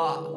Ah 0.00 0.28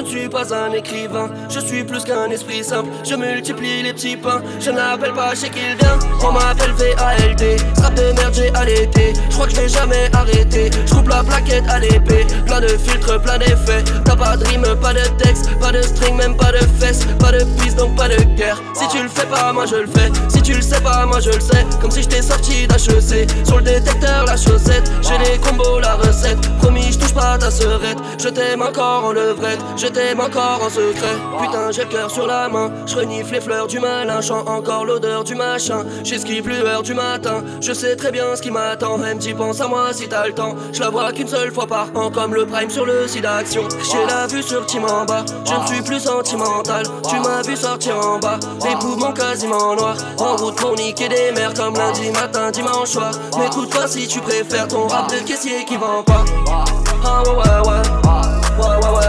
Je 0.00 0.04
ne 0.06 0.08
suis 0.08 0.28
pas 0.30 0.54
un 0.54 0.72
écrivain, 0.72 1.28
je 1.50 1.60
suis 1.60 1.84
plus 1.84 2.02
qu'un 2.04 2.30
esprit 2.30 2.64
simple. 2.64 2.88
Je 3.04 3.14
multiplie 3.14 3.82
les 3.82 3.92
petits 3.92 4.16
pains, 4.16 4.40
je 4.58 4.70
n'appelle 4.70 5.12
pas 5.12 5.34
chez 5.34 5.50
qu'il 5.50 5.76
vient. 5.78 5.98
On 6.26 6.32
m'appelle 6.32 6.72
VALD, 6.72 7.60
strap 7.74 7.94
de 7.94 8.12
merde 8.14 8.32
j'ai 8.32 8.48
allaité. 8.54 9.12
Je 9.28 9.34
crois 9.34 9.46
que 9.46 9.54
je 9.54 9.60
vais 9.60 9.68
jamais 9.68 10.08
arrêter. 10.14 10.70
Je 10.86 10.94
coupe 10.94 11.08
la 11.08 11.22
plaquette 11.22 11.68
à 11.68 11.80
l'épée, 11.80 12.26
plein 12.46 12.62
de 12.62 12.68
filtres, 12.68 13.20
plein 13.20 13.36
d'effets. 13.36 13.84
T'as 14.06 14.16
pas 14.16 14.38
de 14.38 14.44
rime, 14.46 14.64
pas 14.80 14.94
de 14.94 15.06
texte, 15.22 15.50
pas 15.60 15.70
de 15.70 15.82
string, 15.82 16.16
même 16.16 16.34
pas 16.34 16.52
de 16.52 16.64
fesses, 16.78 17.04
pas 17.18 17.32
de 17.32 17.44
piste 17.60 17.76
donc 17.76 17.94
pas 17.94 18.08
de 18.08 18.16
guerre. 18.36 18.58
Si 18.72 18.88
tu 18.88 19.02
le 19.02 19.08
fais 19.10 19.26
pas, 19.26 19.52
moi 19.52 19.66
je 19.66 19.76
le 19.76 19.86
fais. 19.86 20.10
Si 20.28 20.40
tu 20.40 20.54
le 20.54 20.62
sais 20.62 20.80
pas, 20.80 21.04
moi 21.04 21.20
je 21.20 21.30
le 21.30 21.40
sais. 21.40 21.66
Comme 21.82 21.90
si 21.90 22.00
j'étais 22.02 22.22
sorti 22.22 22.66
d'HEC. 22.66 23.28
Sur 23.44 23.58
le 23.58 23.64
détecteur, 23.64 24.24
la 24.24 24.36
chaussette. 24.38 24.90
J'ai 25.02 25.18
les 25.18 25.38
combos, 25.38 25.78
la 25.80 25.96
recette. 25.96 26.40
Promis, 26.58 26.90
je 26.90 26.98
touche 26.98 27.12
pas 27.12 27.36
ta 27.36 27.50
serette. 27.50 27.98
Je 28.18 28.28
t'aime 28.30 28.62
encore 28.62 29.04
en 29.04 29.12
levrette. 29.12 29.60
Je 29.76 29.89
t'aime 29.90 30.20
encore 30.20 30.60
en 30.64 30.70
secret. 30.70 31.16
Putain, 31.40 31.70
j'ai 31.70 31.84
le 31.84 31.88
cœur 31.88 32.10
sur 32.10 32.26
la 32.26 32.48
main. 32.48 32.70
Je 32.86 32.96
renifle 32.96 33.32
les 33.32 33.40
fleurs 33.40 33.66
du 33.66 33.78
malin. 33.78 34.20
Chant 34.20 34.44
encore 34.46 34.84
l'odeur 34.84 35.24
du 35.24 35.34
machin. 35.34 35.84
J'esquive 36.04 36.48
l'heure 36.48 36.82
du 36.82 36.94
matin. 36.94 37.42
Je 37.60 37.72
sais 37.72 37.96
très 37.96 38.10
bien 38.10 38.36
ce 38.36 38.42
qui 38.42 38.50
m'attend. 38.50 38.98
Même 38.98 39.18
tu 39.18 39.34
penses 39.34 39.60
à 39.60 39.68
moi 39.68 39.92
si 39.92 40.08
t'as 40.08 40.26
le 40.26 40.32
temps. 40.32 40.54
Je 40.72 40.80
la 40.80 40.90
vois 40.90 41.12
qu'une 41.12 41.28
seule 41.28 41.52
fois 41.52 41.66
par 41.66 41.88
an. 41.94 42.10
Comme 42.10 42.34
le 42.34 42.46
prime 42.46 42.70
sur 42.70 42.86
le 42.86 43.06
site 43.06 43.22
d'action. 43.22 43.62
J'ai 43.90 44.06
la 44.06 44.26
vue 44.26 44.42
sur 44.42 44.60
bas. 45.06 45.24
Je 45.44 45.54
ne 45.54 45.66
suis 45.66 45.82
plus 45.82 46.00
sentimental. 46.00 46.84
Tu 47.08 47.16
m'as 47.20 47.42
vu 47.42 47.56
sortir 47.56 47.96
en 47.96 48.18
bas. 48.18 48.38
Les 48.64 48.76
poumons 48.76 49.12
quasiment 49.12 49.74
noirs. 49.74 49.96
En 50.18 50.36
route 50.36 50.56
pour 50.56 50.74
niquer 50.76 51.08
des 51.08 51.32
mers. 51.32 51.54
Comme 51.54 51.74
lundi 51.74 52.10
matin, 52.10 52.50
dimanche 52.50 52.90
soir. 52.90 53.12
M'écoute 53.38 53.70
pas 53.70 53.86
si 53.86 54.06
tu 54.06 54.20
préfères 54.20 54.68
ton 54.68 54.86
rap 54.86 55.10
de 55.10 55.18
caissier 55.26 55.64
qui 55.64 55.76
vend 55.76 56.02
pas. 56.02 56.24
Ah. 56.48 56.64
Ouais 57.02 57.36
ouais 57.36 58.90
ouais 58.90 58.99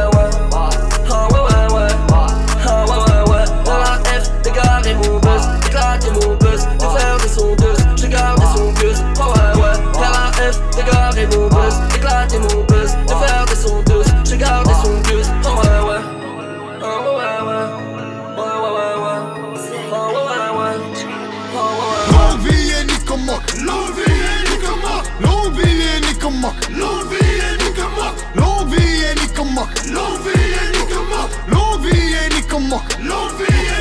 buzz. 5.71 5.81
Éclater 6.01 6.11
mon 6.11 6.35
buzz. 6.35 6.67
De 6.79 6.99
faire 6.99 7.17
des 7.17 7.29
sondeuses. 7.29 7.85
Je 7.95 8.07
garde 8.07 8.39
des 8.39 8.45
songueuses. 8.57 9.03
Ah 9.19 9.29
ouais 9.29 9.61
ouais. 9.61 9.77
F, 10.51 10.59
dégarer 10.75 11.27
mon 11.27 11.47
buzz. 11.47 11.75
Éclater 11.95 12.39
mon 12.39 12.63
buzz. 12.63 12.95
De 13.07 13.13
faire 13.13 13.45
des 13.47 13.55
sondeuses. 13.55 14.13
Je 14.29 14.35
garde 14.35 14.67
des 14.67 14.73
songueuses. 14.73 15.31
Ah 15.45 15.49
ouais 15.49 15.89
ouais. 15.89 16.01
Ah 16.81 16.99
ouais 16.99 17.13
ouais 17.17 17.39
ouais. 17.47 17.65
Ouais 18.37 18.55
ouais 18.63 18.85
ouais. 19.03 19.19
Ah 19.91 20.07
ouais 20.07 20.23
ouais. 20.25 20.31
Ah 20.31 20.31
ouais 20.31 20.59
ouais. 20.59 20.75
Longue 22.11 22.39
vie 22.41 22.71
et 22.71 22.83
nique 22.85 23.05
comme 23.05 23.23
moque. 23.25 23.53
Longue 23.61 23.93
vie 23.95 24.11
et 24.11 24.49
nique 24.49 24.63
comme 24.65 24.81
moque. 24.81 25.07
Longue 25.21 25.53
vie 25.55 25.79
et 25.79 25.99
nique 26.01 26.19
comme 26.19 26.39
moque. 26.39 26.61
Longue 26.75 27.07
vie 27.09 27.17
et 27.17 27.63
nique 27.63 27.75
comme 27.75 27.95
moque. 27.95 28.17
Longue 28.35 28.67
vie 28.73 29.03
et 29.03 29.33
comme 29.33 29.53
moque. 29.53 29.69
Longue 29.87 30.21
vie 30.25 30.41
et 30.51 30.93
comme 30.93 31.07
moque. 31.07 31.31
Longue 31.47 31.81
vie 31.85 32.13
et 32.13 32.41
comme 32.47 32.67
moque. 32.67 32.81
Longue 33.01 33.31
vie 33.39 33.45
et 33.45 33.80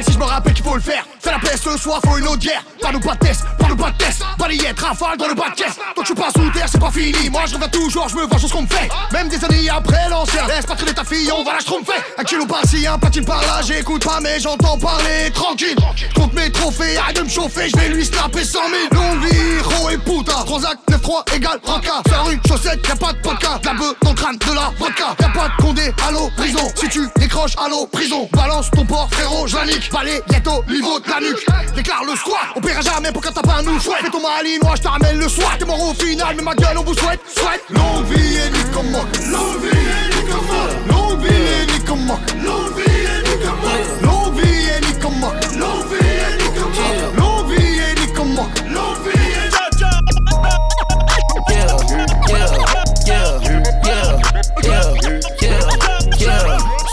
si 0.00 0.12
je 0.12 0.18
me 0.18 0.24
rappelle 0.24 0.54
qu'il 0.54 0.64
faut 0.64 0.74
le 0.74 0.80
faire. 0.80 1.11
Paix 1.52 1.58
ce 1.58 1.76
soir, 1.76 2.00
faut 2.06 2.16
une 2.16 2.26
autre 2.26 2.38
guerre. 2.38 2.64
Pas 2.80 2.92
nous 2.92 3.00
pas 3.00 3.12
de 3.12 3.18
test, 3.18 3.42
pas 3.58 3.68
nous 3.68 3.76
pas 3.76 3.90
de 3.90 3.96
test. 3.98 4.22
Balayette, 4.38 4.80
rafale 4.80 5.18
dans 5.18 5.28
le 5.28 5.34
bas 5.34 5.50
de 5.50 5.54
caisse. 5.54 5.76
Toi 5.94 6.04
tu 6.04 6.14
passes 6.14 6.32
sous 6.32 6.50
terre, 6.50 6.66
c'est 6.70 6.80
pas 6.80 6.90
fini. 6.90 7.28
Moi 7.30 7.42
je 7.46 7.54
reviens 7.54 7.68
toujours, 7.68 8.08
je 8.08 8.16
me 8.16 8.22
venge 8.26 8.40
sur 8.40 8.48
ce 8.48 8.54
qu'on 8.54 8.62
me 8.62 8.66
fait. 8.66 8.88
Même 9.12 9.28
des 9.28 9.44
années 9.44 9.68
après 9.68 10.08
l'ancien. 10.08 10.46
Laisse 10.46 10.64
pas 10.64 10.74
traîner 10.74 10.94
ta 10.94 11.04
fille, 11.04 11.30
on 11.30 11.44
va 11.44 11.54
la 11.54 11.60
schtroumpfer. 11.60 11.92
Un 12.16 12.24
kilo 12.24 12.46
par-ci, 12.46 12.86
un 12.86 12.98
platine 12.98 13.24
par-là. 13.24 13.60
J'écoute 13.62 14.04
pas, 14.04 14.20
mais 14.20 14.40
j'entends 14.40 14.78
parler 14.78 15.30
tranquille. 15.34 15.76
Compte 16.14 16.32
mes 16.32 16.50
trophées, 16.50 16.96
arrête 16.96 17.16
de 17.16 17.22
me 17.22 17.28
chauffer, 17.28 17.68
je 17.68 17.76
vais 17.76 17.88
lui 17.88 18.04
snapper 18.04 18.44
100 18.44 18.58
000. 18.90 19.02
Longue 19.02 19.24
vie, 19.24 19.38
héros 19.58 19.90
et 19.90 19.98
putain. 19.98 20.44
Transac 20.44 20.78
9-3 20.90 21.36
égale. 21.36 21.60
Sur 21.64 22.16
la 22.16 22.22
rue, 22.22 22.40
chaussette, 22.48 22.86
y'a 22.88 22.96
pas 22.96 23.12
de 23.12 23.18
podcast. 23.18 23.64
La 23.64 23.74
beuh 23.74 23.94
dans 24.02 24.14
crâne, 24.14 24.38
de 24.38 24.54
la 24.54 24.72
vodka. 24.78 25.14
Y'a 25.20 25.28
pas 25.28 25.48
de 25.48 25.62
condé, 25.62 25.92
allô, 26.08 26.30
prison. 26.36 26.72
Si 26.76 26.88
tu 26.88 27.06
décroches, 27.16 27.56
allô, 27.62 27.86
prison. 27.86 28.28
Balance 28.32 28.70
ton 28.70 28.86
port, 28.86 29.08
frérot, 29.12 29.46
je 29.46 29.56
la 29.56 29.66
nique. 29.66 29.90
Au 30.44 30.70
niveau 30.70 30.98
de 30.98 31.08
la 31.08 31.20
nuque. 31.20 31.41
Déclare 31.74 32.04
le 32.04 32.14
squat, 32.16 32.52
on 32.54 32.60
paiera 32.60 32.80
jamais 32.82 33.10
pour 33.12 33.22
quand 33.22 33.32
t'as 33.32 33.42
pas 33.42 33.54
un 33.58 33.62
nous 33.62 33.80
chouette. 33.80 33.98
Fais 34.02 34.10
ton 34.10 34.20
malinois, 34.20 34.74
je 34.76 34.82
te 34.82 34.88
ramène 34.88 35.18
le 35.18 35.28
soir. 35.28 35.56
T'es 35.58 35.64
mort 35.64 35.80
au 35.80 35.94
final, 35.94 36.34
mais 36.36 36.42
ma 36.42 36.54
gueule, 36.54 36.78
on 36.78 36.84
vous 36.84 36.94
souhaite, 36.94 37.20
souhaite. 37.34 37.62
Longue 37.70 38.04
vie 38.06 38.36
et 38.36 38.50
comme 38.74 38.90
moque. 38.90 39.16
Longue 39.30 39.62
vie 39.62 39.70
et 39.70 40.26
comme 40.28 40.46
moque. 40.46 40.86
Longue 40.86 41.20
vie 41.22 41.74
et 41.76 41.80
comme 41.84 42.04
moque. 42.04 42.20
Longue 42.42 42.76
vie 42.76 42.92
et 43.18 43.40
comme 43.40 43.58
moque. 43.60 44.02
Longue 44.02 44.34
vie 44.36 44.68
et 44.76 45.00
comme 45.00 45.18
moque. 45.18 45.34
Longue 45.58 45.86
vie 45.88 45.96
et. 45.96 47.18
Longue 47.18 47.48
vie 47.50 47.80
et 47.80 47.94
vie. 47.94 48.12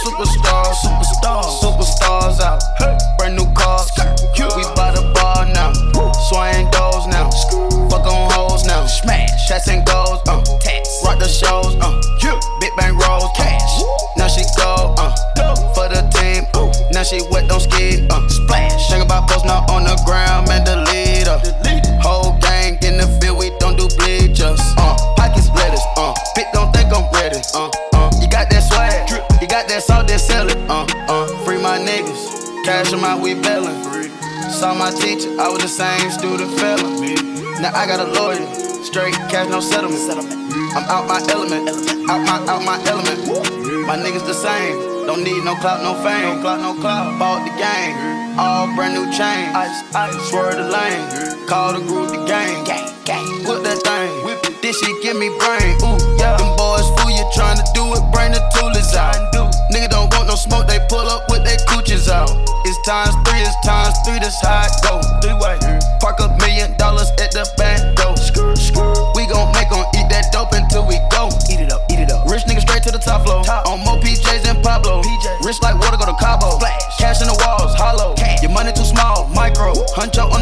Superstars, 0.04 0.74
superstars, 0.82 1.50
superstars 1.60 2.40
out. 2.42 2.99
Now 17.00 17.04
she 17.04 17.22
wet, 17.32 17.48
don't 17.48 17.62
ski, 17.62 18.06
uh. 18.12 18.28
Splash. 18.28 18.90
Think 18.90 19.06
about 19.06 19.30
post 19.30 19.46
now 19.46 19.64
on 19.72 19.86
the 19.86 19.96
ground, 20.04 20.50
man, 20.50 20.68
the 20.68 20.84
leader. 20.92 21.40
Whole 22.04 22.36
gang 22.44 22.76
in 22.84 23.00
the 23.00 23.08
field, 23.24 23.40
we 23.40 23.56
don't 23.56 23.80
do 23.80 23.88
bleachers, 23.96 24.60
uh. 24.76 25.00
Pockets 25.16 25.48
lettuce, 25.56 25.80
uh. 25.96 26.12
Bit 26.36 26.48
don't 26.52 26.76
think 26.76 26.92
I'm 26.92 27.08
ready, 27.16 27.40
uh. 27.56 27.72
Uh. 27.96 28.12
You 28.20 28.28
got 28.28 28.52
that 28.52 28.68
swag, 28.68 29.08
you 29.40 29.48
got 29.48 29.70
that 29.70 29.82
salt, 29.82 30.10
that 30.10 30.20
sell 30.20 30.50
it, 30.52 30.60
uh. 30.68 30.84
Uh. 31.08 31.24
Free 31.48 31.56
my 31.64 31.80
niggas, 31.80 32.20
cash 32.66 32.92
them 32.92 33.06
out, 33.06 33.24
we 33.24 33.32
bailin'. 33.32 33.80
Saw 34.52 34.76
my 34.76 34.92
teacher, 34.92 35.32
I 35.40 35.48
was 35.48 35.64
the 35.64 35.72
same 35.72 36.12
student 36.12 36.52
fella. 36.60 36.84
Now 37.64 37.72
I 37.80 37.88
got 37.88 38.04
a 38.04 38.12
lawyer, 38.12 38.44
straight 38.84 39.16
cash, 39.32 39.48
no 39.48 39.62
settlement. 39.62 40.04
I'm 40.76 40.84
out 40.92 41.08
my 41.08 41.24
element, 41.32 41.64
out 42.12 42.20
my 42.28 42.44
out 42.44 42.60
my 42.68 42.76
element. 42.92 43.24
My 43.88 43.96
niggas 43.96 44.28
the 44.28 44.36
same, 44.36 44.76
don't 45.10 45.24
need 45.24 45.44
no 45.44 45.56
clout, 45.56 45.82
no 45.82 45.98
fame. 46.06 46.22
No 46.22 46.42
clout, 46.42 46.62
no 46.62 46.78
clout. 46.78 47.18
Bought 47.18 47.42
the 47.42 47.54
game, 47.58 47.98
all 48.38 48.70
brand 48.78 48.94
new 48.94 49.10
chain. 49.10 49.50
Ice, 49.58 49.82
ice, 49.96 50.14
swerve 50.30 50.54
the 50.54 50.70
lane, 50.70 51.02
call 51.50 51.74
the 51.74 51.82
group 51.82 52.14
the 52.14 52.22
gang. 52.30 52.62
Gang, 52.62 52.86
gang, 53.10 53.26
whip 53.42 53.66
that 53.66 53.82
thing, 53.82 54.06
whip 54.22 54.38
it. 54.46 54.62
This 54.62 54.78
shit 54.78 55.02
give 55.02 55.18
me 55.18 55.34
brain. 55.42 55.74
Ooh, 55.82 55.98
yeah. 56.22 56.38
Them 56.38 56.54
boys 56.54 56.86
fool 56.94 57.10
you 57.10 57.26
tryna 57.34 57.66
do 57.74 57.90
it, 57.98 58.06
bring 58.14 58.38
the 58.38 58.44
toolers 58.54 58.94
out. 58.94 59.18
Nigga 59.74 59.90
don't 59.90 60.14
want 60.14 60.30
no 60.30 60.38
smoke, 60.38 60.68
they 60.70 60.78
pull 60.90 61.10
up 61.10 61.26
with 61.30 61.42
their 61.42 61.58
cooches 61.66 62.06
out. 62.06 62.30
It's 62.70 62.78
times 62.86 63.18
three, 63.26 63.42
it's 63.42 63.58
times 63.66 63.98
three, 64.06 64.22
that's 64.22 64.38
how 64.46 64.62
it 64.62 64.74
go. 64.86 65.02
Three 65.26 65.34
way. 65.42 65.58
Park 65.98 66.22
a 66.22 66.30
million 66.38 66.78
dollars 66.78 67.10
at 67.18 67.34
the 67.34 67.50
back 67.58 67.82
door. 67.98 68.14
We 69.18 69.26
gon' 69.26 69.50
make 69.58 69.74
'em 69.74 69.86
eat 69.98 70.06
that 70.14 70.30
dope 70.32 70.54
until 70.54 70.86
we 70.86 71.02
go. 71.10 71.34
Eat 71.50 71.66
it 71.66 71.74
up, 71.74 71.82
eat 71.90 71.98
it 71.98 72.12
up. 72.12 72.30
Rich 72.30 72.46
nigga 72.46 72.62
straight 72.62 72.84
to 72.84 72.92
the 72.92 73.02
top 73.02 73.26
floor. 73.26 73.42
On 73.66 73.80
more 73.82 73.98
PJs. 73.98 74.49
Rich 75.50 75.64
like 75.64 75.82
water, 75.82 75.98
go 75.98 76.06
to 76.06 76.14
Cabo. 76.22 76.62
Cash 77.02 77.22
in 77.22 77.28
the 77.28 77.34
walls, 77.42 77.74
hollow. 77.74 78.14
Your 78.40 78.52
money 78.54 78.70
too 78.72 78.86
small, 78.86 79.26
micro. 79.34 79.74
Huncho 79.98 80.30
on 80.30 80.39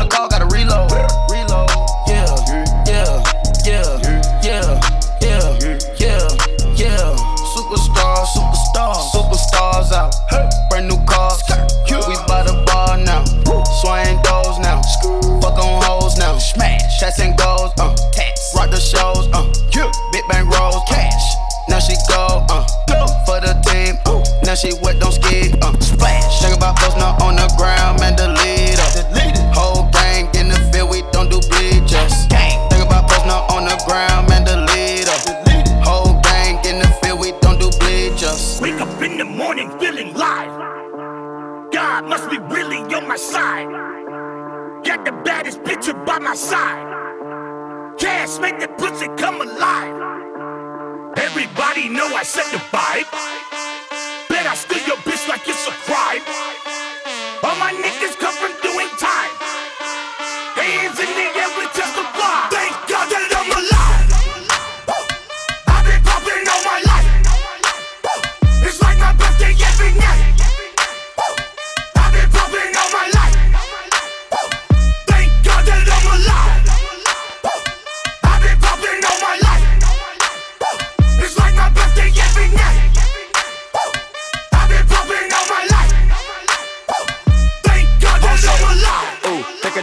the 48.60 48.68
pussy 48.68 49.08
come 49.18 49.42
alive. 49.42 51.14
Everybody 51.18 51.90
know 51.90 52.08
I 52.16 52.24
set 52.24 52.52
the 52.52 52.58
vibe. 52.58 53.47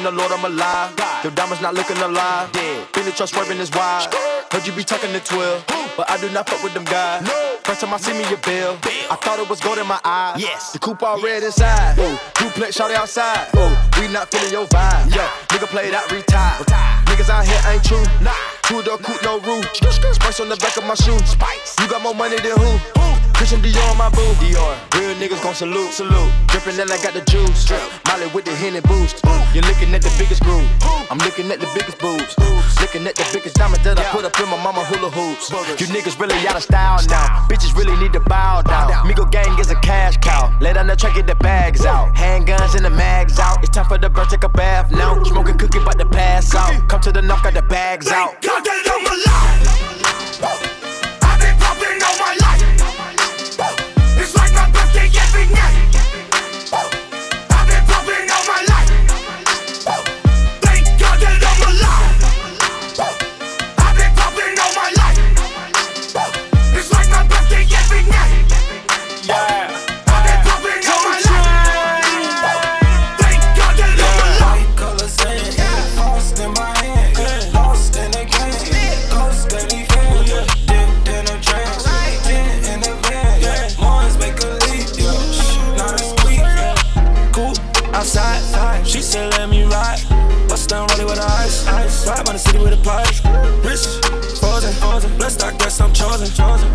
Alive. 0.07 0.93
Your 1.23 1.33
diamonds 1.33 1.63
not 1.63 1.75
looking 1.75 1.97
alive. 1.99 2.53
Dead. 2.53 2.87
The 2.93 3.13
trust 3.13 3.35
swerving 3.35 3.59
is 3.59 3.71
wild. 3.71 4.09
Heard 4.51 4.67
you 4.67 4.73
be 4.73 4.83
talking 4.83 5.13
to 5.13 5.21
12, 5.21 5.65
but 5.95 6.09
I 6.09 6.17
do 6.17 6.31
not 6.31 6.49
fuck 6.49 6.63
with 6.65 6.73
them 6.73 6.85
guys. 6.85 7.29
First 7.65 7.83
time 7.83 7.93
I 7.93 7.99
see 7.99 8.13
me 8.13 8.25
a 8.25 8.37
bill, 8.39 8.79
I 9.11 9.17
thought 9.21 9.39
it 9.39 9.49
was 9.49 9.61
gold 9.61 9.77
in 9.77 9.87
my 9.87 10.01
eye. 10.05 10.37
Yes. 10.39 10.73
The 10.73 10.79
coupe 10.79 11.03
all 11.03 11.21
red 11.21 11.43
inside. 11.43 11.99
Ooh, 11.99 12.17
duplex 12.35 12.77
shot 12.77 12.91
outside. 12.93 13.49
Ooh, 13.57 13.77
we 14.01 14.09
not 14.09 14.31
feeling 14.31 14.53
your 14.53 14.67
vibe. 14.69 15.15
Yeah, 15.15 15.29
nigga 15.49 15.67
play 15.67 15.91
that 15.91 16.11
retire. 16.11 16.65
Niggas 17.05 17.29
out 17.29 17.45
here 17.45 17.61
ain't 17.69 17.85
true. 17.85 18.05
Nah. 18.25 18.33
Two 18.63 18.83
door 18.83 18.97
coupe, 18.97 19.23
no 19.23 19.39
roof. 19.41 19.65
Spice 19.77 20.41
on 20.41 20.49
the 20.49 20.57
back 20.57 20.77
of 20.79 20.85
my 20.85 20.95
shoe. 20.95 21.19
Spice. 21.27 21.77
You 21.81 21.89
got 21.89 22.01
more 22.03 22.15
money 22.15 22.37
than 22.37 22.57
who? 22.57 23.14
Christian 23.35 23.61
Dior 23.61 23.91
on 23.91 23.99
my 23.99 24.09
boo. 24.11 24.23
Dior. 24.41 24.75
Real 24.99 25.15
niggas 25.17 25.43
gon' 25.43 25.55
salute. 25.55 25.93
Salute. 25.93 26.33
Drippin' 26.49 26.81
and 26.81 26.91
I 26.91 26.97
got 27.03 27.15
the 27.15 27.21
juice. 27.31 27.65
Drip. 27.65 27.83
Molly 28.07 28.27
with 28.35 28.45
the 28.45 28.55
Henny 28.55 28.81
boost. 28.81 29.21
You're 29.53 29.65
looking 29.65 29.93
at 29.95 30.03
the 30.03 30.15
biggest 30.19 30.43
groove. 30.43 30.69
I'm 31.11 31.19
looking 31.19 31.51
at 31.51 31.61
the 31.61 31.69
biggest 31.75 31.99
boobs. 31.99 32.35
Looking 32.81 33.07
at 33.07 33.15
the 33.15 33.27
biggest 33.33 33.57
diamond 33.57 33.83
that 33.85 33.99
I 33.99 34.05
put 34.11 34.25
up 34.25 34.39
in 34.41 34.49
my 34.49 34.63
mama 34.63 34.85
hula 34.85 35.11
hoops. 35.11 35.51
You 35.81 35.87
niggas 35.89 36.19
really 36.19 36.37
out 36.47 36.57
of 36.57 36.63
style 36.63 36.99
now. 37.09 37.47
Bitches 37.49 37.77
really 37.77 37.97
need 38.03 38.13
to 38.13 38.21
bow 38.21 38.63
down. 38.63 38.91
Migo 39.07 39.31
gang 39.31 39.59
is 39.59 39.71
a 39.71 39.77
cash 39.77 40.17
cow. 40.19 40.57
Lay 40.61 40.73
down 40.73 40.87
the 40.87 40.97
track, 40.97 41.15
get 41.15 41.27
the 41.27 41.35
bags 41.37 41.85
out. 41.85 42.15
Handguns 42.15 42.75
and 42.75 42.85
the 42.85 42.91
mags 42.91 43.39
out. 43.39 43.63
It's 43.63 43.71
time 43.71 43.87
for 43.87 43.99
the 43.99 44.09
bird, 44.09 44.29
take 44.29 44.45
a 44.45 44.49
bath 44.49 44.91
now. 44.91 45.23
Smoking 45.23 45.59
cookie, 45.59 45.79
about 45.79 45.99
to 45.99 46.07
pass 46.07 46.55
out. 46.55 46.89
Come 46.89 47.01
to 47.03 47.13
the 47.13 47.23
knock, 47.23 47.45
got 47.45 47.55
the 47.55 47.63
bags 47.63 48.09
out. 48.09 48.41
God 48.43 48.65
that 48.65 48.85
I'm 50.63 50.74
city 92.55 92.65
with 92.65 92.79
a 92.79 92.83
pipes, 92.83 93.23
wrist 93.65 94.05
frozen, 94.39 95.17
blood 95.17 95.33
stock 95.33 95.59
dress 95.59 95.81
I'm 95.81 95.93
chosen, 95.93 96.27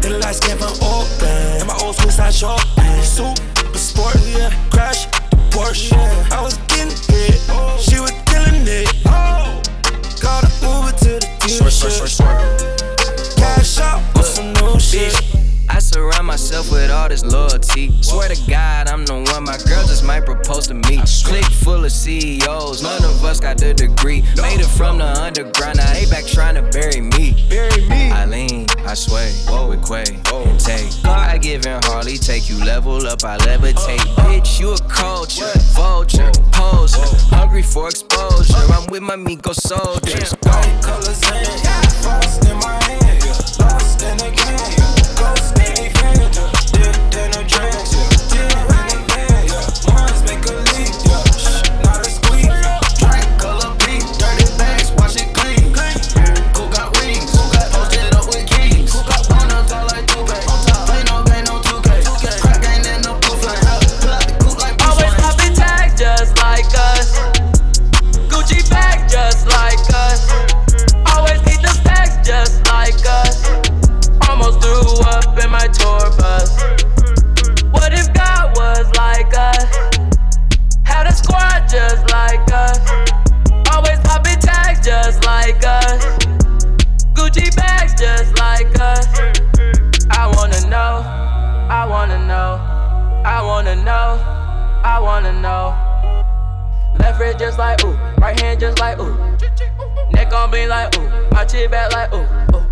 in 0.05 0.11
the 0.13 0.19
light 0.19 0.35
skin 0.35 0.57
from 0.57 0.73
open, 0.83 1.27
and 1.59 1.67
my 1.67 1.77
old 1.81 1.95
school 1.95 2.11
style 2.11 2.31
short, 2.31 2.61
super 3.03 3.77
sport, 3.77 4.15
yeah, 4.27 4.51
crash 4.69 5.05
the 5.05 5.37
Porsche, 5.51 5.93
I 6.31 6.41
was 6.41 6.57
getting 6.67 6.91
hit, 7.07 7.39
she 7.79 7.99
was 7.99 8.11
killing 8.27 8.65
it. 8.67 8.87
Oh, 9.05 9.61
called 10.21 10.45
an 10.45 10.51
Uber 10.61 10.97
to 10.97 11.11
the 11.19 11.27
dealership. 11.41 12.17
Cash 13.37 13.79
out 13.79 14.18
myself 16.39 16.71
with 16.71 16.89
all 16.89 17.09
this 17.09 17.25
loyalty. 17.25 17.91
Swear 18.01 18.29
to 18.29 18.49
God, 18.49 18.87
I'm 18.87 19.05
the 19.05 19.13
one. 19.13 19.43
My 19.43 19.57
girl 19.67 19.83
just 19.85 20.05
might 20.05 20.25
propose 20.25 20.67
to 20.67 20.73
me. 20.73 21.01
Click 21.25 21.43
full 21.43 21.83
of 21.83 21.91
CEOs, 21.91 22.81
none 22.81 23.03
of 23.03 23.25
us 23.25 23.41
got 23.41 23.57
the 23.57 23.73
degree. 23.73 24.21
Made 24.37 24.61
it 24.61 24.71
from 24.77 24.99
the 24.99 25.05
underground, 25.05 25.77
now 25.77 25.91
they 25.91 26.05
back 26.05 26.25
trying 26.25 26.55
to 26.55 26.61
bury 26.71 27.01
me. 27.01 27.45
Bury 27.49 27.81
me. 27.89 28.11
I 28.11 28.25
lean, 28.25 28.67
I 28.87 28.93
sway, 28.93 29.35
with 29.67 29.85
Quay 29.85 30.05
and 30.31 30.59
Tay. 30.59 30.87
I 31.03 31.37
give 31.37 31.65
in 31.65 31.81
Harley, 31.83 32.15
take 32.17 32.49
you 32.49 32.63
level 32.63 33.05
up, 33.05 33.23
I 33.25 33.37
levitate. 33.39 33.99
Uh, 33.99 34.21
uh. 34.21 34.25
Bitch, 34.31 34.61
you 34.61 34.71
a 34.71 34.77
culture, 34.87 35.51
vulture, 35.75 36.31
poser, 36.53 37.03
hungry 37.35 37.63
for 37.63 37.89
exposure. 37.89 38.53
I'm 38.71 38.87
with 38.89 39.03
my 39.03 39.17
Miko 39.17 39.51
soldiers. 39.51 40.31
White 40.31 40.79
colors 40.81 41.21
in, 41.21 41.59
frost 42.01 42.45
in 42.45 42.55
my 42.59 42.81
hand. 42.83 42.98
Wanna 93.59 93.75
know. 93.83 94.15
I 94.85 94.99
wanna 95.01 95.33
know. 95.33 95.75
Left 96.97 97.19
wrist 97.19 97.39
just 97.39 97.59
like 97.59 97.83
ooh, 97.83 97.91
right 98.17 98.39
hand 98.39 98.61
just 98.61 98.79
like 98.79 98.97
ooh. 98.99 99.17
Neck 100.13 100.31
on 100.31 100.49
me 100.51 100.65
like 100.65 100.97
ooh, 100.97 101.09
my 101.31 101.43
chin 101.43 101.69
back 101.69 101.91
like 101.91 102.13
ooh, 102.13 102.23
ooh. 102.55 102.63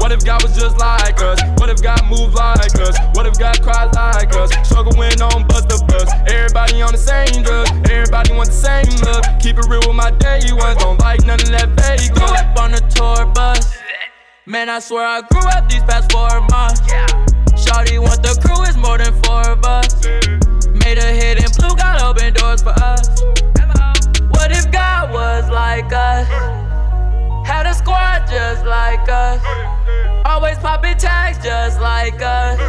What 0.00 0.10
if 0.10 0.24
God 0.24 0.42
was 0.42 0.56
just 0.56 0.78
like 0.78 1.20
us? 1.20 1.38
What 1.58 1.68
if 1.68 1.82
God 1.82 2.00
moved 2.08 2.34
like 2.36 2.74
us? 2.80 2.96
What 3.12 3.26
if 3.26 3.38
God 3.38 3.60
cried 3.62 3.94
like 3.94 4.34
us? 4.34 4.50
Struggle 4.66 4.96
when 4.96 5.20
on 5.20 5.46
bust 5.46 5.68
the 5.68 5.76
bus. 5.86 6.08
Everybody 6.26 6.80
on 6.80 6.92
the 6.92 6.98
same 6.98 7.42
drug. 7.42 7.68
Everybody 7.90 8.32
want 8.32 8.48
the 8.48 8.56
same 8.56 8.88
look. 9.04 9.22
Keep 9.40 9.58
it 9.58 9.66
real 9.68 9.84
with 9.86 9.94
my 9.94 10.10
day 10.12 10.40
ones. 10.52 10.78
Don't 10.78 10.98
like 11.00 11.26
none 11.26 11.38
of 11.38 11.48
that 11.48 11.68
fake. 11.78 12.14
Grew 12.14 12.24
up 12.24 12.58
on 12.58 12.72
a 12.72 12.80
tour 12.88 13.26
bus. 13.34 13.76
Man, 14.46 14.70
I 14.70 14.78
swear 14.78 15.04
I 15.04 15.20
grew 15.20 15.46
up 15.52 15.68
these 15.68 15.82
past 15.82 16.10
four 16.10 16.40
months. 16.48 16.80
Shawty 17.72 17.98
want 17.98 18.22
the 18.22 18.36
crew 18.44 18.62
is 18.68 18.76
more 18.76 18.98
than 18.98 19.14
four 19.24 19.40
of 19.48 19.64
us. 19.64 20.04
Made 20.84 20.98
a 20.98 21.10
hit 21.16 21.42
and 21.42 21.50
blue 21.56 21.74
got 21.74 22.02
open 22.02 22.34
doors 22.34 22.60
for 22.60 22.74
us. 22.84 23.08
What 24.28 24.52
if 24.52 24.70
God 24.70 25.10
was 25.10 25.48
like 25.48 25.90
us? 25.90 26.28
Had 27.46 27.64
a 27.64 27.72
squad 27.72 28.26
just 28.28 28.66
like 28.66 29.08
us. 29.08 29.40
Always 30.26 30.58
popping 30.58 30.98
tags 30.98 31.42
just 31.42 31.80
like 31.80 32.20
us. 32.20 32.60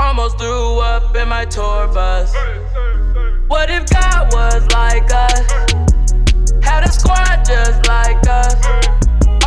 Almost 0.00 0.38
threw 0.38 0.80
up 0.80 1.14
in 1.14 1.28
my 1.28 1.44
tour 1.44 1.86
bus. 1.86 2.34
What 3.46 3.70
if 3.70 3.88
God 3.88 4.32
was 4.32 4.66
like 4.72 5.12
us? 5.12 5.46
Had 6.60 6.82
a 6.82 6.90
squad 6.90 7.44
just 7.44 7.86
like 7.86 8.26
us. 8.26 8.56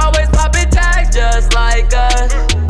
Always 0.02 0.30
popping 0.30 0.70
tags 0.70 1.14
just 1.14 1.54
like 1.54 1.94
us. 1.94 2.67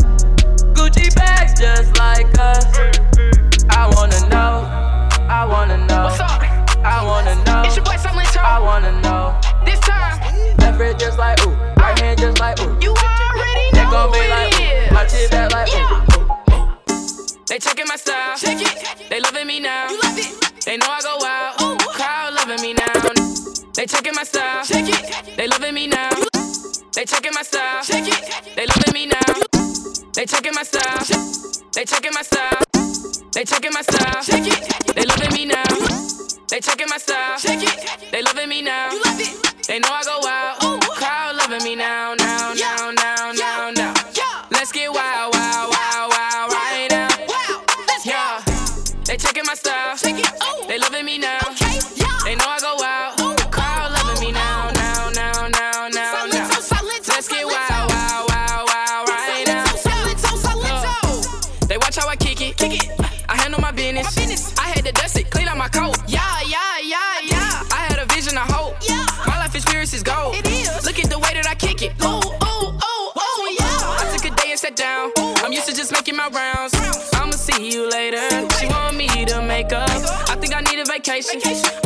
Just 1.57 1.97
like 1.97 2.27
us. 2.37 2.65
I 3.69 3.89
wanna 3.95 4.19
know. 4.29 4.69
I 5.27 5.45
wanna 5.49 5.77
know. 5.87 6.03
What's 6.03 6.19
up? 6.19 6.41
I 6.85 7.03
wanna 7.03 7.33
know. 7.45 7.63
It's 7.65 7.75
your 7.75 7.83
boy 7.83 7.97
Summer 7.97 8.21
I 8.37 8.59
wanna 8.59 9.01
know. 9.01 9.33
This 9.65 9.79
time, 9.79 10.19
Left 10.59 10.79
wrist 10.79 10.99
just 10.99 11.17
like 11.17 11.43
ooh, 11.45 11.55
right 11.77 11.97
hand 11.99 12.19
just 12.19 12.39
like 12.39 12.59
ooh. 12.61 12.77
you 12.79 12.93
already 12.93 13.71
know 13.73 13.89
gon' 13.89 14.13
who 14.13 14.21
be 14.21 14.29
like 14.29 14.53
ooh, 14.53 14.93
my 14.93 15.05
chin 15.05 15.29
back 15.31 15.51
like 15.51 15.67
ooh. 15.69 15.77
Yeah. 15.77 16.05
ooh. 16.13 16.77
They 17.47 17.57
checking 17.57 17.87
my 17.87 17.95
style. 17.95 18.37
Check 18.37 18.61
it. 18.61 19.09
They 19.09 19.19
loving 19.19 19.47
me 19.47 19.59
now. 19.59 19.89
You 19.89 19.99
love 20.03 20.17
it. 20.17 20.63
They 20.63 20.77
know 20.77 20.87
I 20.87 21.01
go 21.01 21.17
out. 21.25 21.61
Ooh. 21.61 21.77
Crowd 21.89 22.35
loving 22.35 22.61
me 22.61 22.73
now. 22.73 23.01
They 23.73 23.87
checking 23.87 24.13
my 24.13 24.23
style. 24.23 24.63
Check 24.63 24.85
it. 24.87 25.35
They 25.37 25.47
loving 25.47 25.73
me 25.73 25.87
now. 25.87 26.11
They 26.93 27.05
checking 27.05 27.33
my 27.33 27.41
style. 27.41 27.83
Check 27.83 28.07
it. 28.07 28.55
They 28.55 28.67
loving 28.67 28.93
me 28.93 29.07
now. 29.07 29.46
They 30.17 30.25
checking 30.25 30.53
my 30.55 30.63
style. 30.63 31.05
They 31.75 31.85
checking 31.85 32.11
my 32.11 32.23
style. 32.23 32.57
They 33.33 33.43
checking 33.45 33.71
my 33.71 33.83
style. 33.83 34.23
Check 34.23 34.47
it. 34.47 34.95
They 34.95 35.05
loving 35.05 35.31
me 35.31 35.45
now. 35.45 35.63
They 36.49 36.59
checking 36.59 36.89
my 36.89 36.97
style. 36.97 37.37
Check 37.37 37.59
it. 37.61 38.11
They 38.11 38.23
loving 38.23 38.49
me 38.49 38.63
now. 38.63 38.89
You 38.91 39.01
love 39.05 39.19
it. 39.19 39.67
They 39.67 39.77
know 39.77 39.89
I 39.91 40.01
go. 40.01 40.67
Ooh. 40.73 40.79
Crowd 40.79 41.35
loving 41.35 41.63
me 41.63 41.75
now, 41.75 42.15
now, 42.15 42.53
Yeah. 42.53 42.75
now, 42.77 42.89
now, 42.89 43.31
now, 43.31 43.69
now. 43.69 43.93
Yeah. 44.15 44.45
Let's 44.49 44.71
get 44.71 44.91
wild, 44.91 45.35
wild, 45.35 45.69
wild, 45.69 46.09
wild 46.11 46.51
right 46.51 46.87
now. 46.89 47.09
Wow. 47.27 47.61
Let's 47.87 48.03
go. 48.03 48.09
Yeah. 48.09 48.41
They 49.05 49.17
checking 49.17 49.45
my 49.45 49.53
style. 49.53 49.95
Check 49.97 50.17
it. 50.17 50.25
Ooh. 50.41 50.67
They 50.67 50.79
loving 50.79 51.05
me 51.05 51.19
now. 51.19 51.37
Okay. 51.51 51.66
Rounds. 76.29 76.73
I'ma 77.13 77.31
see 77.31 77.69
you 77.71 77.89
later. 77.89 78.27
She 78.59 78.67
want 78.67 78.95
me 78.95 79.07
to 79.25 79.41
make 79.41 79.71
up. 79.73 79.89
I 80.29 80.35
think 80.35 80.55
I 80.55 80.61
need 80.61 80.79
a 80.79 80.85
vacation. 80.85 81.41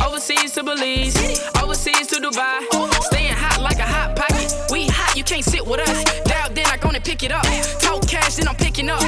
Overseas 0.05 0.53
to 0.53 0.63
Belize, 0.63 1.15
overseas 1.61 2.07
to 2.07 2.15
Dubai. 2.15 2.59
Staying 3.03 3.33
hot 3.33 3.61
like 3.61 3.79
a 3.79 3.83
hot 3.83 4.15
pocket. 4.15 4.53
We 4.71 4.87
hot, 4.87 5.15
you 5.15 5.23
can't 5.23 5.43
sit 5.43 5.65
with 5.65 5.79
us. 5.81 6.03
Down, 6.23 6.53
then 6.53 6.65
I 6.67 6.77
gonna 6.77 7.01
pick 7.01 7.23
it 7.23 7.31
up. 7.31 7.45
Talk 7.79 8.07
cash, 8.07 8.35
then 8.35 8.47
I'm 8.47 8.55
picking 8.55 8.89
up. 8.89 9.01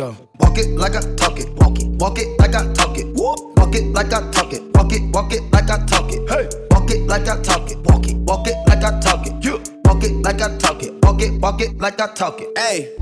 Go. 0.00 0.16
Walk 0.40 0.56
it 0.56 0.68
like 0.76 0.96
I 0.96 1.02
talk 1.16 1.38
it. 1.38 1.48
Walk 1.56 1.78
it. 1.78 1.88
Walk 2.00 2.18
it 2.18 2.28
like 2.38 2.54
I 2.54 2.72
talk 2.72 2.96
it. 2.96 3.06
Woo. 3.14 3.34
Walk 3.56 3.74
it 3.74 3.84
like 3.92 4.12
I 4.12 4.30
talk 4.30 4.52
it. 4.52 4.62
Walk 4.74 4.92
it. 4.92 5.02
Walk 5.12 5.32
it 5.32 5.42
like 5.52 5.70
I 5.70 5.84
talk 5.86 6.10
it. 6.10 6.28
Hey. 6.28 6.48
Walk 6.70 6.90
it 6.90 7.00
like 7.06 7.28
I 7.28 7.40
talk 7.42 7.70
it. 7.70 7.78
Walk 7.84 8.08
it. 8.08 8.16
Walk 8.16 8.46
it 8.46 8.56
like 8.66 8.82
I 8.82 8.98
talk 9.00 9.26
it. 9.26 9.34
Yeah. 9.44 9.58
Walk 9.84 10.02
it 10.02 10.12
like 10.24 10.40
I 10.40 10.56
talk 10.56 10.82
it. 10.82 10.94
Walk 11.04 11.20
it. 11.20 11.32
Walk 11.40 11.60
it 11.60 11.78
like 11.78 12.00
I 12.00 12.14
talk 12.14 12.40
it. 12.40 12.48
Hey, 12.56 12.96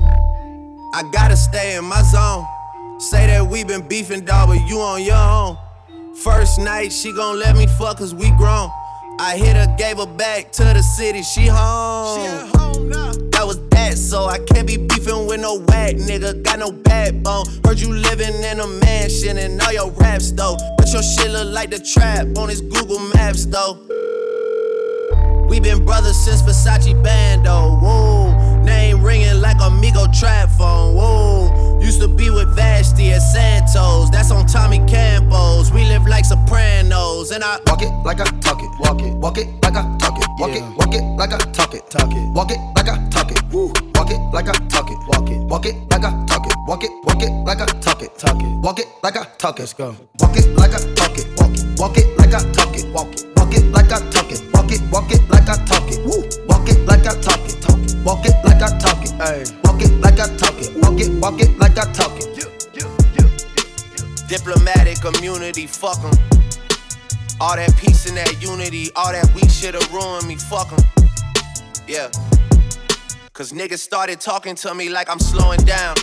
I 0.93 1.09
gotta 1.13 1.37
stay 1.37 1.77
in 1.77 1.85
my 1.85 2.01
zone. 2.01 2.45
Say 2.99 3.27
that 3.27 3.47
we 3.47 3.63
been 3.63 3.87
beefing, 3.87 4.25
dog, 4.25 4.49
but 4.49 4.59
you 4.67 4.79
on 4.79 5.01
your 5.01 5.15
own. 5.15 5.57
First 6.15 6.59
night, 6.59 6.91
she 6.91 7.13
gon' 7.13 7.39
let 7.39 7.55
me 7.55 7.65
fuck 7.77 7.99
cause 7.99 8.13
we 8.13 8.29
grown. 8.31 8.69
I 9.19 9.37
hit 9.37 9.55
her, 9.55 9.73
gave 9.77 9.97
her 9.97 10.05
back 10.05 10.51
to 10.53 10.63
the 10.63 10.81
city, 10.81 11.21
she 11.21 11.47
home. 11.47 12.19
She 12.19 12.27
at 12.27 12.55
home 12.57 12.89
now. 12.89 13.28
So 13.97 14.25
I 14.25 14.39
can't 14.39 14.67
be 14.67 14.77
beefing 14.77 15.27
with 15.27 15.41
no 15.41 15.59
whack 15.59 15.95
nigga. 15.95 16.43
Got 16.43 16.59
no 16.59 16.71
backbone. 16.71 17.45
Heard 17.65 17.79
you 17.79 17.93
living 17.93 18.35
in 18.43 18.59
a 18.59 18.67
mansion 18.67 19.37
and 19.37 19.61
all 19.61 19.73
your 19.73 19.91
raps 19.91 20.31
though. 20.31 20.57
But 20.77 20.91
your 20.91 21.03
shit 21.03 21.31
look 21.31 21.53
like 21.53 21.69
the 21.69 21.79
trap 21.79 22.27
on 22.37 22.49
his 22.49 22.61
Google 22.61 22.99
Maps 23.13 23.45
though. 23.45 23.79
We 25.49 25.59
been 25.59 25.83
brothers 25.85 26.17
since 26.17 26.41
Versace 26.41 26.93
Bando. 27.03 27.77
Whoa, 27.81 28.31
name 28.69 29.01
ringing 29.03 29.41
like 29.41 29.57
Amigo 29.61 30.05
trap 30.13 30.49
phone. 30.57 30.95
Whoa, 30.95 31.79
used 31.81 32.01
to 32.01 32.07
be 32.07 32.29
with 32.29 32.55
Vashti 32.55 33.11
at 33.11 33.21
Santos. 33.21 34.09
That's 34.11 34.31
on 34.31 34.47
Tommy 34.47 34.79
Campos. 34.87 35.71
We 35.71 35.83
live 35.85 36.05
like 36.07 36.25
Sopranos, 36.25 37.31
and 37.31 37.43
I 37.43 37.59
Walk 37.67 37.81
it 37.81 37.91
like 38.05 38.19
I 38.21 38.25
talk 38.39 38.61
it. 38.61 38.69
Walk 38.79 39.01
it. 39.01 39.13
Walk 39.15 39.37
it 39.37 39.47
like 39.63 39.75
I 39.75 39.83
talk 39.97 40.17
it. 40.17 40.27
Walk 40.39 40.55
it. 40.55 40.63
Walk 40.77 40.93
it 40.93 41.03
like 41.17 41.33
I 41.33 41.37
talk 41.51 41.73
it. 41.73 41.89
Talk 41.89 42.11
it. 42.11 42.33
Walk 42.33 42.51
it 42.51 42.59
like 42.75 42.87
I 42.87 43.09
talk 43.09 43.31
it. 43.31 43.41
Woo. 43.51 43.73
Walk 43.95 44.11
it 44.11 44.19
like 44.33 44.49
I 44.49 44.53
talk 44.67 44.89
it. 44.89 44.97
Walk 45.07 45.29
it. 45.29 45.39
Walk 45.49 45.65
it 45.65 45.75
like 45.91 46.03
I 46.03 46.25
talk 46.25 46.45
it. 46.45 46.53
Walk 46.67 46.83
it. 46.83 46.91
Walk 47.03 47.23
it 47.23 47.31
like 47.45 47.61
I 47.61 47.65
talk 47.65 48.01
it. 48.01 48.17
Talk 48.17 48.41
it. 48.41 48.63
Walk 48.63 48.79
it 48.79 48.87
like 49.03 49.17
I 49.17 49.23
talk 49.37 49.57
it. 49.57 49.61
Let's 49.61 49.73
go. 49.73 49.95
Walk 50.19 50.37
it 50.37 50.47
like 50.57 50.73
I 50.73 50.79
talk 50.93 51.17
it. 51.17 51.27
Walk 51.37 51.57
it. 51.57 51.79
Walk 51.79 51.97
it 51.97 52.17
like 52.17 52.33
I 52.33 52.51
talk 52.51 52.75
it. 52.75 52.85
Walk 52.93 53.13
it. 53.13 53.25
Walk 53.37 53.53
it 53.53 53.65
like 53.71 53.91
I 53.91 53.99
talk 54.09 54.31
it. 54.31 54.41
Walk 54.53 54.55
it. 54.55 54.58
Fuck 65.79 66.03
'em. 66.03 66.11
All 67.39 67.55
that 67.55 67.73
peace 67.77 68.05
and 68.05 68.17
that 68.17 68.41
unity, 68.41 68.91
all 68.97 69.13
that 69.13 69.33
weak 69.33 69.49
shit'll 69.49 69.79
ruined 69.95 70.27
me. 70.27 70.35
Fuck 70.35 70.73
'em. 70.73 70.83
Yeah. 71.87 72.09
Cause 73.31 73.53
niggas 73.53 73.79
started 73.79 74.19
talking 74.19 74.55
to 74.55 74.75
me 74.75 74.89
like 74.89 75.09
I'm 75.09 75.21
slowing 75.21 75.63
down. 75.63 75.95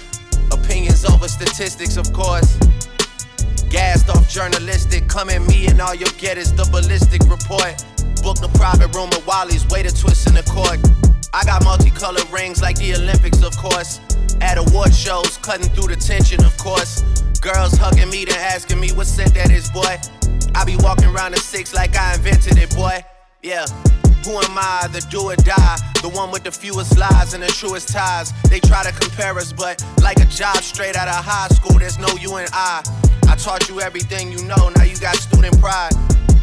Opinions 0.51 1.05
over 1.05 1.29
statistics, 1.29 1.99
of 1.99 2.11
course. 2.15 2.57
Gassed 3.69 4.09
off 4.09 4.27
journalistic, 4.31 5.09
come 5.09 5.29
at 5.29 5.43
me 5.43 5.67
and 5.67 5.79
all 5.83 5.95
you'll 5.95 6.19
get 6.19 6.39
is 6.39 6.55
the 6.55 6.65
ballistic 6.73 7.21
report. 7.29 7.85
Book 8.23 8.39
a 8.43 8.49
private 8.57 8.95
room 8.95 9.11
at 9.13 9.27
Wally's, 9.27 9.67
way 9.67 9.83
to 9.83 9.95
twist 9.95 10.27
in 10.27 10.33
the 10.33 10.43
court. 10.45 10.81
I 11.35 11.45
got 11.45 11.63
multicolored 11.65 12.31
rings 12.31 12.63
like 12.63 12.79
the 12.79 12.95
Olympics, 12.95 13.43
of 13.43 13.55
course. 13.59 14.01
At 14.41 14.59
award 14.59 14.95
shows, 14.95 15.39
cutting 15.39 15.69
through 15.71 15.95
the 15.95 15.97
tension, 15.97 16.45
of 16.45 16.57
course. 16.59 17.03
Girls 17.41 17.77
hugging 17.77 18.11
me, 18.11 18.25
then 18.25 18.39
asking 18.39 18.81
me 18.81 18.93
what 18.93 19.07
scent 19.07 19.35
that 19.35 19.51
is, 19.51 19.71
boy. 19.71 19.97
I 20.55 20.65
be 20.65 20.77
walking 20.77 21.07
around 21.07 21.33
the 21.33 21.41
six 21.41 21.75
like 21.75 21.97
I 21.97 22.15
invented 22.15 22.59
it, 22.59 22.75
boy. 22.75 23.05
Yeah. 23.43 23.67
Who 24.25 24.33
am 24.33 24.59
I, 24.59 24.89
the 24.91 25.07
do 25.09 25.31
or 25.31 25.37
die? 25.37 25.77
The 26.03 26.09
one 26.09 26.33
with 26.33 26.43
the 26.43 26.51
fewest 26.51 26.99
lies 26.99 27.35
and 27.35 27.43
the 27.43 27.49
truest 27.49 27.89
ties. 27.91 28.33
They 28.51 28.59
try 28.59 28.83
to 28.83 28.93
compare 28.93 29.37
us, 29.39 29.53
but 29.53 29.85
like 30.03 30.19
a 30.19 30.25
job 30.25 30.57
straight 30.57 30.97
out 30.97 31.07
of 31.07 31.25
high 31.25 31.49
school, 31.49 31.79
there's 31.79 31.99
no 31.99 32.09
you 32.17 32.35
and 32.37 32.49
I. 32.53 32.83
I 33.29 33.37
taught 33.37 33.69
you 33.69 33.81
everything 33.81 34.33
you 34.33 34.43
know, 34.45 34.69
now 34.75 34.83
you 34.83 34.97
got 34.99 35.17
student 35.17 35.61
pride. 35.61 35.93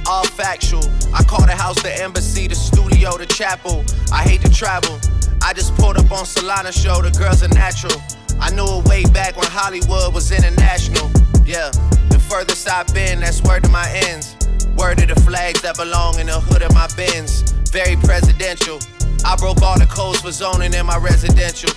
All 0.08 0.26
factual. 0.26 0.84
I 1.14 1.24
call 1.24 1.46
the 1.46 1.56
house 1.56 1.82
the 1.82 1.94
embassy, 2.02 2.48
the 2.48 2.56
studio, 2.56 3.18
the 3.18 3.26
chapel. 3.26 3.84
I 4.12 4.24
hate 4.24 4.42
to 4.42 4.50
travel. 4.50 5.00
I 5.46 5.52
just 5.54 5.76
pulled 5.76 5.98
up 5.98 6.10
on 6.12 6.24
Solana 6.24 6.72
show, 6.72 7.02
the 7.02 7.12
girls 7.12 7.44
are 7.44 7.50
natural. 7.50 8.02
I 8.40 8.50
knew 8.56 8.64
it 8.64 8.88
way 8.88 9.04
back 9.04 9.36
when 9.36 9.46
Hollywood 9.48 10.14
was 10.14 10.32
international. 10.32 11.12
Yeah, 11.46 11.70
the 12.10 12.18
furthest 12.18 12.70
I've 12.70 12.88
been, 12.94 13.20
that's 13.20 13.44
word 13.44 13.66
to 13.66 13.70
my 13.70 13.88
ends. 14.08 14.38
Word 14.78 15.00
to 15.00 15.06
the 15.06 15.20
flags 15.20 15.62
that 15.62 15.76
belong 15.76 16.18
in 16.20 16.28
the 16.28 16.40
hood 16.40 16.62
of 16.62 16.74
my 16.74 16.88
bins. 16.96 17.52
Very 17.72 17.98
presidential. 17.98 18.80
I 19.26 19.36
broke 19.36 19.62
all 19.62 19.78
the 19.78 19.86
codes 19.86 20.22
for 20.22 20.32
zoning 20.32 20.74
in 20.74 20.86
my 20.86 20.98
residential. 20.98 21.72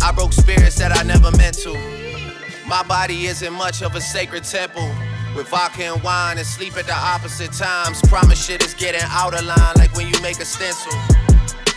I 0.00 0.12
broke 0.12 0.32
spirits 0.32 0.76
that 0.76 0.96
I 0.96 1.02
never 1.02 1.30
meant 1.36 1.58
to. 1.66 1.74
My 2.68 2.84
body 2.84 3.26
isn't 3.26 3.52
much 3.52 3.82
of 3.82 3.96
a 3.96 4.00
sacred 4.00 4.44
temple. 4.44 4.88
With 5.34 5.48
vodka 5.48 5.82
and 5.84 6.02
wine 6.02 6.38
and 6.38 6.46
sleep 6.46 6.76
at 6.76 6.86
the 6.86 6.94
opposite 6.94 7.52
times. 7.52 8.00
Promise 8.02 8.46
shit 8.46 8.64
is 8.64 8.74
getting 8.74 9.02
out 9.04 9.34
of 9.34 9.44
line 9.44 9.74
like 9.76 9.94
when 9.96 10.06
you 10.06 10.14
make 10.22 10.38
a 10.38 10.44
stencil. 10.44 10.92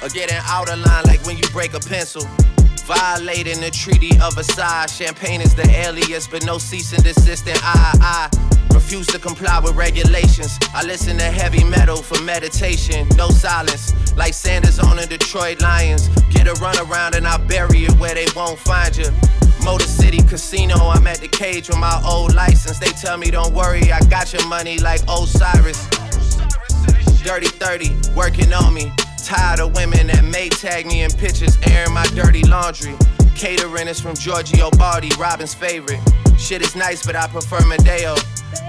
Or 0.01 0.10
getting 0.10 0.38
out 0.48 0.72
of 0.72 0.79
line 0.79 1.03
like 1.05 1.24
when 1.25 1.38
you 1.38 1.43
break 1.50 1.74
a 1.74 1.79
pencil. 1.79 2.24
Violating 2.86 3.62
the 3.62 3.70
Treaty 3.70 4.20
of 4.20 4.34
Versailles. 4.34 4.88
Champagne 4.88 5.41
is 5.41 5.53
the 5.53 5.70
alias, 5.70 6.27
but 6.27 6.43
no 6.43 6.58
cease 6.58 6.91
and 6.91 7.03
desist. 7.03 7.48
And 7.48 7.60
I, 7.62 8.29
I 8.34 8.74
refuse 8.74 9.05
to 9.08 9.20
comply 9.20 9.60
with 9.60 9.75
regulations. 9.75 10.58
I 10.74 10.84
listen 10.84 11.17
to 11.20 11.25
heavy 11.25 11.63
metal 11.63 11.98
for 11.98 12.20
meditation. 12.24 13.08
No 13.15 13.29
silence, 13.29 13.93
like 14.17 14.34
Sanders 14.34 14.79
on 14.79 14.98
the 14.98 15.05
Detroit 15.05 15.62
Lions. 15.62 16.08
Get 16.31 16.48
a 16.48 16.53
run 16.53 16.77
around 16.79 17.13
and 17.13 17.27
I'll 17.27 17.46
bury 17.48 17.86
it 17.86 17.93
where 18.00 18.15
they 18.15 18.25
won't 18.36 18.58
find 18.58 18.98
you. 18.98 19.05
Motor 19.63 19.86
City 19.86 20.24
Casino, 20.24 20.75
I'm 20.77 21.05
at 21.05 21.20
the 21.20 21.27
cage 21.27 21.70
with 21.70 21.77
my 21.77 22.01
old 22.03 22.34
license. 22.34 22.79
They 22.79 22.89
tell 22.89 23.17
me 23.17 23.29
don't 23.29 23.53
worry, 23.53 23.91
I 23.91 24.00
got 24.10 24.34
your 24.34 24.46
money 24.48 24.79
like 24.79 25.01
Osiris. 25.08 25.88
Dirty 27.24 27.48
30, 27.48 28.15
working 28.15 28.51
on 28.51 28.74
me. 28.74 28.91
Tired 29.23 29.59
of 29.59 29.75
women 29.75 30.07
that 30.07 30.25
may 30.25 30.49
tag 30.49 30.87
me 30.87 31.03
in 31.03 31.11
pictures, 31.11 31.57
airing 31.67 31.93
my 31.93 32.05
dirty 32.07 32.43
laundry. 32.43 32.95
Catering 33.35 33.87
is 33.87 34.01
from 34.01 34.15
Giorgio 34.15 34.71
Baldi, 34.71 35.09
Robin's 35.17 35.53
favorite. 35.53 35.99
Shit 36.37 36.61
is 36.61 36.75
nice, 36.75 37.05
but 37.05 37.15
I 37.15 37.27
prefer 37.27 37.59
Madeo. 37.59 38.17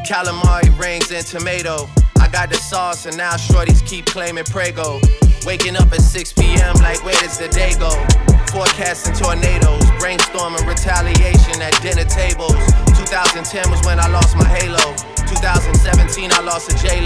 Calamari 0.06 0.68
rings 0.78 1.10
and 1.10 1.26
tomato. 1.26 1.88
I 2.20 2.28
got 2.28 2.50
the 2.50 2.56
sauce, 2.56 3.06
and 3.06 3.16
now 3.16 3.32
shorties 3.34 3.84
keep 3.86 4.06
claiming 4.06 4.44
Prego. 4.44 5.00
Waking 5.46 5.74
up 5.76 5.90
at 5.90 6.02
6 6.02 6.32
p.m. 6.34 6.76
like 6.76 7.02
where 7.04 7.18
does 7.20 7.38
the 7.38 7.48
day 7.48 7.72
go? 7.80 7.90
Forecasting 8.52 9.14
tornadoes, 9.14 9.82
brainstorming 9.98 10.68
retaliation 10.68 11.62
at 11.62 11.74
dinner 11.80 12.04
tables. 12.04 12.60
2010 12.94 13.70
was 13.70 13.84
when 13.86 13.98
I 13.98 14.06
lost 14.08 14.36
my 14.36 14.46
halo. 14.46 14.94
2017 15.26 16.30
I 16.30 16.40
lost 16.40 16.70
a 16.70 16.76
J 16.76 17.00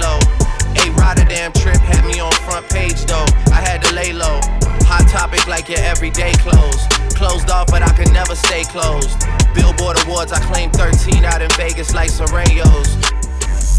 A 0.78 0.90
Rotterdam 0.92 1.52
trip 1.52 1.76
had 1.76 2.04
me 2.04 2.20
on 2.20 2.32
front 2.46 2.68
page 2.68 3.04
though. 3.06 3.26
I 3.52 3.60
had 3.60 3.82
to 3.84 3.94
lay 3.94 4.12
low. 4.12 4.40
Hot 4.88 5.08
topic 5.08 5.46
like 5.46 5.68
your 5.68 5.80
everyday 5.80 6.32
clothes. 6.34 6.86
Closed 7.14 7.50
off, 7.50 7.68
but 7.68 7.82
I 7.82 7.92
could 7.96 8.12
never 8.12 8.34
stay 8.34 8.64
closed. 8.64 9.26
Billboard 9.54 9.96
Awards, 10.04 10.32
I 10.32 10.40
claimed 10.40 10.74
13 10.74 11.24
out 11.24 11.42
in 11.42 11.50
Vegas 11.56 11.94
like 11.94 12.10
Serenos. 12.10 12.88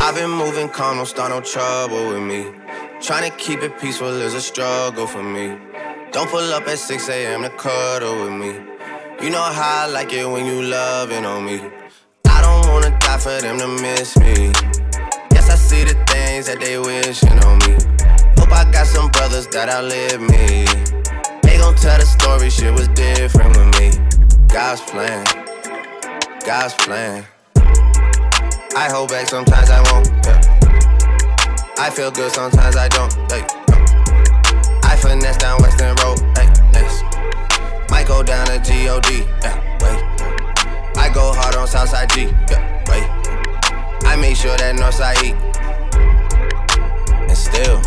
I've 0.02 0.16
been 0.16 0.30
moving 0.30 0.70
calm, 0.70 0.98
don't 0.98 1.06
start 1.06 1.32
no 1.32 1.42
trouble 1.42 2.10
with 2.10 2.22
me. 2.22 2.52
Trying 3.02 3.30
to 3.30 3.38
keep 3.38 3.62
it 3.62 3.80
peaceful 3.80 4.08
is 4.08 4.34
a 4.34 4.42
struggle 4.42 5.08
for 5.08 5.24
me. 5.24 5.58
Don't 6.12 6.30
pull 6.30 6.54
up 6.54 6.68
at 6.68 6.80
6 6.80 7.10
a.m. 7.10 7.44
to 7.44 7.50
cuddle 7.52 8.24
with 8.24 8.34
me. 8.34 8.54
You 9.22 9.30
know 9.30 9.42
how 9.42 9.86
I 9.86 9.88
like 9.88 10.14
it 10.14 10.26
when 10.28 10.46
you 10.46 10.64
loving 10.64 11.26
on 11.26 11.46
me. 11.46 11.62
I 12.28 12.42
don't 12.42 12.72
wanna 12.72 12.98
die 13.00 13.18
for 13.18 13.40
them 13.42 13.58
to 13.60 13.68
miss 13.68 14.18
me. 14.18 14.52
See 15.68 15.84
the 15.84 15.96
things 16.08 16.48
that 16.48 16.62
they 16.62 16.80
wishing 16.80 17.38
on 17.44 17.60
me. 17.68 17.76
Hope 18.40 18.54
I 18.56 18.64
got 18.72 18.88
some 18.88 19.12
brothers 19.12 19.48
that 19.48 19.68
outlive 19.68 20.22
me. 20.22 20.64
They 21.44 21.58
gon' 21.60 21.76
tell 21.76 22.00
the 22.00 22.08
story, 22.08 22.50
shit 22.50 22.72
was 22.72 22.88
different 22.96 23.52
with 23.52 23.76
me. 23.76 23.92
God's 24.48 24.80
plan, 24.88 25.28
God's 26.46 26.74
plan. 26.76 27.28
I 28.80 28.88
hold 28.88 29.10
back, 29.10 29.28
sometimes 29.28 29.70
I 29.70 29.84
won't. 29.92 30.08
Yeah. 30.24 30.40
I 31.78 31.90
feel 31.90 32.12
good, 32.12 32.32
sometimes 32.32 32.78
I 32.78 32.88
don't. 32.88 33.12
Hey, 33.28 33.44
I 34.88 34.96
finesse 34.96 35.36
down 35.36 35.62
Weston 35.62 35.98
Road. 36.00 36.24
Next. 36.72 37.04
Might 37.92 38.08
go 38.08 38.24
down 38.24 38.48
to 38.48 38.58
G-O-D. 38.64 39.28
Yeah, 39.44 39.60
wait. 39.84 40.00
I 40.96 41.12
go 41.14 41.34
hard 41.36 41.56
on 41.58 41.68
Southside 41.68 42.10
G. 42.12 42.32
Yeah, 42.48 42.64
wait. 42.88 43.04
I 44.08 44.16
make 44.16 44.38
sure 44.38 44.56
that 44.56 44.74
Northside 44.80 45.22
eat. 45.28 45.47
Still, 47.58 47.82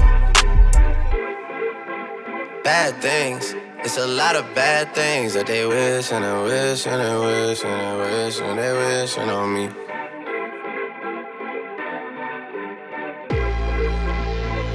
bad 2.65 3.01
things. 3.01 3.55
It's 3.85 3.99
a 3.99 4.07
lot 4.07 4.35
of 4.35 4.53
bad 4.53 4.93
things 4.97 5.35
that 5.35 5.47
they 5.47 5.65
wish 5.65 6.11
and 6.11 6.25
they 6.25 6.43
wish 6.43 6.89
and 6.89 7.01
they 7.01 7.17
wish 7.25 7.63
and 7.63 7.79
they 7.81 7.95
wish 8.03 8.41
and 8.41 8.59
they 8.59 8.73
wishing 8.73 9.31
on 9.31 9.55
me. 9.55 9.69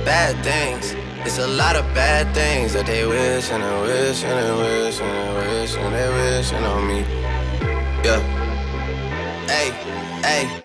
bad 0.05 0.41
things. 0.45 0.95
It's 1.25 1.39
a 1.39 1.47
lot 1.47 1.75
of 1.75 1.83
bad 1.93 2.33
things 2.33 2.71
that 2.71 2.85
they 2.85 3.05
wish 3.05 3.51
and 3.51 3.63
they 3.63 3.81
wish 3.81 4.23
and 4.23 4.37
they 4.39 4.53
wish 4.63 5.01
and 5.01 5.13
they 5.17 5.59
wish 5.59 5.75
and 5.75 5.93
they 5.93 6.09
wishing 6.37 6.63
on 6.63 6.87
me. 6.87 6.99
Yeah. 8.01 8.21
Hey, 9.49 9.71
hey. 10.23 10.64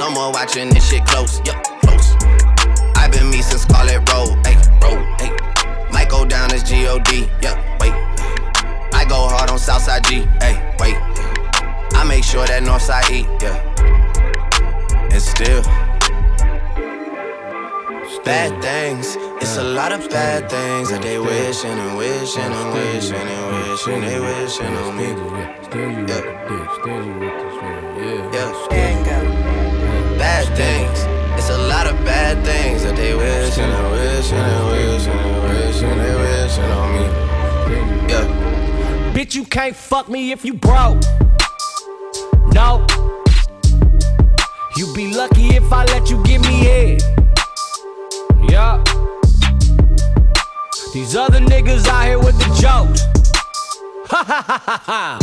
Someone 0.00 0.32
watching 0.32 0.70
this 0.70 0.88
shit 0.88 1.04
close, 1.04 1.42
yup, 1.44 1.62
close. 1.82 2.14
I've 2.96 3.12
been 3.12 3.28
me 3.28 3.42
since 3.42 3.64
Scarlett 3.64 4.00
Road, 4.10 4.34
hey, 4.46 4.56
road, 4.80 5.04
hey. 5.20 5.30
Might 5.92 6.08
go 6.08 6.24
down 6.24 6.50
as 6.54 6.62
G-O-D, 6.62 7.28
yeah, 7.42 7.60
wait. 7.80 7.92
I 8.94 9.04
go 9.06 9.28
hard 9.28 9.50
on 9.50 9.58
Southside 9.58 10.02
G, 10.04 10.22
hey, 10.40 10.56
wait. 10.78 10.96
I 11.92 12.04
make 12.08 12.24
sure 12.24 12.46
that 12.46 12.62
Northside 12.62 13.10
E, 13.10 13.26
yeah. 13.42 13.60
And 15.12 15.20
still 15.20 15.60
bad 18.24 18.62
things. 18.62 19.16
It's 19.42 19.58
a 19.58 19.64
lot 19.64 19.92
of 19.92 20.08
bad 20.08 20.48
things 20.48 20.88
that 20.88 21.02
they 21.02 21.18
wishing 21.18 21.78
and 21.78 21.98
wishing 21.98 22.40
and 22.40 22.72
wishing 22.72 23.16
and 23.16 23.68
wishing 23.68 24.00
they 24.00 24.18
wishing 24.18 24.66
on 24.66 24.96
me. 24.96 25.08
Stand 25.66 26.08
you 26.08 26.14
with 26.14 26.24
me. 26.48 27.00
Yeah. 28.00 28.30
Yeah. 28.32 29.59
Bad 30.20 30.46
things. 30.54 30.98
It's 31.38 31.48
a 31.48 31.56
lot 31.56 31.86
of 31.86 31.96
bad 32.04 32.44
things 32.44 32.82
that 32.82 32.94
they 32.94 33.14
wishing 33.14 33.64
and 33.64 33.90
wishing 33.90 34.36
and 34.36 34.66
wishing 34.68 35.12
and 35.12 35.42
wishing 35.48 35.96
they 35.96 36.14
wishing 36.14 36.70
on 36.78 36.88
me. 36.92 37.04
Yeah. 38.12 39.12
Bitch, 39.14 39.34
you 39.34 39.46
can't 39.46 39.74
fuck 39.74 40.10
me 40.10 40.30
if 40.30 40.44
you 40.44 40.52
broke. 40.52 41.00
No. 42.52 42.86
You 44.76 44.92
be 44.94 45.14
lucky 45.14 45.56
if 45.56 45.72
I 45.72 45.86
let 45.86 46.10
you 46.10 46.22
give 46.24 46.42
me 46.42 46.64
head. 46.64 47.02
Yeah. 48.46 48.84
These 50.92 51.16
other 51.16 51.40
niggas 51.40 51.86
out 51.88 52.04
here 52.04 52.18
with 52.18 52.38
the 52.38 52.48
jokes. 52.60 53.00
Ha 54.10 54.22
ha 54.22 54.42
ha 54.46 54.62
ha 54.66 54.82
ha. 54.84 55.18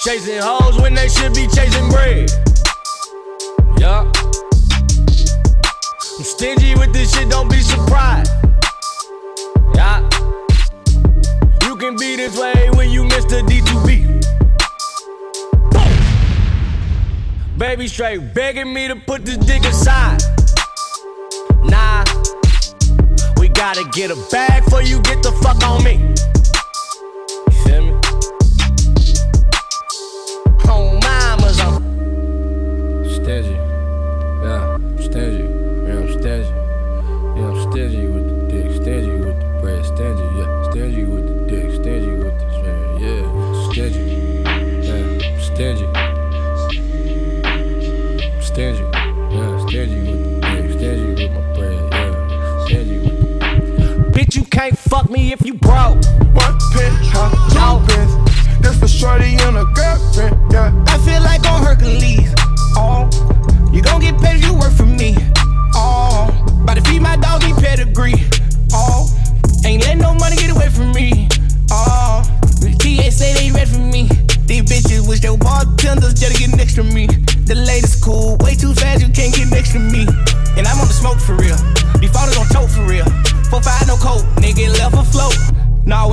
Chasing 0.00 0.42
hoes 0.42 0.76
when 0.80 0.94
they 0.94 1.08
should 1.08 1.34
be 1.34 1.46
chasing 1.46 1.88
bread. 1.88 2.32
Yeah. 3.84 4.10
I'm 6.16 6.24
stingy 6.24 6.74
with 6.74 6.94
this 6.94 7.14
shit, 7.14 7.28
don't 7.28 7.50
be 7.50 7.60
surprised. 7.60 8.32
Yeah. 9.74 10.00
You 11.60 11.76
can 11.76 11.94
be 11.94 12.16
this 12.16 12.34
way 12.38 12.70
when 12.76 12.88
you 12.90 13.04
miss 13.04 13.26
the 13.26 13.42
D2B. 13.42 14.22
Boom. 15.70 17.58
Baby 17.58 17.86
straight 17.86 18.32
begging 18.32 18.72
me 18.72 18.88
to 18.88 18.96
put 18.96 19.26
this 19.26 19.36
dick 19.36 19.66
aside. 19.66 20.22
Nah, 21.64 22.04
we 23.36 23.48
gotta 23.48 23.84
get 23.92 24.10
a 24.10 24.16
bag 24.30 24.64
for 24.70 24.80
you 24.80 25.02
get 25.02 25.22
the 25.22 25.32
fuck 25.42 25.62
on 25.62 25.84
me. 25.84 26.00
If 55.34 55.44
you 55.44 55.54
broke. 55.54 55.98
One 56.32 56.56
penthouse, 56.72 57.34
two 57.52 57.86
beds. 57.88 58.14
This 58.60 58.78
for 58.78 58.88
shorty 58.88 59.36
and 59.40 59.56
a 59.58 59.64
girlfriend, 59.74 60.52
yeah. 60.52 60.84
I 60.86 60.98
feel 60.98 61.22
like 61.22 61.44
on 61.46 61.62
Hercules. 61.62 62.32
Oh, 62.76 63.10
you 63.72 63.82
gon' 63.82 64.00
get 64.00 64.16
paid 64.20 64.36
if 64.36 64.44
you 64.44 64.54
work 64.54 64.73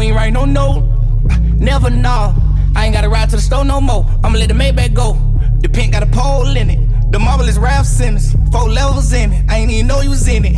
We 0.02 0.08
ain't 0.08 0.16
write 0.16 0.34
no 0.34 0.46
note. 0.46 0.82
Never 1.60 1.92
know. 1.92 2.34
I 2.76 2.86
ain't 2.86 2.96
gotta 2.96 3.08
ride 3.08 3.30
to 3.30 3.36
the 3.36 3.42
store 3.42 3.64
no 3.64 3.80
more. 3.80 4.04
I'ma 4.24 4.36
let 4.40 4.48
the 4.48 4.56
Maybach 4.56 4.96
go. 4.96 5.14
The 5.60 5.70
pink 5.70 5.94
got 5.94 6.02
a 6.02 6.08
pole 6.08 6.58
in 6.58 6.72
it. 6.72 7.12
The 7.12 7.20
marble 7.20 7.48
is 7.48 7.60
Ralph 7.60 7.86
Simmons. 7.86 8.36
Four 8.52 8.68
levels 8.68 9.14
in 9.14 9.32
it. 9.32 9.46
I 9.48 9.60
ain't 9.60 9.70
even 9.70 9.86
know 9.86 10.02
you 10.02 10.10
was 10.10 10.28
in 10.28 10.44
it. 10.44 10.54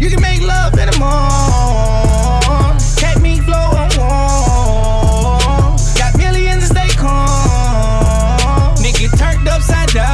You 0.00 0.08
can 0.08 0.22
make 0.22 0.40
love 0.40 0.72
in 0.78 0.88
the 0.88 0.96
morning. 0.96 2.80
Catch 2.96 3.20
me 3.20 3.40
flow 3.40 3.76
on 3.76 3.90
warm. 4.00 5.76
Got 6.00 6.16
millions 6.16 6.68
to 6.68 6.74
stay 6.74 6.88
calm. 6.96 8.74
Nigga 8.80 9.12
turned 9.18 9.46
upside 9.48 9.90
down. 9.92 10.08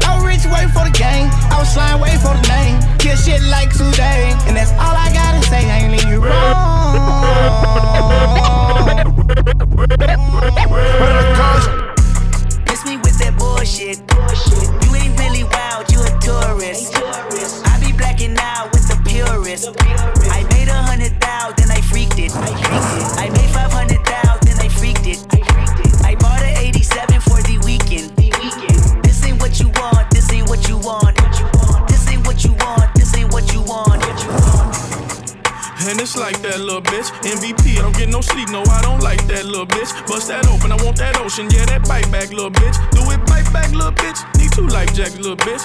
I 0.00 0.16
was 0.16 0.24
rich, 0.24 0.46
wait 0.46 0.70
for 0.72 0.88
the 0.88 0.96
game. 0.96 1.28
I 1.52 1.58
was 1.60 1.68
slime, 1.74 2.00
wait 2.00 2.16
for 2.24 2.32
the 2.32 2.48
name. 2.48 2.80
Kill 2.96 3.16
shit 3.16 3.42
like 3.42 3.68
today. 3.76 4.32
And 4.48 4.56
that's 4.56 4.72
Miss 12.68 12.84
me 12.84 12.96
with 12.98 13.18
that 13.18 13.34
bullshit. 13.38 13.98
You 14.84 14.94
ain't 14.94 15.18
really 15.18 15.44
wild, 15.44 15.90
you 15.90 16.00
a 16.00 16.12
tourist. 16.20 16.92
I 17.66 17.80
be 17.80 17.92
blacking 17.96 18.36
out 18.38 18.72
with 18.72 18.88
the 18.88 18.96
purist. 19.08 19.68
I 20.30 20.44
made 20.52 20.68
a 20.68 20.76
hundred 20.82 21.18
thousand, 21.20 21.56
then 21.56 21.70
I 21.70 21.80
freaked 21.80 22.18
it. 22.18 22.32
I 22.34 23.30
made 23.30 23.50
five 23.50 23.72
hundred 23.72 24.04
thousand, 24.04 24.46
then 24.46 24.58
I 24.60 24.68
freaked 24.68 25.06
it. 25.06 25.18
I 26.04 26.14
bought 26.16 26.42
an 26.42 26.56
87 26.58 27.20
for 27.20 27.40
the 27.42 27.58
weekend. 27.64 28.12
This 29.02 29.24
ain't 29.24 29.40
what 29.40 29.58
you 29.60 29.68
want, 29.80 30.10
this 30.10 30.30
ain't 30.32 30.48
what 30.48 30.68
you 30.68 30.78
want. 30.78 31.16
This 31.88 32.08
ain't 32.10 32.26
what 32.26 32.44
you 32.44 32.52
want, 32.54 32.94
this 32.94 33.16
ain't 33.16 33.32
what 33.32 33.52
you 33.52 33.62
want. 33.62 34.02
And 35.86 36.00
it's 36.00 36.16
like 36.16 36.42
that 36.42 36.58
little 36.58 36.82
bitch. 36.82 37.10
MVP, 37.22 37.78
I 37.78 37.82
don't 37.82 37.96
get 37.96 38.08
no 38.08 38.20
sleep. 38.20 38.48
No, 38.50 38.62
I 38.64 38.82
don't 38.82 39.00
like 39.00 39.24
that 39.28 39.44
little 39.46 39.66
bitch. 39.66 39.92
Ocean, 41.36 41.50
yeah, 41.50 41.66
that 41.66 41.84
bite 41.86 42.10
back, 42.10 42.30
little 42.30 42.50
bitch. 42.50 42.80
Do 42.96 43.04
it, 43.12 43.20
bite 43.28 43.44
back, 43.52 43.68
little 43.72 43.92
bitch. 43.92 44.24
Need 44.40 44.52
two 44.52 44.66
life 44.68 44.88
jackets, 44.94 45.20
little 45.20 45.36
bitch. 45.36 45.60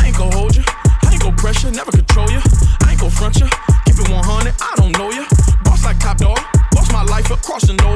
I 0.00 0.06
ain't 0.06 0.16
gon' 0.16 0.32
hold 0.32 0.56
you, 0.56 0.64
I 0.64 1.12
ain't 1.12 1.20
gon' 1.20 1.36
pressure, 1.36 1.70
never 1.70 1.92
control 1.92 2.30
you. 2.30 2.40
I 2.80 2.92
ain't 2.92 3.00
gon' 3.00 3.10
front 3.10 3.36
you, 3.36 3.44
keep 3.84 4.00
it 4.00 4.08
100, 4.08 4.16
I 4.16 4.72
don't 4.76 4.96
know 4.96 5.12
you. 5.12 5.26
Boss 5.62 5.84
like 5.84 6.00
top 6.00 6.16
dog, 6.16 6.40
boss 6.72 6.90
my 6.92 7.02
life 7.04 7.30
up, 7.30 7.42
crossing 7.42 7.76
over. 7.82 7.89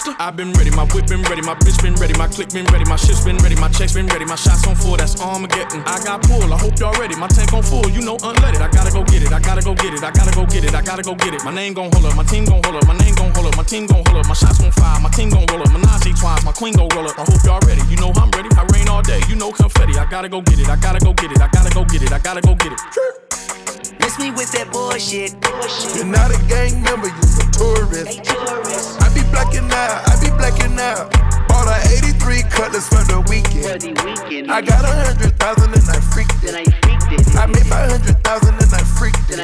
Poster. 0.00 0.16
I've 0.22 0.36
been 0.36 0.52
ready, 0.52 0.70
my 0.70 0.84
whip 0.92 1.06
been 1.06 1.22
ready, 1.22 1.42
my 1.42 1.54
bitch 1.54 1.80
been 1.82 1.94
ready, 1.94 2.14
my 2.14 2.28
click 2.28 2.50
been 2.50 2.64
ready, 2.66 2.84
my 2.84 2.96
shit's 2.96 3.24
been 3.24 3.36
ready, 3.38 3.54
my 3.56 3.68
checks 3.68 3.94
been 3.94 4.06
ready, 4.06 4.24
my 4.24 4.36
shots 4.36 4.66
on 4.66 4.76
full, 4.76 4.96
that's 4.96 5.20
Armageddon. 5.20 5.82
I 5.86 6.02
got 6.04 6.22
pull, 6.22 6.52
I 6.52 6.58
hope 6.58 6.78
y'all 6.78 6.94
ready, 7.00 7.16
my 7.16 7.28
tank 7.28 7.52
on 7.52 7.62
full, 7.62 7.88
you 7.90 8.02
know 8.02 8.16
unleaded. 8.18 8.60
I 8.60 8.68
gotta 8.68 8.90
go 8.90 9.04
get 9.04 9.22
it, 9.22 9.32
I 9.32 9.40
gotta 9.40 9.62
go 9.62 9.74
get 9.74 9.94
it, 9.94 10.02
I 10.02 10.10
gotta 10.10 10.34
go 10.34 10.46
get 10.46 10.64
it, 10.64 10.74
I 10.74 10.82
gotta 10.82 11.02
go 11.02 11.14
get 11.14 11.34
it. 11.34 11.44
My 11.44 11.52
name 11.52 11.74
gon' 11.74 11.90
hold 11.92 12.06
up, 12.06 12.16
my 12.16 12.24
team 12.24 12.44
gon' 12.44 12.62
hold 12.64 12.76
up, 12.76 12.86
my 12.86 12.96
name 12.98 13.14
gon' 13.14 13.32
hold 13.34 13.46
up, 13.46 13.56
my 13.56 13.64
team 13.64 13.86
gon' 13.86 14.04
hold 14.06 14.18
up, 14.18 14.26
my 14.26 14.34
shots 14.34 14.58
gon' 14.58 14.72
fire, 14.72 15.00
my 15.00 15.10
team 15.10 15.30
gon' 15.30 15.46
roll 15.50 15.62
up, 15.62 15.70
Menage 15.72 16.18
twice, 16.18 16.44
my 16.44 16.52
queen 16.52 16.74
gon' 16.74 16.88
roll 16.94 17.06
up. 17.06 17.18
I 17.18 17.24
hope 17.24 17.42
y'all 17.44 17.60
ready, 17.66 17.82
you 17.88 17.96
know 17.96 18.12
I'm 18.16 18.30
ready, 18.32 18.48
I 18.56 18.64
rain 18.72 18.88
all 18.88 19.02
day, 19.02 19.20
you 19.28 19.36
know 19.36 19.52
confetti. 19.52 19.98
I 19.98 20.06
gotta 20.06 20.28
go 20.28 20.40
get 20.40 20.58
it, 20.58 20.68
I 20.68 20.76
gotta 20.76 21.00
go 21.00 21.12
get 21.14 21.32
it, 21.32 21.40
I 21.40 21.48
gotta 21.48 21.70
go 21.74 21.84
get 21.84 22.02
it, 22.02 22.12
I 22.12 22.18
gotta 22.18 22.40
go 22.40 22.54
get 22.54 22.72
it. 22.72 23.39
Miss 24.00 24.18
me 24.18 24.30
with 24.30 24.50
that 24.52 24.72
bullshit. 24.72 25.36
You're 25.94 26.08
not 26.08 26.32
a 26.32 26.40
gang 26.48 26.82
member, 26.82 27.08
you're 27.08 27.40
a 27.40 27.46
tourist. 27.52 28.24
I 28.98 29.06
be 29.12 29.22
blacking 29.30 29.68
out, 29.68 30.02
I 30.08 30.16
be 30.18 30.32
blacking 30.34 30.78
out. 30.80 31.12
Bought 31.48 31.68
a 31.68 31.76
83 32.08 32.42
cutlass 32.48 32.88
for 32.88 33.04
the 33.04 33.20
weekend. 33.28 34.50
I 34.50 34.60
got 34.60 34.84
a 34.84 34.92
hundred 35.04 35.36
thousand 35.38 35.76
and 35.76 35.84
I 35.84 36.00
freaked 36.00 36.40
it. 36.42 36.56
I 37.36 37.46
made 37.46 37.68
my 37.68 37.84
hundred 37.86 38.16
thousand 38.24 38.56
and 38.56 38.72
I 38.72 38.82
freaked 38.96 39.30
it. 39.30 39.38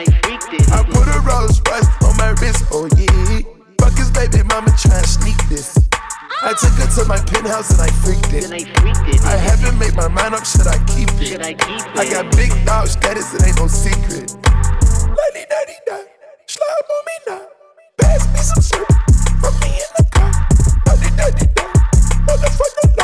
I 0.73 0.83
put 0.83 1.05
a 1.05 1.21
Rolls 1.21 1.61
Royce 1.69 1.89
on 2.03 2.17
my 2.17 2.33
wrist, 2.41 2.65
oh 2.73 2.89
yeah. 2.97 3.45
Fuck 3.79 3.99
his 3.99 4.11
baby 4.11 4.43
mama 4.43 4.73
trying 4.81 5.03
to 5.03 5.09
sneak 5.09 5.37
this. 5.49 5.77
I 6.43 6.55
took 6.55 6.73
her 6.79 6.87
to 6.87 7.05
my 7.09 7.19
penthouse 7.19 7.71
and 7.75 7.83
I 7.83 7.91
freaked 8.01 8.33
it. 8.33 8.47
I 9.25 9.37
haven't 9.37 9.79
made 9.79 9.97
my 9.97 10.09
mind 10.09 10.35
up, 10.35 10.45
should 10.47 10.67
I 10.67 10.79
keep 10.87 11.11
it? 11.21 11.43
I 11.43 12.09
got 12.09 12.35
big 12.37 12.53
dog 12.65 12.89
status, 12.89 13.35
it 13.35 13.47
ain't 13.47 13.59
no 13.59 13.67
secret. 13.67 14.46
Lady 15.17 15.47
daddy 15.49 15.77
da, 15.87 15.97
slime 16.47 16.91
on 16.97 17.05
me 17.07 17.17
now. 17.29 17.47
Pass 17.99 18.27
me 18.33 18.39
some 18.41 18.63
syrup 18.63 18.89
from 19.41 19.55
me 19.61 19.69
in 19.69 19.91
the 19.97 20.05
car. 20.13 20.33
Lady 20.87 21.17
daddy 21.17 21.47
da, 21.55 21.65
motherfucker 22.27 22.96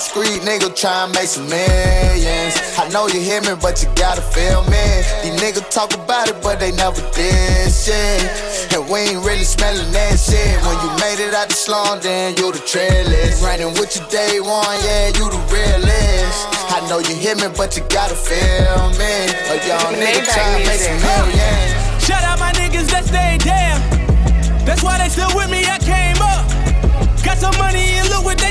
young 0.00 0.08
street 0.08 0.40
nigga 0.48 0.68
tryna 0.72 1.12
make 1.14 1.28
some 1.28 1.48
millions. 1.48 2.54
I 2.78 2.88
know 2.92 3.06
you 3.08 3.20
hear 3.20 3.40
me, 3.42 3.52
but 3.60 3.82
you 3.82 3.88
gotta 3.94 4.22
feel 4.22 4.62
me. 4.64 4.84
These 5.22 5.36
niggas 5.40 5.68
talk 5.70 5.92
about 5.94 6.28
it, 6.28 6.36
but 6.42 6.58
they 6.58 6.72
never 6.72 7.00
did 7.12 7.72
shit. 7.72 8.24
And 8.72 8.88
we 8.88 9.12
ain't 9.12 9.24
really 9.24 9.44
smelling 9.44 9.92
that 9.92 10.18
shit. 10.18 10.56
When 10.64 10.76
you 10.80 10.90
made 11.04 11.20
it 11.20 11.34
out 11.34 11.48
the 11.48 11.54
slum, 11.54 12.00
then 12.00 12.36
you 12.36 12.52
the 12.52 12.60
trailers. 12.60 13.42
Running 13.42 13.72
with 13.76 13.96
you 13.96 14.02
day 14.08 14.40
one, 14.40 14.78
yeah, 14.84 15.08
you 15.08 15.28
the 15.28 15.40
realest. 15.52 16.38
I 16.72 16.80
know 16.88 16.98
you 16.98 17.14
hear 17.14 17.36
me, 17.36 17.48
but 17.56 17.76
you 17.76 17.82
gotta 17.90 18.16
feel 18.16 18.88
me. 18.96 19.12
A 19.52 19.56
young 19.68 19.94
nigga 20.00 20.24
tryna 20.24 20.64
make 20.64 20.80
some 20.80 21.00
millions. 21.04 22.04
Shout 22.04 22.24
out 22.24 22.38
my 22.38 22.52
niggas 22.52 22.88
that 22.88 23.04
stayed 23.04 23.44
down. 23.44 23.78
That's 24.64 24.82
why 24.82 24.96
they 24.98 25.08
still 25.08 25.30
with 25.36 25.50
me. 25.50 25.64
I 25.66 25.78
came 25.78 26.20
up. 26.22 26.48
Got 27.22 27.36
some 27.36 27.56
money 27.58 28.00
and 28.00 28.08
look 28.08 28.24
what 28.24 28.38
they 28.38 28.49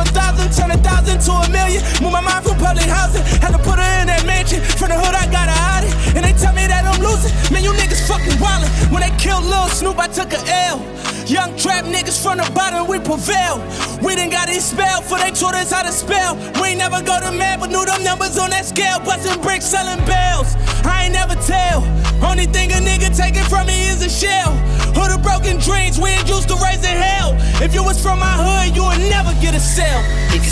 a 0.00 0.04
thousand, 0.12 0.52
turn 0.52 0.70
a 0.70 0.78
thousand 0.78 1.18
to 1.20 1.32
a 1.32 1.48
million. 1.50 1.82
Move 2.02 2.12
my 2.12 2.20
mind 2.20 2.44
from 2.44 2.56
public 2.58 2.86
housing, 2.86 3.24
had 3.40 3.55
put 3.66 3.82
her 3.82 3.92
in 4.00 4.06
that 4.06 4.22
mansion. 4.24 4.62
From 4.78 4.94
the 4.94 4.98
hood, 4.98 5.14
I 5.18 5.26
got 5.26 5.50
her 5.50 5.58
out 5.58 5.82
it. 5.82 5.92
And 6.14 6.22
they 6.22 6.32
tell 6.38 6.54
me 6.54 6.64
that 6.70 6.86
I'm 6.86 7.02
losing. 7.02 7.34
Man, 7.50 7.66
you 7.66 7.74
niggas 7.74 8.06
fucking 8.06 8.38
wildin'. 8.38 8.70
When 8.94 9.02
they 9.02 9.10
killed 9.18 9.44
Lil 9.44 9.66
Snoop, 9.74 9.98
I 9.98 10.06
took 10.06 10.30
a 10.32 10.40
L. 10.70 10.78
Young 11.26 11.58
trap 11.58 11.84
niggas 11.90 12.22
from 12.22 12.38
the 12.38 12.46
bottom, 12.54 12.86
we 12.86 13.02
prevail. 13.02 13.58
We 13.98 14.14
done 14.14 14.30
got 14.30 14.48
it 14.48 14.62
spelled, 14.62 15.02
for 15.04 15.18
they 15.18 15.34
taught 15.34 15.58
us 15.58 15.74
how 15.74 15.82
to 15.82 15.90
spell. 15.90 16.38
We 16.62 16.70
ain't 16.70 16.78
never 16.78 17.02
go 17.02 17.18
to 17.18 17.34
mad, 17.34 17.58
but 17.58 17.74
knew 17.74 17.84
them 17.84 18.04
numbers 18.06 18.38
on 18.38 18.50
that 18.54 18.64
scale. 18.64 19.02
Bustin' 19.02 19.42
bricks, 19.42 19.66
selling 19.66 19.98
bells. 20.06 20.54
I 20.86 21.10
ain't 21.10 21.14
never 21.18 21.34
tell. 21.42 21.82
Only 22.22 22.46
thing 22.46 22.70
a 22.70 22.78
nigga 22.78 23.10
taking 23.10 23.42
from 23.50 23.66
me 23.66 23.90
is 23.90 24.06
a 24.06 24.08
shell. 24.08 24.54
Hood 24.94 25.10
of 25.10 25.20
broken 25.26 25.58
dreams, 25.58 25.98
we 25.98 26.14
ain't 26.14 26.28
used 26.28 26.48
to 26.48 26.56
raising 26.62 26.94
hell. 26.94 27.34
If 27.58 27.74
you 27.74 27.82
was 27.82 28.00
from 28.00 28.20
my 28.20 28.36
hood, 28.38 28.76
you 28.76 28.86
would 28.86 29.02
never 29.10 29.34
get 29.42 29.54
a 29.54 29.60
cell. 29.60 30.00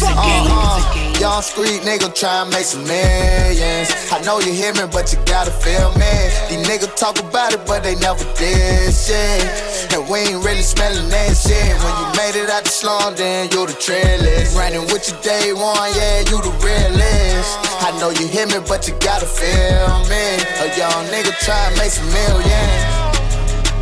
Fuck 0.02 0.18
it. 0.26 0.50
Uh-uh. 0.50 1.13
Young 1.20 1.42
street 1.42 1.82
nigga 1.86 2.10
tryna 2.10 2.50
make 2.50 2.66
some 2.66 2.82
millions. 2.84 3.88
I 4.10 4.20
know 4.26 4.40
you 4.40 4.52
hear 4.52 4.74
me, 4.74 4.84
but 4.90 5.12
you 5.12 5.18
gotta 5.24 5.50
feel 5.50 5.94
me. 5.94 6.10
These 6.50 6.66
niggas 6.66 6.96
talk 6.96 7.18
about 7.20 7.54
it, 7.54 7.62
but 7.66 7.82
they 7.82 7.94
never 7.96 8.24
did 8.34 8.92
shit. 8.92 9.46
And 9.94 10.02
we 10.10 10.34
ain't 10.34 10.44
really 10.44 10.62
smelling 10.62 11.08
that 11.08 11.36
shit. 11.36 11.72
When 11.80 11.94
you 12.02 12.06
made 12.18 12.34
it 12.34 12.50
out 12.50 12.64
the 12.64 12.70
slum, 12.70 13.14
then 13.14 13.48
you 13.52 13.66
the 13.66 13.72
trailers. 13.74 14.54
Running 14.56 14.84
with 14.90 15.06
you 15.08 15.16
day 15.22 15.52
one, 15.54 15.90
yeah, 15.94 16.26
you 16.26 16.42
the 16.42 16.52
realest. 16.60 17.50
I 17.80 17.94
know 18.00 18.10
you 18.10 18.26
hear 18.26 18.46
me, 18.46 18.58
but 18.66 18.88
you 18.88 18.94
gotta 18.98 19.26
feel 19.26 19.88
me. 20.10 20.24
A 20.60 20.66
young 20.76 21.06
nigga 21.14 21.30
tryna 21.46 21.78
make 21.78 21.94
some 21.94 22.10
millions. 22.10 23.04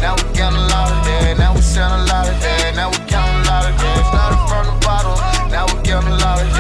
Now 0.03 0.17
we 0.17 0.23
got 0.37 0.53
a 0.53 0.61
lot 0.69 0.91
of 0.91 1.39
now 1.39 1.55
we 1.55 1.61
sell 1.63 1.87
a 1.87 2.03
lot 2.07 2.29
of 2.29 2.35
now 2.75 2.91
we 2.91 2.99
count 3.07 3.47
a 3.47 3.49
lot 3.49 3.65
of 3.71 3.79
that. 3.79 4.03
Started 4.11 4.43
from 4.51 4.67
the 4.67 4.77
bottom, 4.85 5.15
now 5.51 5.65
we 5.71 5.81
get 5.83 6.03
a 6.03 6.11
lot 6.11 6.43
of 6.43 6.51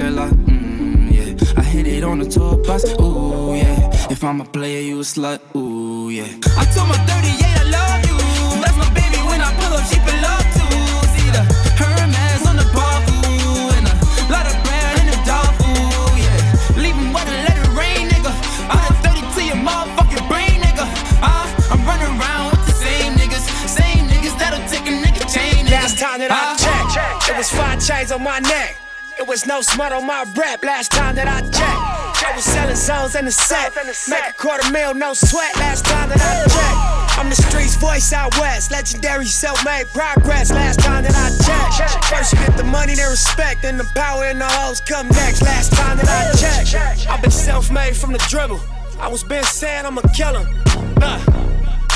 regular, 0.00 0.28
mm, 0.30 1.12
yeah. 1.12 1.60
I 1.60 1.62
hit 1.62 1.86
it 1.86 2.04
on 2.04 2.20
the 2.20 2.28
tour 2.28 2.56
bus, 2.56 2.84
ooh, 3.00 3.54
yeah. 3.54 4.10
If 4.10 4.24
I'm 4.24 4.40
a 4.40 4.44
player, 4.44 4.80
you 4.80 5.00
a 5.00 5.02
slut, 5.02 5.40
ooh, 5.54 6.08
yeah. 6.10 6.24
I 6.56 6.64
told 6.72 6.88
my 6.88 6.96
38 7.04 7.44
I 7.44 7.64
love 7.76 8.00
you. 8.08 8.16
That's 8.62 8.76
my 8.76 8.88
baby 8.96 9.18
when 9.28 9.40
I 9.40 9.50
pull 9.60 9.72
up, 9.76 9.84
she 9.84 9.98
feel 10.00 10.20
love 10.24 10.46
too. 10.56 10.80
See 11.14 11.28
the 11.36 11.42
Hermes 11.80 12.46
on 12.48 12.56
the 12.56 12.66
bar, 12.72 12.96
ooh, 13.12 13.76
and 13.76 13.86
a 13.92 13.94
lot 14.32 14.46
of 14.48 14.56
bread 14.64 14.94
in 15.00 15.06
the 15.12 15.20
dog, 15.28 15.52
ooh, 15.68 16.16
yeah. 16.16 16.80
Leave 16.80 16.96
'em 16.96 17.12
wet 17.12 17.28
and 17.28 17.40
let 17.48 17.56
it 17.60 17.68
rain, 17.76 18.08
nigga. 18.08 18.32
I 18.72 18.76
done 18.88 18.96
30 19.04 19.20
to 19.34 19.40
your 19.44 19.60
motherfucking 19.60 20.24
brain, 20.32 20.56
nigga. 20.64 20.86
Uh, 21.20 21.44
I'm 21.72 21.82
running 21.84 22.12
around 22.16 22.56
with 22.56 22.64
the 22.66 22.76
same 22.86 23.12
niggas, 23.20 23.44
same 23.68 24.08
niggas 24.08 24.34
that'll 24.40 24.64
take 24.72 24.86
a 24.88 24.94
nigga 25.04 25.22
chain, 25.28 25.66
nigga. 25.66 25.82
Last 25.84 25.98
time 25.98 26.18
that 26.20 26.32
I 26.32 26.56
checked, 26.56 27.28
it 27.28 27.36
was 27.36 27.50
five 27.52 27.78
chains 27.84 28.10
on 28.12 28.22
my 28.24 28.38
neck. 28.40 28.79
It 29.20 29.28
was 29.28 29.44
no 29.44 29.60
smut 29.60 29.92
on 29.92 30.06
my 30.06 30.24
rap 30.34 30.64
Last 30.64 30.92
time 30.92 31.14
that 31.16 31.28
I 31.28 31.42
checked, 31.44 32.24
I 32.24 32.32
was 32.34 32.42
selling 32.42 32.74
zones 32.74 33.14
in 33.14 33.26
the 33.26 33.30
set. 33.30 33.76
Make 34.08 34.24
a 34.26 34.32
quarter 34.32 34.64
mil, 34.72 34.94
no 34.94 35.12
sweat. 35.12 35.54
Last 35.56 35.84
time 35.84 36.08
that 36.08 36.16
I 36.24 36.40
checked, 36.48 37.18
I'm 37.18 37.28
the 37.28 37.36
streets 37.36 37.76
voice 37.76 38.14
out 38.14 38.32
west. 38.40 38.70
Legendary 38.70 39.26
self-made 39.26 39.88
progress. 39.88 40.50
Last 40.50 40.80
time 40.80 41.04
that 41.04 41.12
I 41.12 41.28
checked, 41.36 42.02
first 42.06 42.32
you 42.32 42.38
get 42.38 42.56
the 42.56 42.64
money, 42.64 42.94
then 42.94 43.10
respect, 43.10 43.60
then 43.60 43.76
the 43.76 43.84
power 43.94 44.24
and 44.24 44.40
the 44.40 44.48
hoes 44.48 44.80
come 44.80 45.06
next. 45.08 45.42
Last 45.42 45.74
time 45.74 45.98
that 45.98 46.08
I 46.08 46.32
checked, 46.64 47.06
I've 47.06 47.20
been 47.20 47.30
self-made 47.30 47.94
from 47.94 48.12
the 48.12 48.24
dribble. 48.30 48.60
I 48.98 49.08
was 49.08 49.22
been 49.22 49.44
saying 49.44 49.84
I'm 49.84 49.98
a 49.98 50.08
killer. 50.16 50.48
Nah. 50.96 51.20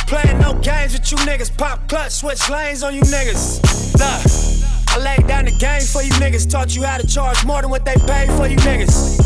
Playing 0.06 0.40
no 0.40 0.52
games 0.60 0.92
with 0.92 1.10
you 1.10 1.16
niggas. 1.24 1.56
Pop 1.56 1.88
clutch, 1.88 2.12
switch 2.12 2.50
lanes 2.50 2.82
on 2.82 2.94
you 2.94 3.00
niggas. 3.00 3.64
Look, 3.96 4.43
I 4.94 4.98
laid 4.98 5.26
down 5.26 5.44
the 5.44 5.50
game 5.58 5.82
for 5.82 6.02
you 6.02 6.12
niggas. 6.22 6.48
Taught 6.48 6.76
you 6.76 6.84
how 6.84 6.98
to 6.98 7.06
charge 7.06 7.44
more 7.44 7.60
than 7.60 7.68
what 7.68 7.84
they 7.84 7.96
pay 8.06 8.28
for 8.38 8.46
you 8.46 8.56
niggas. 8.58 9.18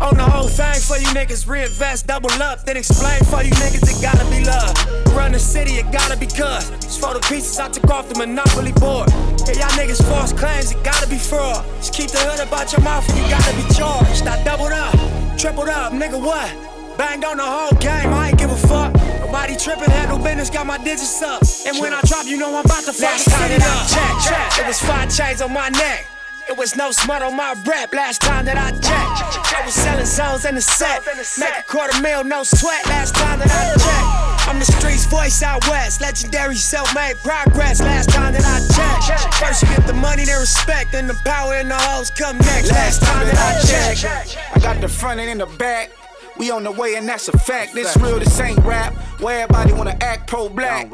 On 0.00 0.14
the 0.14 0.22
whole 0.22 0.46
thing 0.46 0.78
for 0.80 0.96
you 0.96 1.08
niggas. 1.08 1.48
Reinvest, 1.48 2.06
double 2.06 2.30
up, 2.40 2.64
then 2.64 2.76
explain 2.76 3.18
for 3.24 3.42
you 3.42 3.50
niggas. 3.58 3.82
It 3.90 4.00
gotta 4.00 4.24
be 4.30 4.44
love. 4.46 4.70
Run 5.16 5.32
the 5.32 5.40
city, 5.40 5.82
it 5.82 5.90
gotta 5.90 6.16
be 6.16 6.26
cuz. 6.26 6.70
It's 6.78 6.96
for 6.96 7.12
the 7.12 7.18
pieces 7.28 7.58
I 7.58 7.70
took 7.70 7.90
off 7.90 8.08
the 8.08 8.14
monopoly 8.14 8.70
board. 8.70 9.10
Yeah, 9.50 9.66
y'all 9.66 9.74
niggas 9.74 10.00
false 10.06 10.32
claims, 10.32 10.70
it 10.70 10.78
gotta 10.84 11.08
be 11.08 11.18
fraud. 11.18 11.66
Just 11.78 11.92
keep 11.92 12.10
the 12.10 12.18
hood 12.18 12.46
about 12.46 12.70
your 12.70 12.82
mouth 12.82 13.08
and 13.08 13.18
you 13.18 13.26
gotta 13.28 13.52
be 13.56 13.66
charged. 13.74 14.28
I 14.28 14.44
doubled 14.44 14.70
up, 14.70 14.94
tripled 15.36 15.70
up, 15.70 15.92
nigga, 15.92 16.22
what? 16.22 16.54
Banged 16.96 17.24
on 17.24 17.38
the 17.38 17.42
whole 17.42 17.74
game, 17.80 18.14
I 18.14 18.28
ain't 18.28 18.38
give 18.38 18.50
a 18.52 18.56
fuck. 18.56 18.94
Nobody 19.34 19.56
tripping, 19.56 19.90
handle 19.90 20.18
business, 20.18 20.48
got 20.48 20.64
my 20.64 20.78
digits 20.78 21.20
up. 21.20 21.42
And 21.66 21.80
when 21.80 21.92
I 21.92 22.00
drop, 22.02 22.24
you 22.24 22.38
know 22.38 22.54
I'm 22.54 22.64
about 22.64 22.84
to 22.84 22.92
fuck 22.92 23.18
Last 23.18 23.26
time 23.26 23.50
that 23.50 23.66
I 23.66 23.82
checked, 23.90 24.30
checked, 24.30 24.62
it 24.62 24.66
was 24.68 24.78
five 24.78 25.10
chains 25.10 25.42
on 25.42 25.52
my 25.52 25.70
neck. 25.70 26.06
It 26.48 26.56
was 26.56 26.76
no 26.76 26.92
smut 26.92 27.20
on 27.20 27.34
my 27.34 27.52
rep. 27.66 27.92
Last 27.92 28.22
time 28.22 28.44
that 28.44 28.56
I 28.56 28.70
checked, 28.70 29.58
I 29.58 29.66
was 29.66 29.74
selling 29.74 30.06
zones 30.06 30.44
in 30.44 30.54
the 30.54 30.60
set. 30.60 31.02
Make 31.36 31.58
a 31.58 31.64
quarter 31.64 32.00
mil, 32.00 32.22
no 32.22 32.44
sweat. 32.44 32.86
Last 32.86 33.16
time 33.16 33.40
that 33.40 33.50
I 33.50 33.74
checked, 33.74 34.48
I'm 34.48 34.60
the 34.60 34.70
streets 34.70 35.06
voice 35.06 35.42
out 35.42 35.66
west. 35.66 36.00
Legendary 36.00 36.54
self-made 36.54 37.16
progress. 37.24 37.80
Last 37.80 38.10
time 38.10 38.34
that 38.34 38.46
I 38.46 38.62
checked, 38.70 39.34
first 39.34 39.62
you 39.62 39.68
get 39.74 39.84
the 39.88 39.94
money, 39.94 40.26
then 40.26 40.38
respect, 40.38 40.92
then 40.92 41.08
the 41.08 41.18
power 41.24 41.54
and 41.54 41.68
the 41.68 41.76
hoes 41.76 42.08
come 42.08 42.38
next. 42.38 42.70
Last 42.70 43.02
time 43.02 43.26
that 43.26 43.34
I 43.34 43.98
checked. 43.98 44.38
I 44.54 44.60
got 44.60 44.80
the 44.80 44.86
front 44.86 45.18
and 45.18 45.28
in 45.28 45.38
the 45.38 45.50
back. 45.58 45.90
We 46.38 46.50
on 46.50 46.64
the 46.64 46.72
way 46.72 46.96
and 46.96 47.08
that's 47.08 47.28
a 47.28 47.38
fact. 47.38 47.74
This 47.74 47.96
real, 47.96 48.18
this 48.18 48.40
ain't 48.40 48.58
rap. 48.64 48.92
Where 49.20 49.42
everybody 49.42 49.72
wanna 49.72 49.96
act 50.00 50.28
pro-black. 50.28 50.90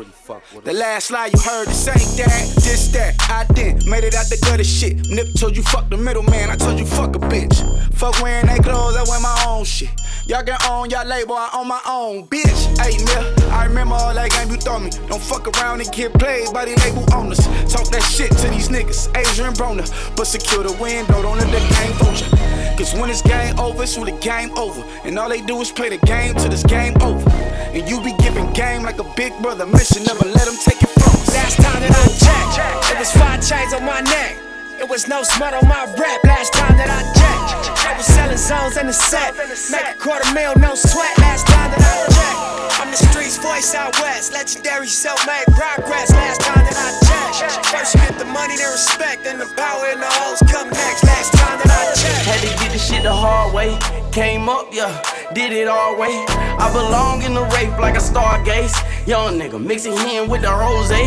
The 0.64 0.72
last 0.72 1.06
slide 1.06 1.32
you 1.32 1.40
heard, 1.40 1.68
this 1.68 1.88
ain't 1.88 2.16
that, 2.18 2.54
this 2.62 2.88
that. 2.88 3.16
I 3.30 3.46
did, 3.54 3.86
made 3.86 4.04
it 4.04 4.14
out 4.14 4.26
the 4.26 4.38
gutter 4.44 4.64
shit. 4.64 4.98
Nip 5.08 5.28
told 5.38 5.56
you 5.56 5.62
fuck 5.62 5.88
the 5.88 5.96
middleman, 5.96 6.50
I 6.50 6.56
told 6.56 6.78
you 6.78 6.84
fuck 6.84 7.16
a 7.16 7.18
bitch. 7.18 7.56
Fuck 7.94 8.20
wearing 8.22 8.46
they 8.46 8.58
clothes, 8.58 8.96
I 8.96 9.04
wear 9.08 9.20
my 9.20 9.44
own 9.48 9.64
shit. 9.64 9.90
Y'all 10.26 10.44
can 10.44 10.58
own 10.68 10.90
y'all 10.90 11.06
label, 11.06 11.34
I 11.34 11.50
own 11.54 11.66
my 11.66 11.80
own 11.88 12.28
bitch. 12.28 12.78
Hey, 12.78 13.02
Mill, 13.04 13.50
I 13.50 13.64
remember 13.64 13.94
all 13.94 14.14
that 14.14 14.30
game 14.30 14.50
you 14.50 14.58
throw 14.58 14.78
me. 14.78 14.90
Don't 15.08 15.22
fuck 15.22 15.48
around 15.56 15.80
and 15.80 15.90
get 15.90 16.12
played 16.14 16.52
by 16.52 16.66
the 16.66 16.76
label 16.84 17.04
owners. 17.14 17.40
Talk 17.72 17.88
that 17.90 18.02
shit 18.02 18.30
to 18.30 18.48
these 18.48 18.68
niggas, 18.68 19.08
Adrien 19.16 19.54
Broner. 19.54 19.88
But 20.16 20.26
secure 20.26 20.62
the 20.62 20.72
window, 20.80 21.22
don't 21.22 21.38
let 21.38 21.50
the 21.50 21.58
game 21.58 21.92
fold 21.98 22.20
you. 22.20 22.59
Cause 22.80 22.94
when 22.94 23.10
it's 23.10 23.20
game 23.20 23.58
over, 23.58 23.82
it's 23.82 23.98
really 23.98 24.16
game 24.20 24.56
over. 24.56 24.82
And 25.04 25.18
all 25.18 25.28
they 25.28 25.42
do 25.42 25.60
is 25.60 25.70
play 25.70 25.90
the 25.90 25.98
game 26.06 26.34
till 26.34 26.48
this 26.48 26.62
game 26.62 26.96
over. 27.02 27.28
And 27.76 27.86
you 27.86 28.00
be 28.00 28.14
giving 28.24 28.50
game 28.54 28.84
like 28.84 28.98
a 28.98 29.04
big 29.20 29.36
brother 29.42 29.66
mission, 29.66 30.02
never 30.04 30.24
let 30.24 30.48
them 30.48 30.56
take 30.64 30.80
it 30.80 30.88
from 30.88 31.12
us. 31.12 31.28
Last 31.28 31.60
time 31.60 31.82
that 31.84 31.92
I 31.92 32.08
checked, 32.16 32.90
it 32.90 32.98
was 32.98 33.12
five 33.12 33.44
chains 33.44 33.74
on 33.74 33.84
my 33.84 34.00
neck. 34.00 34.34
It 34.80 34.88
was 34.88 35.06
no 35.08 35.22
smut 35.22 35.52
on 35.52 35.68
my 35.68 35.84
rep. 35.92 36.24
Last 36.24 36.54
time 36.54 36.74
that 36.80 36.88
I 36.88 37.04
checked, 37.20 37.79
was 38.00 38.14
selling 38.16 38.36
zones 38.38 38.76
in 38.78 38.86
the 38.86 38.92
set. 38.92 39.36
Make 39.36 39.84
a 39.84 39.98
quarter 40.00 40.24
mil, 40.32 40.56
no 40.56 40.74
sweat. 40.74 41.12
Last 41.18 41.46
time 41.46 41.70
that 41.70 41.84
I 41.84 41.92
checked. 42.08 42.80
I'm 42.80 42.88
the 42.90 42.96
streets 42.96 43.36
voice 43.36 43.74
out 43.74 43.92
west. 44.00 44.32
Legendary 44.32 44.86
self-made 44.88 45.44
progress. 45.52 46.08
Last 46.10 46.40
time 46.40 46.64
that 46.64 46.76
I 46.80 46.90
checked. 47.36 47.66
First 47.66 47.94
you 47.94 48.00
get 48.00 48.16
the 48.18 48.24
money, 48.24 48.56
then 48.56 48.72
respect, 48.72 49.24
then 49.24 49.38
the 49.38 49.44
power 49.52 49.84
and 49.92 50.00
the 50.00 50.08
hoes 50.08 50.40
come 50.48 50.70
next. 50.70 51.04
Last 51.04 51.32
time 51.36 51.60
that 51.60 51.68
I 51.68 51.92
checked. 51.92 52.24
Had 52.24 52.40
to 52.40 52.50
get 52.64 52.72
the 52.72 52.78
shit 52.78 53.02
the 53.02 53.12
hard 53.12 53.52
way. 53.52 53.76
Came 54.12 54.48
up, 54.48 54.72
yeah, 54.72 54.90
did 55.34 55.52
it 55.52 55.68
all 55.68 55.96
way. 55.98 56.24
I 56.56 56.72
belong 56.72 57.22
in 57.22 57.34
the 57.34 57.44
Wraith 57.52 57.78
like 57.78 57.96
a 57.96 58.02
stargaze. 58.02 58.74
Young 59.06 59.38
nigga 59.38 59.62
mixing 59.62 59.92
in 60.08 60.28
with 60.30 60.40
the 60.40 60.52
rose. 60.52 60.88
Hey, 60.88 61.04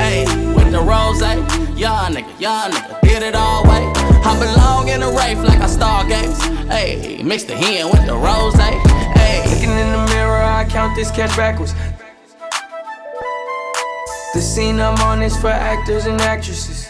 hey, 0.00 0.24
with 0.56 0.72
the 0.72 0.80
rose. 0.80 1.20
Young 1.76 2.14
nigga, 2.14 2.40
young 2.40 2.70
nigga, 2.72 3.00
did 3.02 3.22
it 3.22 3.34
all 3.34 3.64
way. 3.64 4.03
I 4.26 4.38
belong 4.38 4.88
in 4.88 5.00
the 5.00 5.08
Wraith 5.08 5.38
like 5.44 5.60
a 5.60 5.68
stargaze. 5.68 6.40
Hey, 6.70 7.22
mix 7.22 7.44
the 7.44 7.54
hen 7.54 7.90
with 7.90 8.06
the 8.06 8.14
rose. 8.14 8.54
Hey, 8.54 9.42
looking 9.50 9.70
in 9.70 9.92
the 9.92 10.06
mirror, 10.14 10.42
I 10.42 10.64
count 10.64 10.96
this 10.96 11.10
cash 11.10 11.36
backwards. 11.36 11.74
The 14.32 14.40
scene 14.40 14.80
I'm 14.80 14.98
on 15.02 15.22
is 15.22 15.36
for 15.36 15.48
actors 15.48 16.06
and 16.06 16.20
actresses. 16.22 16.88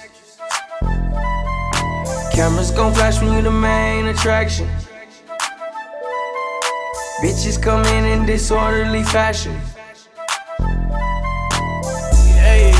Cameras 2.33 2.71
gon' 2.71 2.95
flash 2.95 3.21
when 3.21 3.33
you 3.33 3.43
the 3.43 3.51
main 3.51 4.07
attraction. 4.07 4.69
Bitches 7.21 7.61
come 7.61 7.85
in 7.87 8.05
in 8.05 8.27
disorderly 8.27 9.03
fashion. 9.03 9.59
Hey, 12.39 12.73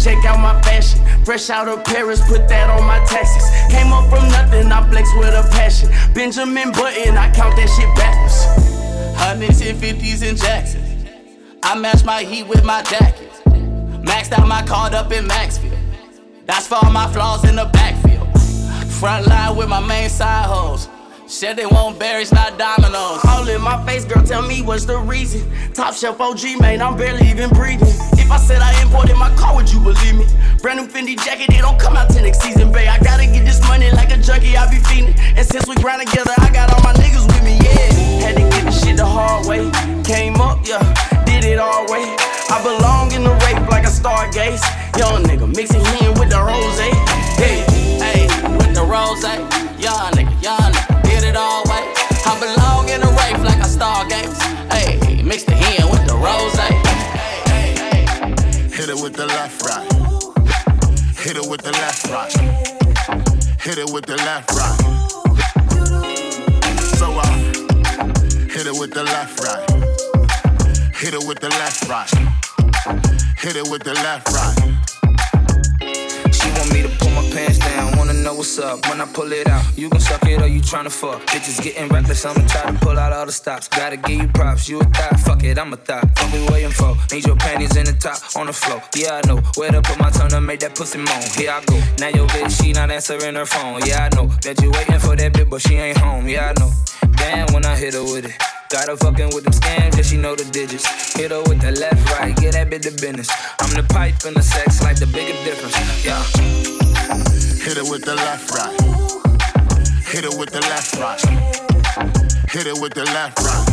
check 0.00 0.24
out 0.24 0.40
my 0.40 0.60
fashion. 0.62 1.01
Fresh 1.24 1.50
out 1.50 1.68
of 1.68 1.84
Paris, 1.84 2.20
put 2.26 2.48
that 2.48 2.68
on 2.68 2.84
my 2.86 2.98
taxes. 3.06 3.44
Came 3.70 3.92
up 3.92 4.10
from 4.10 4.28
nothing, 4.28 4.72
I 4.72 4.88
flex 4.90 5.08
with 5.16 5.34
a 5.34 5.48
passion. 5.52 5.88
Benjamin 6.14 6.72
Button, 6.72 7.16
I 7.16 7.30
count 7.30 7.54
that 7.56 7.68
shit 7.68 7.94
backwards. 7.94 8.44
Hundreds 9.16 9.60
and 9.60 9.78
fifties 9.78 10.22
in 10.22 10.36
Jackson. 10.36 10.82
I 11.62 11.78
match 11.78 12.04
my 12.04 12.24
heat 12.24 12.48
with 12.48 12.64
my 12.64 12.82
jackets. 12.82 13.40
Maxed 14.02 14.32
out 14.32 14.48
my 14.48 14.62
card 14.62 14.94
up 14.94 15.12
in 15.12 15.26
Maxfield. 15.28 15.78
That's 16.44 16.66
for 16.66 16.74
all 16.74 16.90
my 16.90 17.10
flaws 17.12 17.48
in 17.48 17.54
the 17.54 17.66
backfield. 17.66 18.28
Front 18.90 19.28
line 19.28 19.56
with 19.56 19.68
my 19.68 19.80
main 19.80 20.10
side 20.10 20.46
hoes. 20.46 20.88
Said 21.32 21.56
they 21.56 21.64
want 21.64 21.98
berries, 21.98 22.30
not 22.30 22.58
dominoes. 22.58 23.24
All 23.24 23.48
in 23.48 23.62
my 23.62 23.82
face, 23.86 24.04
girl, 24.04 24.22
tell 24.22 24.42
me 24.42 24.60
what's 24.60 24.84
the 24.84 24.98
reason. 24.98 25.50
Top 25.72 25.94
shelf 25.94 26.20
OG, 26.20 26.60
man, 26.60 26.82
I'm 26.82 26.94
barely 26.94 27.26
even 27.26 27.48
breathing. 27.48 27.88
If 28.20 28.30
I 28.30 28.36
said 28.36 28.60
I 28.60 28.70
imported 28.82 29.16
my 29.16 29.34
car, 29.34 29.54
would 29.54 29.72
you 29.72 29.80
believe 29.80 30.14
me? 30.14 30.26
Brand 30.60 30.78
new 30.78 30.86
Fendi 30.86 31.16
jacket, 31.16 31.48
it 31.48 31.62
don't 31.62 31.80
come 31.80 31.96
out 31.96 32.10
till 32.10 32.22
next 32.22 32.42
season, 32.42 32.70
babe. 32.70 32.86
I 32.86 32.98
gotta 32.98 33.24
get 33.24 33.46
this 33.46 33.66
money 33.66 33.90
like 33.92 34.12
a 34.12 34.18
junkie, 34.18 34.58
I 34.58 34.68
be 34.68 34.76
feeding. 34.84 35.14
And 35.34 35.44
since 35.48 35.66
we 35.66 35.74
grind 35.76 36.06
together, 36.06 36.34
I 36.36 36.52
got 36.52 36.70
all 36.70 36.82
my 36.84 36.92
niggas 37.00 37.26
with 37.26 37.42
me, 37.42 37.56
yeah. 37.64 38.28
Had 38.28 38.36
to 38.36 38.42
get 38.42 38.66
this 38.66 38.84
shit 38.84 38.98
the 38.98 39.06
hard 39.06 39.46
way. 39.46 39.72
Came 40.04 40.36
up, 40.36 40.60
yeah, 40.68 40.84
did 41.24 41.46
it 41.46 41.58
all 41.58 41.86
way. 41.88 42.12
I 42.52 42.60
belong 42.62 43.10
in 43.12 43.24
the 43.24 43.32
Wraith 43.40 43.66
like 43.72 43.84
a 43.84 43.90
stargaze. 43.90 44.60
Young 45.00 45.24
nigga 45.24 45.48
mixing 45.48 45.80
in 46.04 46.12
with 46.20 46.28
the 46.28 46.44
rose. 46.44 46.78
Hey, 47.40 47.64
hey, 48.04 48.28
with 48.58 48.74
the 48.74 48.84
rose. 48.84 49.24
Young 49.80 50.12
nigga, 50.12 50.30
young 50.42 50.61
stargaze. 53.72 54.40
Hey, 54.70 55.22
mix 55.22 55.44
the 55.44 55.54
hen 55.54 55.88
with 55.90 56.06
the 56.06 56.14
rose. 56.14 56.52
Hit 58.72 58.88
it 58.88 58.96
with 59.02 59.14
the 59.14 59.26
left 59.26 59.62
right. 59.62 59.88
Hit 61.16 61.36
it 61.36 61.46
with 61.48 61.62
the 61.62 61.72
left 61.72 62.06
right. 62.08 62.32
Hit 63.60 63.78
it 63.78 63.90
with 63.92 64.06
the 64.06 64.16
left 64.16 64.50
right. 64.52 64.78
So 66.98 67.06
I 67.12 67.28
hit 68.50 68.66
it 68.66 68.74
with 68.78 68.92
the 68.92 69.04
left 69.04 69.40
right. 69.40 69.70
Hit 70.94 71.14
it 71.14 71.24
with 71.26 71.40
the 71.40 71.48
left 71.48 71.88
right. 71.88 72.10
Hit 73.38 73.56
it 73.56 73.68
with 73.70 73.82
the 73.84 73.94
left 73.94 74.28
right. 74.36 74.56
She 76.32 76.50
want 76.50 76.72
me 76.72 76.82
to 76.82 76.88
pull 76.98 77.10
my 77.10 77.22
pants 77.30 77.58
down, 77.58 77.84
wanna 77.86 77.91
know 78.22 78.34
what's 78.34 78.58
up 78.58 78.86
when 78.88 79.00
I 79.00 79.06
pull 79.06 79.32
it 79.32 79.48
out. 79.48 79.64
You 79.76 79.88
gon' 79.88 80.00
suck 80.00 80.24
it 80.26 80.40
or 80.40 80.46
you 80.46 80.60
tryna 80.60 80.92
fuck? 80.92 81.20
Bitches 81.26 81.62
getting 81.62 81.88
reckless, 81.88 82.24
I'ma 82.24 82.46
try 82.46 82.70
to 82.70 82.78
pull 82.78 82.98
out 82.98 83.12
all 83.12 83.26
the 83.26 83.32
stops. 83.32 83.68
Gotta 83.68 83.96
give 83.96 84.22
you 84.22 84.28
props, 84.28 84.68
you 84.68 84.80
a 84.80 84.84
thot, 84.84 85.20
fuck 85.20 85.42
it, 85.42 85.58
I'm 85.58 85.72
a 85.72 85.76
thot. 85.76 86.04
What 86.04 86.32
we 86.32 86.46
waiting 86.52 86.70
for? 86.70 86.94
Need 87.10 87.26
your 87.26 87.36
panties 87.36 87.76
in 87.76 87.84
the 87.84 87.92
top, 87.92 88.18
on 88.36 88.46
the 88.46 88.52
floor. 88.52 88.82
Yeah, 88.94 89.20
I 89.22 89.26
know 89.26 89.40
where 89.56 89.70
to 89.70 89.82
put 89.82 89.98
my 89.98 90.10
tongue 90.10 90.30
to 90.30 90.40
make 90.40 90.60
that 90.60 90.74
pussy 90.74 90.98
moan. 90.98 91.22
Here 91.34 91.50
I 91.50 91.64
go. 91.64 91.80
Now 91.98 92.08
your 92.08 92.28
bitch, 92.28 92.62
she 92.62 92.72
not 92.72 92.90
answering 92.90 93.34
her 93.34 93.46
phone. 93.46 93.80
Yeah, 93.84 94.08
I 94.10 94.14
know 94.14 94.28
that 94.42 94.60
you 94.62 94.70
waiting 94.70 95.00
for 95.00 95.16
that 95.16 95.32
bitch, 95.32 95.50
but 95.50 95.60
she 95.60 95.74
ain't 95.74 95.98
home. 95.98 96.28
Yeah, 96.28 96.52
I 96.54 96.60
know. 96.60 96.70
Damn, 97.16 97.52
when 97.52 97.66
I 97.66 97.76
hit 97.76 97.94
her 97.94 98.04
with 98.04 98.26
it. 98.26 98.36
Got 98.70 98.88
her 98.88 98.96
fucking 98.96 99.34
with 99.34 99.44
them 99.44 99.52
scams, 99.52 99.96
yeah, 99.96 100.02
she 100.02 100.16
know 100.16 100.34
the 100.34 100.44
digits. 100.44 100.86
Hit 101.14 101.30
her 101.30 101.42
with 101.42 101.60
the 101.60 101.72
left, 101.72 102.08
right, 102.12 102.34
get 102.36 102.54
that 102.54 102.70
bit 102.70 102.82
the 102.82 102.90
business. 102.90 103.28
I'm 103.60 103.70
the 103.74 103.82
pipe 103.92 104.14
and 104.24 104.36
the 104.36 104.42
sex, 104.42 104.82
like 104.82 104.98
the 104.98 105.06
bigger 105.06 105.36
difference. 105.44 105.76
Yeah. 106.06 106.91
Hit 107.62 107.78
it 107.78 107.88
with 107.88 108.04
the 108.04 108.16
left, 108.16 108.50
right. 108.50 108.72
Hit 110.04 110.24
it 110.24 110.34
with 110.36 110.50
the 110.50 110.60
left, 110.62 110.96
right. 110.96 111.20
Hit 112.50 112.66
it 112.66 112.76
with 112.80 112.92
the 112.92 113.04
left, 113.04 113.38
right. 113.38 113.68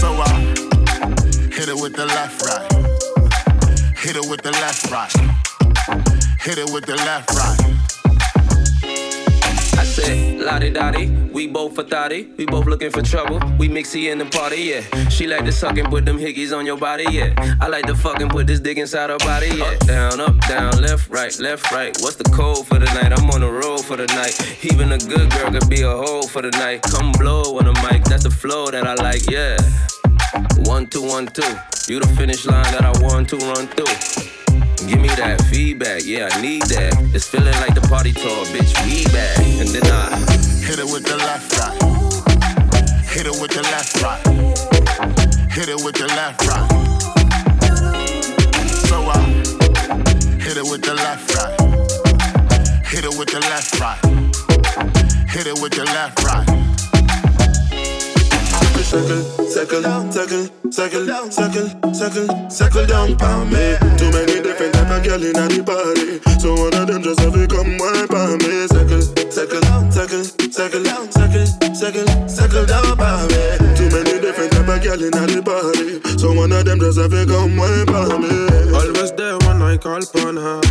So 0.00 0.08
I 0.08 0.24
uh, 0.24 1.50
hit 1.52 1.68
it 1.68 1.76
with 1.76 1.94
the 1.94 2.06
left, 2.06 2.40
right. 2.46 2.72
Hit 3.94 4.16
it 4.16 4.24
with 4.26 4.40
the 4.40 4.52
left, 4.52 4.90
right. 4.90 5.12
Hit 6.40 6.56
it 6.56 6.70
with 6.72 6.86
the 6.86 6.96
left, 6.96 7.30
right. 7.34 7.75
I 9.78 9.84
said, 9.84 10.40
Lottie 10.40 10.70
Dottie, 10.70 11.08
we 11.32 11.46
both 11.46 11.74
for 11.74 11.82
thotty. 11.82 12.28
We 12.38 12.46
both 12.46 12.66
looking 12.66 12.90
for 12.90 13.02
trouble. 13.02 13.38
We 13.58 13.68
mixy 13.68 14.10
in 14.10 14.18
the 14.18 14.24
party, 14.24 14.62
yeah. 14.62 15.08
She 15.08 15.26
like 15.26 15.44
to 15.44 15.52
suck 15.52 15.76
and 15.76 15.88
put 15.88 16.04
them 16.04 16.18
hickeys 16.18 16.56
on 16.56 16.64
your 16.64 16.78
body, 16.78 17.04
yeah. 17.10 17.56
I 17.60 17.68
like 17.68 17.86
to 17.86 17.94
fucking 17.94 18.30
put 18.30 18.46
this 18.46 18.60
dick 18.60 18.78
inside 18.78 19.10
her 19.10 19.18
body, 19.18 19.48
yeah. 19.48 19.64
Up, 19.64 19.78
down, 19.86 20.20
up, 20.20 20.40
down, 20.48 20.82
left, 20.82 21.10
right, 21.10 21.38
left, 21.38 21.70
right. 21.72 21.96
What's 22.00 22.16
the 22.16 22.24
code 22.24 22.66
for 22.66 22.78
the 22.78 22.86
night? 22.86 23.12
I'm 23.12 23.28
on 23.30 23.40
the 23.40 23.50
road 23.50 23.84
for 23.84 23.96
the 23.96 24.06
night. 24.06 24.64
Even 24.64 24.92
a 24.92 24.98
good 24.98 25.30
girl 25.30 25.50
could 25.50 25.68
be 25.68 25.82
a 25.82 25.90
hoe 25.90 26.22
for 26.22 26.42
the 26.42 26.50
night. 26.50 26.82
Come 26.82 27.12
blow 27.12 27.58
on 27.58 27.66
the 27.66 27.74
mic, 27.90 28.04
that's 28.04 28.24
the 28.24 28.30
flow 28.30 28.70
that 28.70 28.86
I 28.86 28.94
like, 28.94 29.28
yeah. 29.30 29.56
One, 30.64 30.86
two, 30.86 31.02
one, 31.02 31.26
two. 31.26 31.42
You 31.88 32.00
the 32.00 32.08
finish 32.16 32.46
line 32.46 32.64
that 32.72 32.84
I 32.84 32.92
want 33.02 33.28
to 33.30 33.36
run 33.36 33.68
through. 33.68 34.25
Give 34.86 35.00
me 35.00 35.08
that 35.08 35.42
feedback, 35.50 36.02
yeah, 36.04 36.28
I 36.30 36.40
need 36.40 36.62
that. 36.62 36.94
It's 37.12 37.26
feeling 37.26 37.54
like 37.54 37.74
the 37.74 37.80
party 37.88 38.12
tour, 38.12 38.44
bitch, 38.54 38.70
we 38.86 39.04
back. 39.10 39.38
And 39.58 39.68
then 39.68 39.82
I 39.82 40.14
hit 40.62 40.78
it 40.78 40.86
with 40.86 41.04
the 41.04 41.16
left 41.16 41.50
right. 41.58 41.74
Hit 43.02 43.26
it 43.26 43.34
with 43.40 43.50
the 43.50 43.62
left 43.62 44.00
right. 44.00 44.22
Hit 45.50 45.68
it 45.68 45.82
with 45.82 45.96
the 45.96 46.06
left 46.06 46.46
right. 46.46 46.70
So 48.86 49.02
I 49.10 49.18
hit 50.38 50.56
it 50.56 50.64
with 50.70 50.82
the 50.82 50.94
left 50.94 51.34
right. 51.34 52.86
Hit 52.86 53.04
it 53.04 53.18
with 53.18 53.28
the 53.28 53.40
left 53.40 53.80
right. 53.80 53.98
Hit 55.28 55.46
it 55.48 55.60
with 55.60 55.72
the 55.72 55.84
left 55.84 56.22
right 56.22 56.75
circle, 58.86 59.22
circle, 59.50 59.82
circle, 60.12 60.46
circle, 60.70 61.06
circle, 61.30 61.68
circle, 61.92 62.50
circle 62.50 62.86
down 62.86 63.18
for 63.18 63.44
me. 63.50 63.74
Too 63.98 64.10
many 64.14 64.40
different 64.40 64.74
type 64.74 64.90
of 64.90 65.02
girl 65.02 65.22
in 65.22 65.34
the 65.34 65.62
party, 65.66 66.22
so 66.38 66.54
one 66.54 66.74
of 66.74 66.86
them 66.86 67.02
just 67.02 67.18
have 67.20 67.34
to 67.34 67.46
come 67.50 67.78
wipe 67.78 68.14
on 68.14 68.38
me. 68.38 68.66
Circle, 68.70 69.02
circle, 69.34 69.62
circle, 69.90 70.24
circle, 70.54 70.84
circle, 71.10 71.46
circle, 71.74 72.28
circle 72.28 72.66
down 72.66 72.94
for 72.94 73.18
me. 73.26 73.42
Too 73.74 73.90
many 73.90 74.20
different 74.22 74.52
type 74.54 74.68
of 74.70 74.78
girl 74.78 75.02
in 75.02 75.10
the 75.10 75.42
party, 75.42 75.98
so 76.18 76.32
one 76.32 76.52
of 76.52 76.64
them 76.64 76.78
just 76.78 76.98
have 76.98 77.10
to 77.10 77.26
come 77.26 77.56
wipe 77.56 77.90
on 77.90 78.22
me. 78.22 78.34
Always 78.70 79.12
there 79.18 79.36
when 79.42 79.62
I 79.62 79.76
call 79.78 79.98
upon 79.98 80.36
her. 80.38 80.62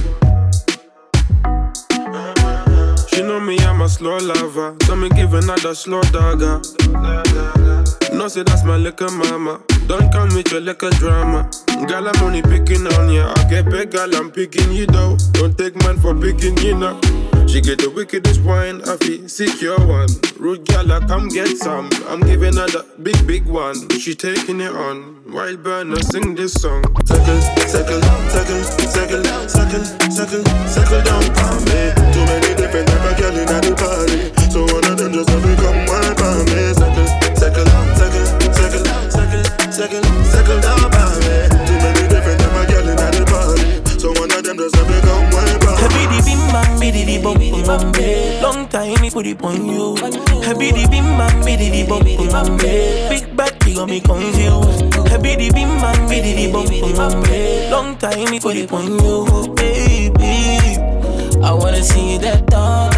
She 3.12 3.22
know 3.24 3.40
me, 3.42 3.60
I'm 3.60 3.82
a 3.82 3.90
slow 3.90 4.18
lover. 4.18 4.76
So 4.86 4.96
me 4.96 5.10
give 5.10 5.34
another 5.34 5.76
slow 5.76 6.02
dagger. 6.16 6.62
No, 8.16 8.30
say 8.30 8.44
that's 8.44 8.64
my 8.64 8.78
little 8.78 9.12
mama. 9.12 9.60
Don't 9.88 10.10
come 10.12 10.30
with 10.34 10.50
your 10.50 10.62
little 10.62 10.90
drama. 10.92 11.50
Girl, 11.86 12.08
I'm 12.08 12.24
only 12.24 12.42
picking 12.42 12.88
on 12.88 13.10
ya. 13.10 13.34
I 13.36 13.44
get 13.50 13.70
big, 13.70 13.92
girl, 13.92 14.16
I'm 14.16 14.32
picking 14.32 14.72
you 14.72 14.86
though. 14.88 15.18
Don't 15.34 15.58
take 15.58 15.76
man 15.84 16.00
for 16.00 16.16
picking 16.16 16.58
you 16.58 16.76
now. 16.76 17.00
She 17.46 17.60
get 17.60 17.80
the 17.80 17.90
wickedest 17.90 18.42
wine, 18.42 18.82
I 18.88 18.96
feel 18.98 19.28
secure 19.28 19.78
one. 19.86 20.08
Rude 20.40 20.66
girl, 20.66 20.92
I 20.94 21.00
come 21.06 21.28
get 21.28 21.58
some. 21.58 21.90
I'm 22.08 22.22
giving 22.22 22.56
her 22.56 22.68
the 22.68 22.86
big, 23.04 23.28
big 23.28 23.46
one. 23.46 23.90
She 24.00 24.16
taking 24.16 24.62
it 24.62 24.72
on. 24.72 25.22
Wild 25.32 25.62
burner, 25.62 26.02
sing 26.02 26.36
this 26.36 26.54
song. 26.54 26.84
Circle, 27.06 27.42
circle, 27.68 28.02
circle, 28.32 28.64
circle, 28.96 29.24
circle, 29.52 29.84
circle, 30.10 30.44
circle 30.72 31.02
down 31.04 31.24
for 31.36 31.56
me. 31.68 31.92
Too 32.16 32.26
many 32.32 32.56
different 32.56 32.88
type 32.88 33.12
of 33.12 33.18
girl 33.20 33.36
in 33.36 33.46
the 33.46 33.76
party, 33.76 34.32
so 34.50 34.64
one 34.72 34.86
of 34.88 34.98
them 34.98 35.12
just 35.12 35.30
have 35.30 35.44
to 35.44 35.56
come 35.60 35.86
wipe 35.86 36.22
on 36.24 36.46
me. 36.48 36.74
Circle, 36.74 37.25
circle, 37.46 37.66
circle, 37.94 38.26
circle, 38.54 38.86
circle, 39.14 39.44
circle, 39.70 40.04
circle 40.26 40.60
down 40.62 40.82
for 40.82 41.10
me. 41.22 41.38
Too 41.68 41.78
many 41.78 42.04
different 42.10 42.40
type 42.42 42.58
of 42.58 42.66
girl 42.70 42.88
in 42.90 42.96
the 42.98 43.26
party, 43.30 44.00
so 44.00 44.10
one 44.18 44.32
of 44.34 44.42
them 44.42 44.58
just 44.58 44.76
have 44.76 44.88
to 44.90 44.98
come 45.06 45.30
wipe 45.30 45.62
on 45.62 45.78
me. 45.94 46.02
Biddy 46.10 46.20
bim 46.26 46.42
bam, 46.50 46.70
biddy 46.82 47.22
bum 47.22 47.38
bum 47.38 47.92
bum. 47.94 48.42
Long 48.42 48.68
time 48.70 48.96
tiny 48.96 49.10
put 49.12 49.28
it 49.28 49.42
on 49.44 49.66
you. 49.68 49.96
Happy 50.42 50.72
the 50.72 50.88
bim 50.90 51.06
bam, 51.18 51.46
biddy 51.46 51.70
the 51.70 51.86
bum 51.86 52.02
bum 52.02 52.58
Big 52.58 53.36
back, 53.38 53.54
you 53.68 53.76
got 53.76 53.90
me 53.90 54.02
confused. 54.02 54.82
Happy 55.10 55.36
the 55.36 55.52
bim 55.54 55.70
bam, 55.78 56.10
biddy 56.10 56.34
the 56.34 56.52
bum 56.52 56.66
bum 56.98 57.14
Long 57.70 57.96
time 57.98 58.40
put 58.42 58.56
it 58.56 58.72
on 58.72 58.90
you, 58.90 59.54
baby. 59.54 60.82
I 61.44 61.54
wanna 61.54 61.84
see 61.84 62.18
that 62.18 62.48
da 62.48 62.95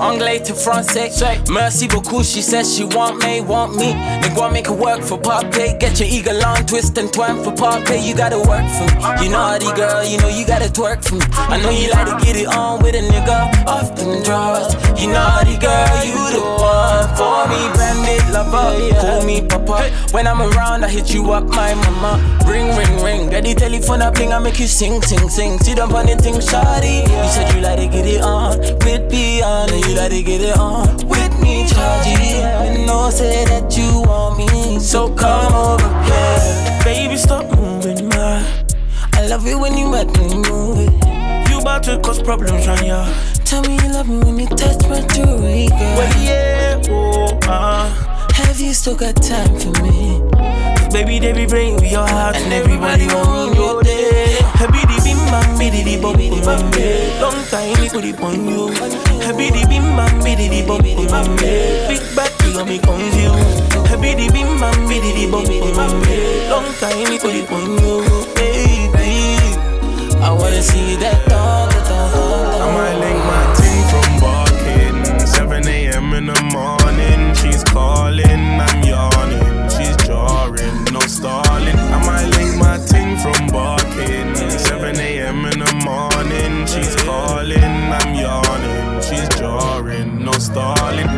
Anglais 0.00 0.40
to 0.40 0.54
français. 0.54 1.10
Merci 1.50 1.88
beaucoup, 1.88 2.22
she 2.22 2.42
says 2.42 2.74
she 2.74 2.84
want 2.84 3.22
me, 3.24 3.40
want 3.40 3.76
me. 3.76 3.92
They 4.22 4.32
want 4.34 4.52
make 4.52 4.66
it 4.66 4.72
work 4.72 5.02
for 5.02 5.18
pay. 5.18 5.76
Get 5.78 5.98
your 5.98 6.08
eagle 6.08 6.44
on, 6.44 6.66
twist 6.66 6.96
and 6.98 7.12
twine 7.12 7.42
for 7.42 7.52
pay. 7.84 8.00
You 8.00 8.14
gotta 8.14 8.38
work 8.38 8.66
for 8.70 8.86
me. 8.86 9.24
You 9.24 9.30
naughty 9.30 9.72
girl, 9.74 10.04
you 10.04 10.18
know 10.18 10.28
you 10.28 10.46
gotta 10.46 10.68
twerk 10.68 11.04
for 11.04 11.16
me. 11.16 11.26
I 11.32 11.60
know 11.60 11.70
you 11.70 11.90
like 11.90 12.06
to 12.06 12.24
get 12.24 12.36
it 12.36 12.48
on 12.48 12.82
with 12.82 12.94
a 12.94 13.02
nigga 13.02 13.66
off 13.66 13.94
them 13.96 14.22
drawers. 14.22 14.74
You 15.00 15.08
naughty 15.08 15.56
girl, 15.58 16.04
you 16.04 16.14
the 16.32 16.42
one 16.42 17.08
for 17.16 17.48
me. 17.48 17.60
Branded 17.74 18.30
lover, 18.32 18.94
call 19.00 19.24
me 19.24 19.42
papa. 19.42 19.90
When 20.12 20.26
I'm 20.26 20.40
around, 20.40 20.84
I 20.84 20.88
hit 20.88 21.12
you 21.12 21.32
up, 21.32 21.44
my 21.48 21.74
mama. 21.74 22.18
Ring, 22.46 22.76
ring, 22.76 23.02
ring. 23.02 23.30
Get 23.30 23.44
the 23.44 23.54
telephone 23.54 24.02
up, 24.02 24.14
bling, 24.14 24.32
I 24.32 24.38
make 24.38 24.58
you 24.58 24.66
sing, 24.66 25.02
sing, 25.02 25.28
sing. 25.28 25.58
See 25.58 25.74
them 25.74 25.90
funny 25.90 26.14
thing, 26.14 26.34
shawty. 26.34 27.02
You 27.02 27.28
said 27.28 27.54
you 27.54 27.60
like 27.60 27.78
to 27.78 27.86
get 27.86 28.06
it 28.06 28.22
on 28.22 28.58
with 28.58 29.10
beyond 29.10 29.70
you 29.88 29.94
like 29.94 30.10
to 30.10 30.22
get 30.22 30.42
it 30.42 30.58
on 30.58 30.86
with 31.08 31.40
me, 31.40 31.64
Chargy. 31.64 32.44
I 32.44 32.84
know 32.84 33.10
say 33.10 33.44
that 33.46 33.76
you 33.76 34.02
want 34.02 34.38
me, 34.38 34.78
so 34.78 35.12
come 35.14 35.54
over 35.54 35.88
here. 36.04 36.80
Baby, 36.84 37.16
stop 37.16 37.44
moving, 37.56 38.08
my. 38.08 38.44
I 39.14 39.26
love 39.26 39.46
it 39.46 39.58
when 39.58 39.76
you 39.76 39.90
make 39.90 40.08
me 40.18 40.34
move 40.48 40.78
it. 40.78 41.50
You 41.50 41.60
about 41.60 41.82
to 41.84 41.98
cause 42.00 42.20
problems 42.22 42.66
right 42.66 42.80
here. 42.80 43.14
Tell 43.44 43.62
me 43.62 43.76
you 43.76 43.88
love 43.92 44.08
me 44.08 44.18
when 44.18 44.38
you 44.38 44.46
touch 44.46 44.86
my 44.88 45.00
jewelry, 45.14 45.68
girl. 45.68 45.96
Well, 45.96 46.22
yeah, 46.22 46.82
oh, 46.90 47.38
uh. 47.48 47.88
Have 48.32 48.60
you 48.60 48.74
still 48.74 48.96
got 48.96 49.16
time 49.16 49.58
for 49.58 49.72
me? 49.82 50.20
Baby, 50.92 51.18
they 51.18 51.32
be 51.32 51.46
playing 51.46 51.74
with 51.76 51.90
your 51.90 52.06
heart 52.06 52.36
and, 52.36 52.44
and 52.44 52.52
everybody, 52.52 53.04
everybody 53.04 53.30
want 53.30 53.56
you 53.56 53.82
there. 53.82 54.26
Happy 54.26 54.27
the 54.56 55.00
bim 55.04 55.18
bam, 55.30 55.58
biddy 55.58 55.82
the 55.84 56.00
bum 56.00 56.16
bum 56.16 56.70
Long 57.20 57.38
time 57.50 57.80
we 57.80 57.88
put 57.88 58.04
it 58.04 58.20
on 58.20 58.48
you. 58.48 58.68
Happy 59.20 59.50
the 59.50 59.66
bim 59.68 59.84
bam, 59.96 60.18
biddy 60.24 60.48
the 60.48 60.66
bum 60.66 60.82
bum 60.82 61.36
Big 61.36 62.02
back, 62.16 62.32
you 62.44 62.52
got 62.54 62.68
me 62.68 62.78
confused. 62.78 63.62
Happy 63.86 64.14
the 64.14 64.30
bim 64.32 64.58
bam, 64.60 64.88
biddy 64.88 65.12
the 65.12 65.30
bum 65.30 65.44
bum 65.76 65.92
Long 66.48 66.68
time 66.80 67.10
we 67.10 67.18
put 67.18 67.34
it 67.34 67.50
on 67.50 67.78
you, 67.82 68.04
baby. 68.34 69.38
I 70.20 70.32
wanna 70.32 70.62
see 70.62 70.96
that 70.96 71.28
dog, 71.28 71.70
that 71.70 71.88
dog. 71.88 73.07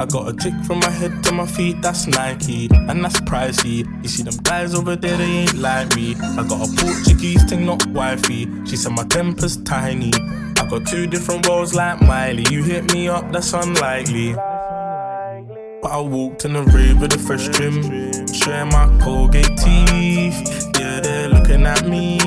I 0.00 0.06
got 0.06 0.30
a 0.30 0.32
tick 0.32 0.54
from 0.64 0.78
my 0.78 0.88
head 0.88 1.22
to 1.24 1.32
my 1.32 1.44
feet, 1.44 1.82
that's 1.82 2.06
Nike, 2.06 2.70
and 2.72 3.04
that's 3.04 3.20
pricey. 3.20 3.84
You 4.02 4.08
see 4.08 4.22
them 4.22 4.34
guys 4.42 4.74
over 4.74 4.96
there, 4.96 5.14
they 5.18 5.24
ain't 5.24 5.58
like 5.58 5.94
me. 5.94 6.14
I 6.14 6.42
got 6.48 6.66
a 6.66 6.72
Portuguese 6.74 7.44
thing, 7.44 7.66
not 7.66 7.84
wifey. 7.88 8.48
She 8.64 8.76
said 8.76 8.92
my 8.92 9.04
temper's 9.04 9.58
tiny. 9.58 10.10
I 10.56 10.66
got 10.70 10.86
two 10.86 11.06
different 11.06 11.46
roles 11.46 11.74
like 11.74 12.00
Miley. 12.00 12.46
You 12.50 12.62
hit 12.62 12.94
me 12.94 13.10
up, 13.10 13.30
that's 13.30 13.52
unlikely. 13.52 14.32
But 15.82 15.92
I 15.92 16.00
walked 16.00 16.46
in 16.46 16.54
the 16.54 16.62
rave 16.62 16.98
with 16.98 17.14
a 17.14 17.18
fresh 17.18 17.48
trim, 17.48 17.82
showing 18.32 18.68
my 18.68 18.86
Colgate 19.02 19.54
teeth. 19.58 20.70
Yeah, 20.78 21.00
they're 21.00 21.28
looking 21.28 21.66
at 21.66 21.86
me, 21.86 22.18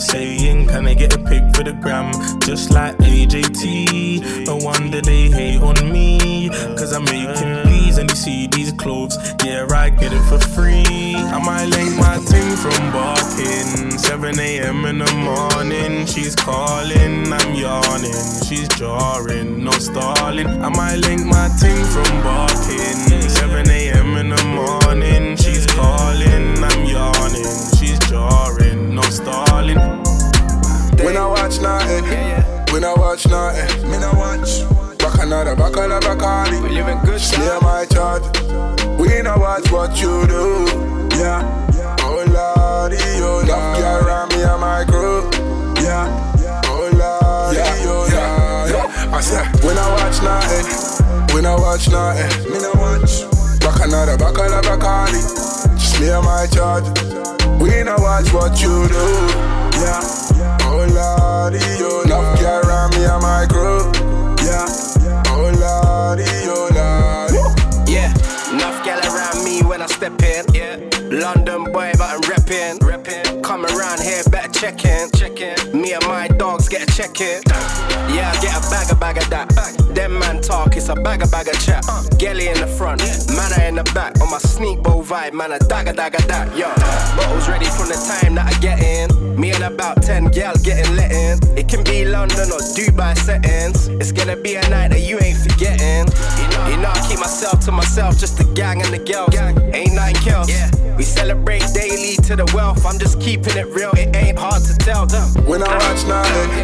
saying, 0.00 0.68
Can 0.68 0.86
I 0.86 0.94
get 0.94 1.14
a 1.14 1.18
pic 1.18 1.42
for 1.54 1.64
the 1.64 1.72
gram? 1.80 2.12
Just 2.40 2.70
like 2.70 2.96
AJT. 2.98 4.46
No 4.46 4.56
wonder 4.56 5.00
they 5.00 5.30
hate 5.30 5.60
on 5.60 5.92
me, 5.92 6.18
cause 6.50 6.92
I'm 6.92 7.04
making 7.04 7.62
peas 7.64 7.98
and 7.98 8.08
you 8.10 8.16
see 8.16 8.46
these 8.46 8.72
clothes. 8.72 9.16
Yeah, 9.44 9.66
I 9.70 9.90
get 9.90 10.12
it 10.12 10.22
for 10.28 10.38
free. 10.38 11.14
I 11.14 11.38
might 11.44 11.66
link 11.66 11.96
my 11.98 12.16
team 12.30 12.56
from 12.56 12.92
barking. 12.92 13.98
7 13.98 14.38
a.m. 14.38 14.84
in 14.86 14.98
the 14.98 15.12
morning, 15.14 16.06
she's 16.06 16.34
calling, 16.34 17.32
I'm 17.32 17.54
yawning, 17.54 18.12
she's 18.46 18.68
jarring, 18.68 19.64
no 19.64 19.72
stalling. 19.72 20.46
I 20.46 20.68
might 20.68 20.96
link 20.96 21.24
my 21.24 21.48
team 21.60 21.84
from 21.86 22.22
barking. 22.22 23.28
7 23.28 23.70
a.m. 23.70 24.16
in 24.16 24.28
the 24.30 24.44
morning, 24.44 25.36
she's 25.36 25.66
calling, 25.66 26.62
I'm 26.62 26.84
yawning, 26.84 27.56
she's 27.78 27.98
jarring, 28.10 28.94
no 28.94 29.02
stalling. 29.02 29.78
When 31.04 31.16
I 31.16 31.26
watch 31.26 31.60
nothing, 31.60 32.04
when 32.72 32.84
I 32.84 32.94
watch 32.94 33.26
nothing, 33.26 33.90
me 33.90 33.96
I 33.96 34.12
watch. 34.14 34.81
Another, 35.22 35.54
back 35.54 35.76
another, 35.76 36.16
back 36.16 36.50
We 36.50 36.70
living 36.70 36.98
good, 37.04 37.20
Clear 37.20 37.60
my 37.60 37.86
charge. 37.86 38.24
We 38.98 39.22
know 39.22 39.38
watch 39.38 39.70
what 39.70 39.96
you 40.02 40.26
do, 40.26 40.66
yeah. 41.14 41.46
Oh 42.00 42.26
lordy, 42.26 42.98
oh 43.22 43.44
lordy. 43.46 43.52
love 43.52 43.78
you 43.78 43.84
around 43.84 44.28
me 44.34 44.42
and 44.42 44.60
my 44.60 44.84
crew, 44.84 45.30
yeah. 45.80 46.10
Oh 46.66 46.90
lordy, 46.90 47.60
oh 47.86 48.02
lordy. 48.10 49.14
I 49.14 49.20
said 49.20 49.46
when 49.62 49.78
I 49.78 49.88
watch 49.94 50.20
nothing. 50.26 50.66
When 51.32 51.46
I 51.46 51.54
watch 51.54 51.88
nothing, 51.88 52.52
me 52.52 52.58
no 52.58 52.72
watch. 52.74 53.22
Back 53.60 53.86
another, 53.86 54.18
back 54.18 54.34
Just 55.78 56.00
me 56.00 56.10
and 56.10 56.24
my 56.24 56.48
charge. 56.50 56.82
We 57.62 57.84
no 57.84 57.94
watch 57.98 58.32
what 58.32 58.60
you 58.60 58.88
do, 58.88 59.06
yeah. 59.78 60.02
Oh 60.66 60.82
lordy, 60.90 61.62
oh 61.78 62.02
lordy. 62.06 62.10
love 62.10 62.38
care 62.40 62.60
around 62.62 62.90
me 62.96 63.04
and 63.04 63.22
my 63.22 63.46
crew, 63.48 63.86
yeah. 64.44 64.91
Step 70.02 70.22
in. 70.22 70.52
Yeah, 70.52 70.76
London 71.10 71.62
boy, 71.64 71.92
but 71.96 72.10
I'm 72.10 72.20
reppin'. 72.22 72.78
reppin'. 72.78 73.42
Come 73.44 73.64
around 73.66 74.00
here, 74.00 74.22
better 74.30 74.50
check 74.50 74.84
in. 74.84 75.08
Check 75.12 75.40
in. 75.40 75.80
Me 75.80 75.92
and 75.92 76.04
my 76.08 76.26
dogs 76.26 76.61
get 76.72 76.88
a 76.88 76.96
check 76.96 77.20
in. 77.20 77.42
Yeah, 78.16 78.32
I 78.32 78.40
get 78.40 78.56
a 78.56 78.60
bag, 78.70 78.90
a 78.90 78.94
bag 78.94 79.18
of 79.18 79.28
that. 79.28 79.48
Them 79.94 80.18
man 80.18 80.40
talk, 80.40 80.74
it's 80.74 80.88
a 80.88 80.94
bag, 80.94 81.20
a 81.20 81.26
bag 81.26 81.48
of 81.48 81.60
chat. 81.60 81.84
Gelly 82.16 82.48
in 82.48 82.58
the 82.58 82.66
front, 82.66 83.02
manna 83.36 83.68
in 83.68 83.74
the 83.74 83.84
back. 83.92 84.18
On 84.22 84.30
my 84.30 84.38
sneak 84.38 84.82
bow 84.82 85.02
vibe, 85.02 85.34
man, 85.34 85.52
a 85.52 85.58
dagger, 85.58 85.92
dagger, 85.92 86.22
that. 86.28 86.48
Yo, 86.56 86.72
bottles 87.14 87.46
ready 87.46 87.66
from 87.66 87.88
the 87.88 87.98
time 88.08 88.36
that 88.36 88.48
I 88.48 88.58
get 88.60 88.80
in. 88.80 89.38
Me 89.38 89.50
and 89.50 89.64
about 89.64 90.02
10 90.02 90.26
gal 90.26 90.54
getting 90.64 90.96
let 90.96 91.12
in. 91.12 91.38
It 91.58 91.68
can 91.68 91.84
be 91.84 92.06
London 92.06 92.48
or 92.50 92.64
Dubai 92.72 93.18
settings. 93.18 93.88
It's 94.00 94.12
gonna 94.12 94.36
be 94.36 94.54
a 94.54 94.66
night 94.70 94.88
that 94.92 95.00
you 95.00 95.18
ain't 95.20 95.36
forgetting. 95.36 96.08
You 96.72 96.78
know, 96.80 96.88
I 96.88 97.06
keep 97.06 97.20
myself 97.20 97.60
to 97.66 97.72
myself, 97.72 98.16
just 98.16 98.38
the 98.38 98.44
gang 98.54 98.80
and 98.80 98.94
the 98.94 98.98
girls. 98.98 99.34
Ain't 99.74 99.92
nothing 99.92 100.32
else. 100.32 100.48
We 100.96 101.04
celebrate 101.04 101.64
daily 101.74 102.16
to 102.28 102.36
the 102.36 102.50
wealth. 102.54 102.86
I'm 102.86 102.98
just 102.98 103.20
keeping 103.20 103.56
it 103.56 103.66
real, 103.74 103.90
it 103.92 104.14
ain't 104.16 104.38
hard 104.38 104.62
to 104.64 104.74
tell 104.76 105.06
them. 105.06 105.28
When 105.44 105.62
I 105.62 105.68
watch 105.68 106.06
nothing, 106.06 106.61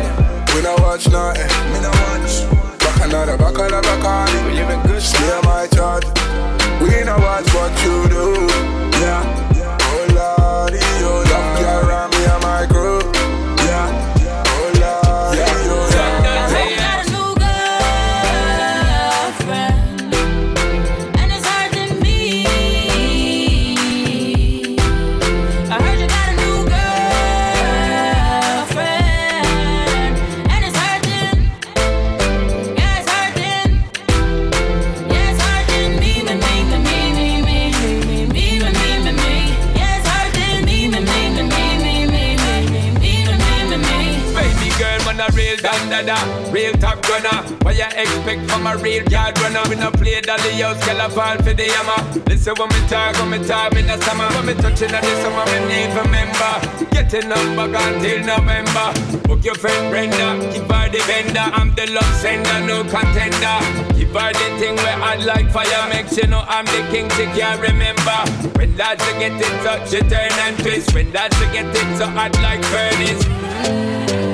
when 0.54 0.66
I 0.66 0.74
watch 0.80 1.08
nothing, 1.08 1.48
me 1.72 1.80
no 1.80 1.90
watch. 1.90 2.44
Back 2.78 3.06
another, 3.06 3.36
back 3.36 3.54
another, 3.54 3.82
back 3.82 4.34
We 4.46 4.52
living 4.52 4.82
good, 4.82 5.02
Clear 5.02 5.40
my 5.42 5.66
charge. 5.68 6.04
We 6.80 7.04
know 7.04 7.18
watch 7.18 7.48
what 7.54 7.72
you 7.84 8.08
do, 8.08 8.46
yeah. 9.00 9.47
Brother, 46.04 46.52
real 46.52 46.72
top 46.74 47.00
gunner. 47.02 47.42
What 47.62 47.76
you 47.76 47.84
expect 47.84 48.50
from 48.50 48.66
a 48.66 48.76
real 48.76 49.04
yard 49.08 49.38
runner? 49.40 49.62
We 49.68 49.76
no 49.76 49.90
play 49.90 50.20
dolly 50.20 50.60
a 50.60 50.74
fall 51.10 51.36
for 51.38 51.54
the 51.54 51.64
hammer. 51.64 52.20
Listen 52.28 52.54
when 52.56 52.68
me 52.68 52.80
talk, 52.88 53.16
when 53.18 53.30
me 53.30 53.46
talk 53.46 53.74
in 53.74 53.86
the 53.86 53.96
summer, 54.02 54.28
when 54.34 54.46
me 54.46 54.54
touching 54.54 54.94
on 54.94 55.02
the 55.02 55.14
summer, 55.22 55.44
me 55.50 55.58
need 55.66 55.90
remember. 55.96 56.54
Getting 56.90 57.32
up 57.32 57.48
back 57.56 57.94
until 57.94 58.18
November. 58.24 58.88
Book 59.26 59.44
your 59.44 59.54
friend 59.54 59.90
Brenda, 59.90 60.38
keep 60.52 60.70
her 60.70 60.88
the 60.88 61.00
vendor. 61.06 61.46
I'm 61.52 61.74
the 61.74 61.86
love 61.90 62.14
sender, 62.16 62.60
no 62.66 62.82
contender. 62.84 63.58
Give 63.96 64.14
her 64.14 64.32
the 64.32 64.46
thing 64.58 64.76
where 64.76 64.98
I'd 65.02 65.24
like 65.24 65.50
fire, 65.50 65.88
make 65.90 66.08
sure 66.08 66.26
know 66.26 66.44
I'm 66.46 66.66
the 66.66 66.86
king, 66.90 67.08
she 67.10 67.24
can't 67.38 67.60
remember. 67.60 68.18
When 68.58 68.76
lads 68.76 69.04
get 69.18 69.32
it 69.32 69.64
touch, 69.64 69.90
she 69.90 70.00
turn 70.00 70.32
and 70.46 70.58
twist. 70.58 70.94
When 70.94 71.12
lads 71.12 71.38
get 71.52 71.66
it 71.66 71.98
so 71.98 72.06
hot 72.06 72.34
like 72.40 72.62
furnace. 72.64 74.27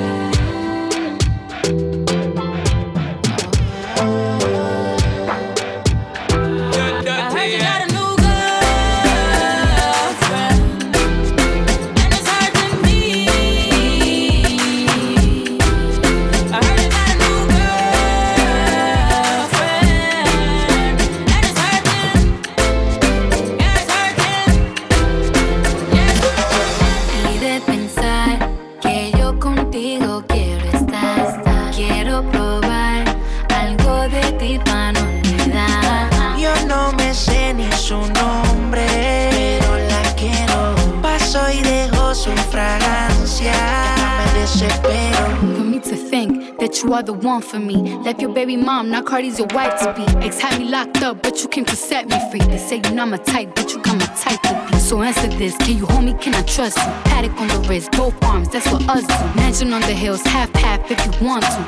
One 47.25 47.41
for 47.41 47.59
me. 47.59 47.75
Left 47.97 48.21
your 48.21 48.33
baby 48.33 48.55
mom, 48.55 48.91
now 48.91 49.01
Cardi's 49.01 49.39
your 49.39 49.47
wife 49.53 49.79
to 49.79 49.93
be. 49.93 50.25
Ex 50.25 50.39
had 50.39 50.59
me 50.59 50.69
locked 50.69 51.01
up, 51.01 51.21
but 51.23 51.41
you 51.41 51.49
came 51.49 51.65
to 51.65 51.75
set 51.75 52.07
me 52.07 52.17
free. 52.29 52.39
They 52.39 52.57
say 52.57 52.77
you're 52.77 52.91
not 52.91 53.09
my 53.09 53.17
type, 53.17 53.55
but 53.55 53.71
you 53.73 53.81
got 53.81 53.97
my 53.97 54.05
type. 54.05 54.54
So 54.85 55.01
answer 55.01 55.27
this, 55.27 55.57
can 55.57 55.79
you 55.79 55.87
hold 55.87 56.05
me? 56.05 56.13
Can 56.13 56.35
I 56.35 56.43
trust 56.43 56.77
you? 56.77 56.93
Paddock 57.05 57.41
on 57.41 57.47
the 57.47 57.57
wrist, 57.67 57.91
both 57.93 58.13
arms, 58.23 58.49
that's 58.49 58.71
what 58.71 58.87
us 58.87 59.01
do. 59.01 59.35
Mansion 59.35 59.73
on 59.73 59.81
the 59.81 59.95
hills, 59.95 60.21
half 60.21 60.53
half 60.53 60.79
if 60.91 61.03
you 61.03 61.25
want 61.25 61.43
to. 61.43 61.65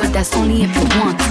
But 0.00 0.12
that's 0.12 0.32
only 0.36 0.62
if 0.62 0.72
you 0.76 1.00
want 1.00 1.18
to. 1.18 1.24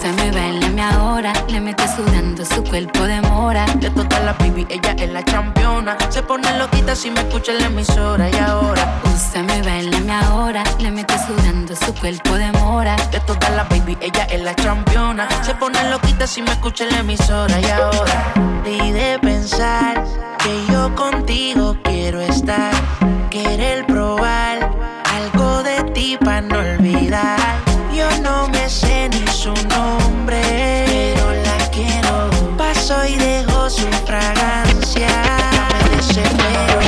Se 0.00 0.10
me 0.12 0.30
baila 0.32 0.70
mi 0.70 0.80
ahora, 0.80 1.34
le 1.48 1.60
mete 1.60 1.86
sudando 1.88 2.42
su 2.46 2.64
cuerpo 2.64 3.02
de 3.04 3.20
mora. 3.20 3.66
De 3.78 3.90
toda 3.90 4.18
la 4.20 4.32
baby, 4.32 4.66
ella 4.70 4.96
es 4.98 5.10
la 5.10 5.22
campeona. 5.22 5.94
Se 6.08 6.22
pone 6.22 6.50
loquita 6.56 6.96
si 6.96 7.10
me 7.10 7.20
escucha 7.20 7.52
en 7.52 7.58
la 7.58 7.66
emisora 7.66 8.30
y 8.30 8.36
ahora. 8.36 9.02
Usted 9.14 9.42
me 9.42 9.60
baila 9.60 10.00
mi 10.00 10.10
ahora, 10.10 10.64
le 10.80 10.90
mete 10.90 11.18
sudando 11.18 11.76
su 11.76 11.92
cuerpo 11.94 12.32
de 12.32 12.50
mora. 12.52 12.96
De 13.12 13.20
toda 13.20 13.50
la 13.50 13.64
baby, 13.64 13.98
ella 14.00 14.24
es 14.30 14.40
la 14.40 14.54
campeona. 14.54 15.28
Se 15.42 15.54
pone 15.54 15.90
loquita 15.90 16.26
si 16.26 16.40
me 16.40 16.52
escucha 16.52 16.84
en 16.84 16.92
la 16.92 17.00
emisora 17.00 17.60
y 17.60 17.66
ahora. 17.66 18.32
Y 18.64 18.92
de 18.92 19.18
pensar 19.18 20.25
que 20.46 20.72
yo 20.72 20.94
contigo 20.94 21.76
quiero 21.82 22.20
estar, 22.20 22.72
querer 23.30 23.84
probar 23.86 24.70
algo 25.12 25.62
de 25.64 25.82
ti 25.92 26.16
para 26.24 26.40
no 26.40 26.60
olvidar. 26.60 27.38
Yo 27.92 28.08
no 28.22 28.48
me 28.48 28.68
sé 28.68 29.08
ni 29.08 29.26
su 29.26 29.52
nombre, 29.68 30.40
pero 30.86 31.32
la 31.32 31.58
quiero. 31.70 32.30
Paso 32.56 33.04
y 33.06 33.16
dejo 33.16 33.68
su 33.68 33.88
fragancia. 34.06 35.08
Me 35.82 35.96
desespero. 35.96 36.80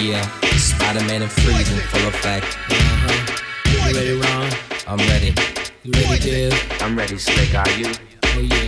Yeah, 0.00 0.24
Spider-Man 0.56 1.22
and 1.22 1.30
freezing, 1.32 1.55
full 1.86 2.08
effect. 2.08 2.46
Uh-huh. 2.70 3.36
You 3.70 3.78
ready, 3.94 4.14
Ron? 4.18 4.50
I'm 4.86 4.98
ready. 5.08 5.34
You 5.82 5.92
ready, 5.92 6.18
Div? 6.18 6.72
I'm 6.80 6.96
ready, 6.96 7.18
Slick. 7.18 7.54
Are 7.54 7.70
you? 7.78 7.92
Oh 8.24 8.40
yeah, 8.40 8.65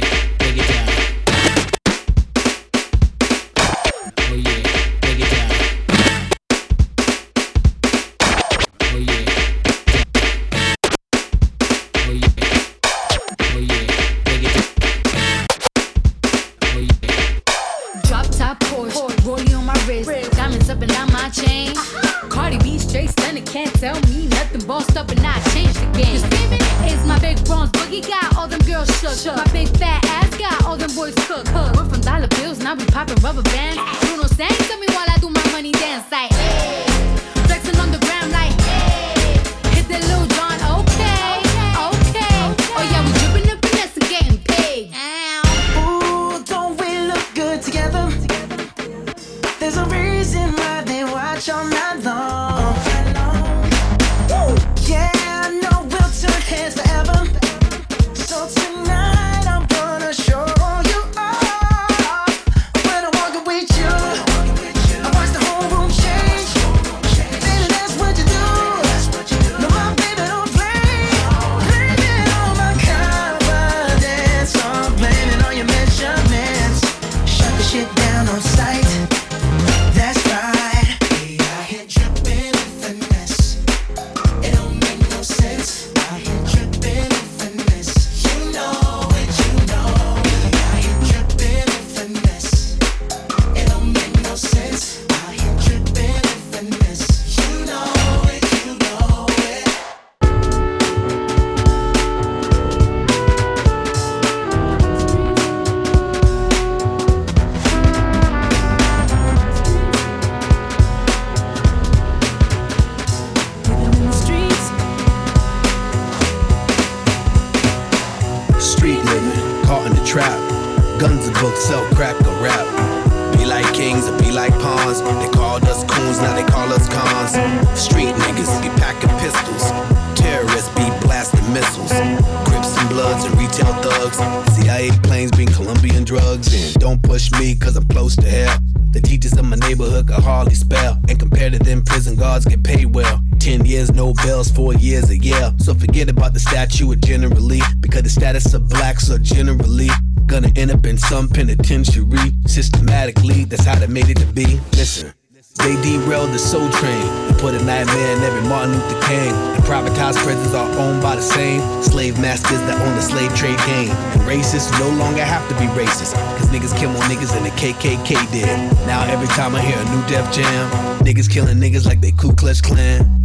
the 146.69 146.75
statue 146.75 146.93
of 146.93 147.01
generally, 147.01 147.61
because 147.81 148.03
the 148.03 148.11
status 148.11 148.55
of 148.55 148.69
blacks 148.69 149.11
are 149.11 149.19
generally 149.19 149.89
Gonna 150.29 150.53
end 150.57 150.71
up 150.71 150.85
in 150.85 150.99
some 150.99 151.27
penitentiary. 151.27 152.35
Systematically, 152.47 153.45
that's 153.45 153.65
how 153.65 153.79
they 153.79 153.87
made 153.87 154.11
it 154.11 154.19
to 154.19 154.27
be. 154.27 154.61
Listen. 154.73 155.15
They 155.57 155.75
derailed 155.81 156.31
the 156.31 156.39
soul 156.39 156.69
train 156.69 157.09
and 157.27 157.37
put 157.39 157.55
a 157.55 157.65
nightmare 157.65 158.17
in 158.17 158.23
every 158.23 158.47
Martin 158.47 158.75
Luther 158.75 159.01
King. 159.09 159.33
And 159.33 159.65
privatized 159.65 160.19
prisons 160.23 160.53
are 160.53 160.69
owned 160.79 161.03
by 161.03 161.17
the 161.17 161.23
same 161.23 161.63
slave 161.83 162.21
masters 162.21 162.61
that 162.61 162.79
own 162.87 162.95
the 162.95 163.01
slave 163.01 163.35
trade 163.35 163.59
game. 163.65 163.89
And 163.89 164.21
racists 164.29 164.71
no 164.79 164.91
longer 164.91 165.25
have 165.25 165.49
to 165.49 165.55
be 165.55 165.65
racist, 165.73 166.13
cause 166.37 166.49
niggas 166.49 166.79
kill 166.79 166.93
more 166.93 167.03
niggas 167.05 167.33
than 167.33 167.45
the 167.45 167.51
KKK 167.57 168.31
did. 168.31 168.47
Now 168.87 169.05
every 169.09 169.29
time 169.29 169.55
I 169.57 169.63
hear 169.63 169.79
a 169.79 169.85
new 169.89 170.07
Def 170.09 170.31
Jam, 170.31 170.71
niggas 171.01 171.31
killing 171.31 171.57
niggas 171.57 171.87
like 171.87 172.03
they 172.03 172.13
Ku 172.13 172.35
Klux 172.35 172.61
Klan. 172.61 173.18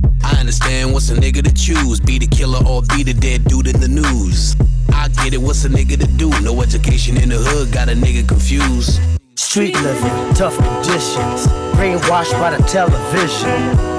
Understand 0.44 0.92
what's 0.92 1.10
a 1.10 1.16
nigga 1.16 1.42
to 1.42 1.54
choose, 1.54 2.02
be 2.02 2.20
the 2.20 2.28
killer 2.28 2.60
or 2.68 2.82
be 2.82 3.02
the 3.02 3.14
dead 3.14 3.46
dude 3.46 3.66
in 3.66 3.80
the 3.80 3.88
news. 3.88 4.58
I 4.92 5.08
get 5.24 5.34
it, 5.34 5.38
what's 5.38 5.64
a 5.64 5.70
nigga 5.70 5.98
to 5.98 6.06
do? 6.18 6.30
No 6.42 6.62
education 6.62 7.16
in 7.16 7.30
the 7.30 7.38
hood, 7.38 7.72
got 7.72 7.88
a 7.88 7.94
nigga 7.94 8.28
confused. 8.28 9.00
Street 9.36 9.74
living, 9.76 10.34
tough 10.36 10.58
conditions, 10.58 11.48
brainwashed 11.80 12.34
by 12.44 12.52
the 12.52 12.62
television. 12.68 13.56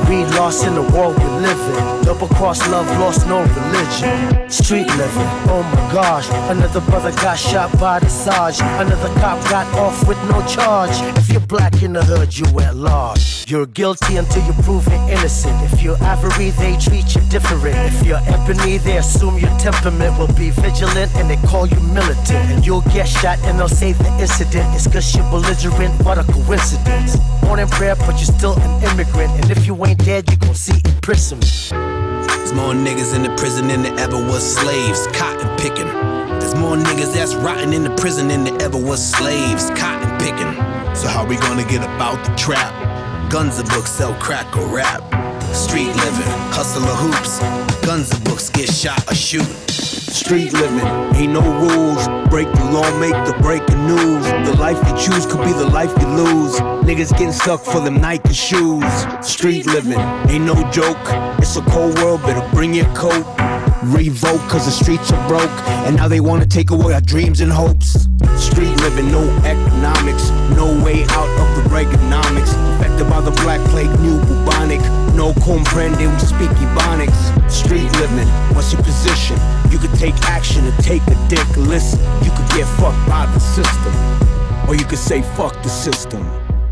We 0.07 0.27
lost 0.37 0.67
in 0.67 0.75
the 0.75 0.83
world 0.93 1.17
we 1.17 1.25
live 1.41 1.59
in. 1.79 2.05
Double 2.05 2.29
cross 2.29 2.61
love, 2.69 2.87
lost 3.01 3.27
no 3.27 3.41
religion. 3.41 4.51
Street 4.51 4.87
living, 5.01 5.31
oh 5.49 5.63
my 5.65 5.93
gosh. 5.95 6.29
Another 6.53 6.83
brother 6.83 7.11
got 7.23 7.39
shot 7.39 7.73
by 7.81 8.01
the 8.01 8.11
Sarge. 8.11 8.61
Another 8.61 9.09
cop 9.19 9.41
got 9.49 9.67
off 9.79 10.07
with 10.07 10.19
no 10.29 10.45
charge. 10.47 10.93
If 11.17 11.31
you're 11.31 11.41
black 11.41 11.83
in 11.83 11.95
the 11.95 12.05
hood, 12.05 12.37
you 12.37 12.45
at 12.61 12.77
large. 12.77 13.34
You're 13.47 13.67
guilty 13.67 14.17
until 14.17 14.43
you're 14.45 14.63
proven 14.63 14.95
innocent. 15.11 15.55
If 15.71 15.83
you're 15.83 16.03
ivory, 16.03 16.51
they 16.51 16.79
treat 16.79 17.15
you 17.15 17.21
different. 17.29 17.77
If 17.77 18.07
you're 18.07 18.21
ebony, 18.25 18.79
they 18.79 18.97
assume 18.97 19.39
your 19.39 19.51
temperament 19.59 20.19
will 20.19 20.33
be 20.33 20.49
vigilant 20.49 21.15
and 21.17 21.29
they 21.29 21.37
call 21.49 21.67
you 21.67 21.79
militant. 21.93 22.49
And 22.51 22.65
you'll 22.65 22.81
get 22.93 23.07
shot 23.07 23.39
and 23.45 23.59
they'll 23.59 23.69
say 23.69 23.93
the 23.93 24.09
incident 24.19 24.75
is 24.75 24.87
cause 24.87 25.15
you're 25.15 25.29
belligerent. 25.31 26.03
What 26.05 26.17
a 26.17 26.25
coincidence. 26.25 27.17
Born 27.43 27.59
in 27.59 27.69
bred, 27.77 27.99
but 28.01 28.17
you're 28.17 28.33
still 28.33 28.59
an 28.59 28.83
immigrant. 28.83 29.33
And 29.33 29.51
if 29.51 29.67
you 29.67 29.77
ain't 29.85 30.03
dead, 30.03 30.31
you 30.31 30.39
gon' 30.39 30.55
see 30.55 30.81
imprisonment. 30.83 31.69
There's 32.29 32.55
more 32.55 32.73
niggas 32.73 33.15
in 33.15 33.25
the 33.25 33.35
prison 33.37 33.69
than 33.69 33.83
there 33.83 33.99
ever 33.99 34.17
was 34.17 34.43
slaves, 34.43 35.07
cotton 35.13 35.55
picking. 35.59 35.89
There's 36.41 36.55
more 36.55 36.77
niggas 36.77 37.13
that's 37.13 37.35
rotting 37.35 37.75
in 37.75 37.85
the 37.85 37.95
prison 37.97 38.29
than 38.29 38.45
there 38.45 38.63
ever 38.63 38.79
was 38.79 39.05
slaves, 39.05 39.69
cotton 39.77 40.17
picking. 40.19 40.55
So 40.97 41.09
how 41.09 41.27
we 41.27 41.37
gonna 41.37 41.65
get 41.65 41.83
about 41.83 42.25
the 42.25 42.35
trap? 42.37 42.94
Guns 43.35 43.59
and 43.59 43.69
books 43.71 43.91
sell 43.91 44.15
crack 44.21 44.57
or 44.57 44.65
rap. 44.69 45.03
Street 45.53 45.89
living, 45.89 46.33
hustle 46.55 46.85
or 46.85 46.95
hoops. 46.95 47.41
Guns 47.85 48.09
and 48.13 48.23
books 48.23 48.49
get 48.49 48.73
shot 48.73 49.11
or 49.11 49.15
shoot. 49.17 49.43
Street 49.69 50.53
living, 50.53 50.87
ain't 51.17 51.33
no 51.33 51.41
rules. 51.41 52.07
Break 52.31 52.47
the 52.53 52.65
law, 52.71 52.89
make 53.01 53.11
the 53.27 53.37
breaking 53.43 53.89
news. 53.89 54.25
The 54.47 54.55
life 54.61 54.79
you 54.87 54.97
choose 54.97 55.27
could 55.27 55.45
be 55.45 55.53
the 55.53 55.69
life 55.69 55.93
you 56.01 56.07
lose. 56.07 56.61
Niggas 56.87 57.11
getting 57.11 57.33
stuck 57.33 57.65
for 57.65 57.81
them 57.81 58.01
Nike 58.01 58.33
shoes. 58.33 58.85
Street 59.21 59.67
living, 59.67 59.99
ain't 60.31 60.45
no 60.45 60.55
joke. 60.71 60.97
It's 61.41 61.57
a 61.57 61.63
cold 61.63 61.99
world, 61.99 62.23
better 62.23 62.49
bring 62.55 62.73
your 62.73 62.87
coat. 62.95 63.27
Revoke, 63.83 64.49
cause 64.49 64.65
the 64.65 64.71
streets 64.71 65.11
are 65.11 65.29
broke. 65.29 65.51
And 65.89 65.97
now 65.97 66.07
they 66.07 66.21
wanna 66.21 66.47
take 66.47 66.71
away 66.71 66.95
our 66.95 67.01
dreams 67.01 67.41
and 67.41 67.51
hopes. 67.51 68.07
Living, 68.85 69.11
no 69.11 69.25
economics. 69.47 70.29
No 70.55 70.67
way 70.85 71.05
out 71.09 71.31
of 71.41 71.49
the 71.57 71.71
Reaganomics. 71.71 72.53
Affected 72.77 73.09
by 73.09 73.23
the 73.23 73.31
black 73.41 73.59
plague, 73.71 73.89
new 74.01 74.21
bubonic. 74.27 74.81
No 75.15 75.33
comprende, 75.41 76.05
we 76.05 76.19
speak 76.19 76.51
Ebonics. 76.61 77.51
Street 77.51 77.91
living, 77.97 78.29
what's 78.55 78.75
your 78.75 78.83
position? 78.83 79.39
You 79.71 79.79
could 79.79 79.95
take 79.95 80.15
action 80.25 80.67
and 80.67 80.85
take 80.85 81.01
a 81.07 81.17
dick. 81.31 81.49
Listen, 81.57 81.99
you 82.23 82.31
could 82.37 82.49
get 82.51 82.67
fucked 82.77 83.09
by 83.09 83.25
the 83.33 83.41
system. 83.41 83.95
Or 84.69 84.75
you 84.75 84.85
could 84.85 84.99
say 84.99 85.23
fuck 85.35 85.55
the 85.63 85.71
system. 85.71 86.23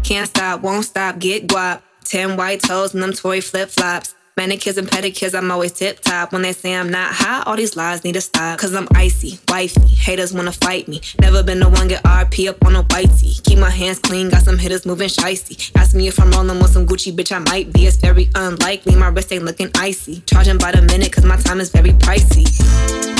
Can't 0.02 0.28
stop, 0.28 0.60
won't 0.60 0.84
stop, 0.84 1.18
get 1.18 1.46
guap. 1.46 1.80
Ten 2.04 2.36
white 2.36 2.60
toes 2.60 2.92
and 2.92 3.02
them 3.02 3.14
toy 3.14 3.40
flip 3.40 3.70
flops. 3.70 4.14
Manicures 4.34 4.78
and 4.78 4.88
pedicures, 4.88 5.36
I'm 5.36 5.50
always 5.50 5.72
tip 5.72 6.00
top. 6.00 6.32
When 6.32 6.40
they 6.40 6.54
say 6.54 6.74
I'm 6.74 6.90
not 6.90 7.12
hot, 7.12 7.46
all 7.46 7.54
these 7.54 7.76
lies 7.76 8.02
need 8.02 8.14
to 8.14 8.22
stop. 8.22 8.58
Cause 8.58 8.74
I'm 8.74 8.88
icy, 8.94 9.38
wifey. 9.46 9.86
Haters 9.86 10.32
wanna 10.32 10.52
fight 10.52 10.88
me. 10.88 11.02
Never 11.20 11.42
been 11.42 11.60
the 11.60 11.68
one 11.68 11.88
get 11.88 12.02
RP 12.02 12.48
up 12.48 12.64
on 12.64 12.74
a 12.74 12.82
whitey. 12.82 13.42
Keep 13.44 13.58
my 13.58 13.68
hands 13.68 13.98
clean, 13.98 14.30
got 14.30 14.42
some 14.42 14.56
hitters 14.56 14.86
moving 14.86 15.08
shicey. 15.08 15.70
Ask 15.76 15.94
me 15.94 16.08
if 16.08 16.18
I'm 16.18 16.30
rolling 16.30 16.58
with 16.60 16.70
some 16.70 16.86
Gucci, 16.86 17.14
bitch, 17.14 17.30
I 17.30 17.40
might 17.40 17.74
be. 17.74 17.84
It's 17.84 17.98
very 17.98 18.30
unlikely. 18.34 18.96
My 18.96 19.08
wrist 19.08 19.30
ain't 19.32 19.44
looking 19.44 19.70
icy. 19.74 20.22
Charging 20.24 20.56
by 20.56 20.72
the 20.72 20.80
minute, 20.80 21.12
cause 21.12 21.26
my 21.26 21.36
time 21.36 21.60
is 21.60 21.68
very 21.68 21.92
pricey. 21.92 22.48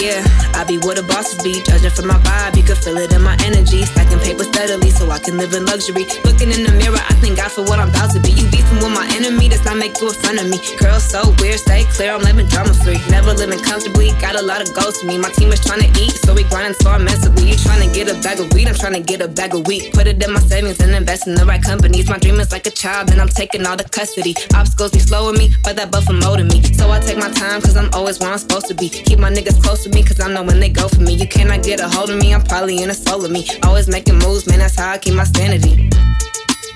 Yeah, 0.01 0.25
I 0.59 0.65
be 0.65 0.79
where 0.79 0.97
the 0.97 1.05
bosses 1.05 1.39
be. 1.45 1.63
Judging 1.63 1.91
from 1.91 2.09
my 2.09 2.19
vibe, 2.25 2.57
you 2.57 2.65
can 2.65 2.75
feel 2.75 2.97
it 2.97 3.13
in 3.13 3.23
my 3.23 3.37
energy. 3.45 3.85
Stacking 3.85 4.19
paper 4.19 4.43
steadily 4.45 4.91
so 4.91 5.11
I 5.11 5.19
can 5.21 5.37
live 5.37 5.53
in 5.53 5.67
luxury. 5.67 6.09
Looking 6.25 6.51
in 6.51 6.65
the 6.65 6.73
mirror, 6.75 6.99
I 6.99 7.15
thank 7.21 7.37
God 7.37 7.53
for 7.53 7.63
what 7.63 7.79
I'm 7.79 7.91
about 7.91 8.11
to 8.17 8.21
be. 8.21 8.33
You 8.33 8.49
beefing 8.51 8.81
with 8.83 8.91
my 8.91 9.07
enemy, 9.15 9.49
does 9.49 9.65
not 9.65 9.77
make 9.77 10.01
you 10.01 10.09
a 10.09 10.13
friend 10.13 10.41
of 10.41 10.49
me. 10.51 10.59
Girl, 10.75 10.99
so 11.03 11.35
weird, 11.41 11.59
stay 11.59 11.85
clear, 11.93 12.13
I'm 12.13 12.23
living 12.23 12.47
drama 12.47 12.73
free. 12.75 12.99
Never 13.11 13.33
living 13.35 13.59
comfortably, 13.59 14.11
got 14.21 14.39
a 14.39 14.43
lot 14.43 14.63
of 14.63 14.73
goals 14.75 15.01
to 15.01 15.07
me. 15.07 15.19
My 15.19 15.31
team 15.31 15.51
is 15.51 15.61
trying 15.61 15.83
to 15.83 15.91
eat, 16.01 16.13
so 16.23 16.35
we 16.35 16.45
grinding 16.45 16.75
so 16.81 16.95
immensely. 16.95 17.51
You 17.51 17.57
trying 17.57 17.87
to 17.87 17.93
get 17.95 18.09
a 18.09 18.15
bag 18.23 18.41
of 18.41 18.53
weed, 18.53 18.69
I'm 18.69 18.75
trying 18.75 18.95
to 18.95 19.01
get 19.01 19.21
a 19.21 19.29
bag 19.29 19.55
of 19.55 19.67
wheat. 19.67 19.93
Put 19.93 20.07
it 20.07 20.23
in 20.23 20.33
my 20.33 20.41
savings 20.41 20.81
and 20.81 20.95
invest 20.95 21.27
in 21.27 21.35
the 21.35 21.45
right 21.45 21.63
companies. 21.63 22.09
My 22.09 22.19
dream 22.19 22.39
is 22.41 22.53
like 22.53 22.67
a 22.67 22.71
child, 22.71 23.11
and 23.11 23.21
I'm 23.21 23.29
taking 23.29 23.67
all 23.67 23.77
the 23.77 23.85
custody. 23.85 24.35
Obstacles 24.55 24.93
be 24.93 25.01
slowing 25.01 25.37
me, 25.39 25.51
but 25.65 25.77
that 25.77 25.91
buffer 25.91 26.13
molding 26.13 26.49
me. 26.49 26.63
So 26.75 26.91
I 26.91 27.01
take 27.01 27.19
my 27.19 27.31
time, 27.31 27.61
cause 27.61 27.77
I'm 27.77 27.91
always 27.93 28.21
where 28.21 28.31
I'm 28.31 28.39
supposed 28.39 28.67
to 28.69 28.75
be. 28.75 28.89
Keep 28.89 29.19
my 29.19 29.31
niggas 29.31 29.63
close 29.63 29.83
to 29.85 29.91
me, 29.91 30.03
cause 30.03 30.21
I 30.21 30.33
know 30.33 30.43
when 30.43 30.61
they 30.61 30.69
go 30.69 30.89
for 30.89 31.01
me. 31.01 31.15
You 31.15 31.27
cannot 31.27 31.63
get 31.63 31.81
a 31.81 31.89
hold 31.89 32.11
of 32.11 32.19
me, 32.19 32.35
I'm 32.35 32.43
probably 32.43 32.83
in 32.83 32.91
a 32.91 32.95
soul 32.95 33.25
of 33.25 33.31
me. 33.31 33.47
Always 33.65 33.89
making 33.89 34.19
moves, 34.19 34.47
man, 34.47 34.61
that's 34.61 34.77
how 34.77 34.93
I 34.93 34.99
keep 34.99 35.15
my 35.15 35.25
sanity. 35.25 35.91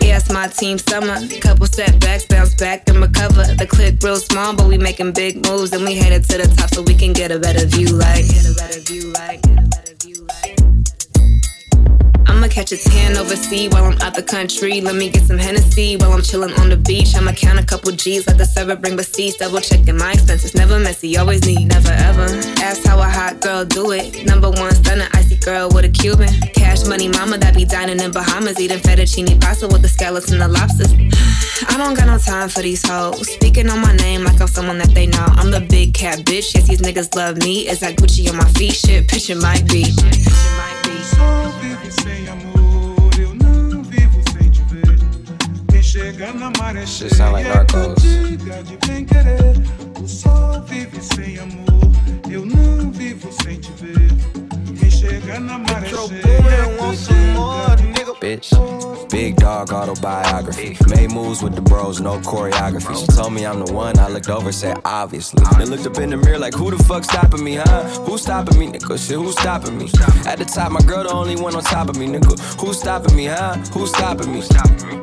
Yeah, 0.06 0.18
it's 0.18 0.30
my 0.32 0.46
team 0.46 0.78
summer. 0.78 1.18
Couple 1.40 1.66
setbacks, 1.66 2.26
bounce 2.26 2.54
back 2.54 2.88
and 2.88 2.98
recover. 2.98 3.42
The 3.42 3.66
clip 3.66 4.00
real 4.04 4.16
small, 4.16 4.54
but 4.54 4.68
we 4.68 4.78
making 4.78 5.12
big 5.12 5.44
moves 5.44 5.72
and 5.72 5.84
we 5.84 5.96
headed 5.96 6.22
to 6.30 6.38
the 6.38 6.54
top 6.56 6.72
so 6.72 6.82
we 6.82 6.94
can 6.94 7.12
get 7.12 7.32
a 7.32 7.40
better 7.40 7.66
view. 7.66 7.88
Like, 7.88 8.28
get 8.28 8.46
a 8.46 8.54
better 8.54 8.80
view. 8.80 9.12
Like, 9.12 9.42
get 9.42 9.58
a 9.58 9.68
better 9.68 9.94
view. 10.00 10.24
Like. 10.28 10.45
Catch 12.56 12.72
a 12.72 12.78
tan 12.78 13.18
overseas 13.18 13.68
while 13.68 13.84
I'm 13.84 14.00
out 14.00 14.14
the 14.14 14.22
country. 14.22 14.80
Let 14.80 14.94
me 14.94 15.10
get 15.10 15.24
some 15.24 15.36
Hennessy 15.36 15.98
while 15.98 16.14
I'm 16.14 16.22
chilling 16.22 16.54
on 16.54 16.70
the 16.70 16.78
beach. 16.78 17.14
I'ma 17.14 17.32
count 17.32 17.60
a 17.60 17.62
couple 17.62 17.92
G's, 17.92 18.26
let 18.26 18.38
the 18.38 18.46
server 18.46 18.74
bring 18.74 18.96
receipts. 18.96 19.36
Double 19.36 19.60
checking 19.60 19.98
my 19.98 20.12
expenses, 20.12 20.54
never 20.54 20.80
messy, 20.80 21.18
always 21.18 21.44
neat, 21.44 21.66
never 21.66 21.90
ever. 21.90 22.24
Ask 22.64 22.86
how 22.86 22.98
a 22.98 23.04
hot 23.04 23.42
girl 23.42 23.66
do 23.66 23.90
it. 23.90 24.24
Number 24.24 24.48
one 24.48 24.74
stunner, 24.74 25.06
icy 25.12 25.36
girl 25.36 25.68
with 25.68 25.84
a 25.84 25.90
Cuban. 25.90 26.32
Cash 26.54 26.86
money 26.86 27.08
mama 27.08 27.36
that 27.36 27.54
be 27.54 27.66
dining 27.66 28.00
in 28.00 28.10
Bahamas, 28.10 28.58
eating 28.58 28.78
fettuccine 28.78 29.38
pasta 29.38 29.68
with 29.68 29.82
the 29.82 29.88
scallops 29.88 30.32
and 30.32 30.40
the 30.40 30.48
lobsters. 30.48 30.90
I 31.68 31.76
don't 31.76 31.92
got 31.92 32.06
no 32.06 32.16
time 32.16 32.48
for 32.48 32.62
these 32.62 32.80
hoes. 32.88 33.30
Speaking 33.34 33.68
on 33.68 33.80
my 33.80 33.94
name 33.96 34.24
like 34.24 34.40
I'm 34.40 34.48
someone 34.48 34.78
that 34.78 34.94
they 34.94 35.06
know. 35.06 35.26
I'm 35.36 35.50
the 35.50 35.60
big 35.60 35.92
cat 35.92 36.20
bitch. 36.20 36.54
Yes, 36.54 36.68
these 36.68 36.80
niggas 36.80 37.14
love 37.14 37.36
me. 37.36 37.68
Is 37.68 37.80
that 37.80 37.96
Gucci 37.96 38.30
on 38.30 38.38
my 38.38 38.48
feet? 38.52 38.72
Shit, 38.72 39.08
picture 39.08 39.36
might 39.36 39.68
be. 39.68 39.84
Picture 39.84 40.56
might 40.56 40.80
be. 40.84 40.85
Só 41.04 41.48
vivo 41.60 41.90
sem 42.02 42.28
amor, 42.28 43.10
eu 43.18 43.34
não 43.34 43.82
vivo 43.82 44.20
sem 44.32 44.50
te 44.50 44.62
ver. 44.62 44.98
Quem 45.70 45.82
chega 45.82 46.32
na 46.32 46.50
maré 46.58 46.86
sound 46.86 47.32
like 47.32 47.48
cheia 48.00 48.62
de 48.62 48.76
bem 48.86 49.04
querer. 49.04 49.56
O 50.02 50.08
sol 50.08 50.62
vive 50.62 51.00
sem 51.00 51.38
amor, 51.38 51.90
eu 52.30 52.44
não 52.44 52.90
vivo 52.90 53.30
sem 53.42 53.58
te 53.58 53.72
ver. 53.72 54.65
Bitch, 58.26 59.10
big 59.10 59.36
dog 59.36 59.70
autobiography. 59.70 60.76
Made 60.88 61.12
moves 61.12 61.42
with 61.42 61.54
the 61.54 61.60
bros, 61.60 62.00
no 62.00 62.18
choreography. 62.18 62.98
She 62.98 63.06
told 63.16 63.32
me 63.32 63.46
I'm 63.46 63.64
the 63.64 63.72
one. 63.72 63.98
I 63.98 64.08
looked 64.08 64.28
over, 64.28 64.50
said 64.50 64.78
obviously. 64.84 65.44
Then 65.58 65.70
looked 65.70 65.86
up 65.86 65.98
in 65.98 66.10
the 66.10 66.16
mirror 66.16 66.38
like, 66.38 66.54
who 66.54 66.70
the 66.70 66.82
fuck 66.82 67.04
stopping 67.04 67.44
me, 67.44 67.56
huh? 67.56 67.84
Who 68.04 68.18
stopping 68.18 68.58
me, 68.58 68.66
nigga? 68.68 68.98
Shit, 68.98 69.16
who 69.18 69.30
stopping 69.32 69.78
me? 69.78 69.90
At 70.26 70.38
the 70.38 70.44
top, 70.44 70.72
my 70.72 70.80
girl 70.80 71.04
the 71.04 71.12
only 71.12 71.36
one 71.36 71.54
on 71.54 71.62
top 71.62 71.88
of 71.90 71.96
me, 71.98 72.06
nigga. 72.06 72.60
Who 72.60 72.72
stopping 72.72 73.14
me, 73.14 73.26
huh? 73.26 73.56
Who 73.74 73.86
stopping 73.86 74.32
me? 74.32 74.42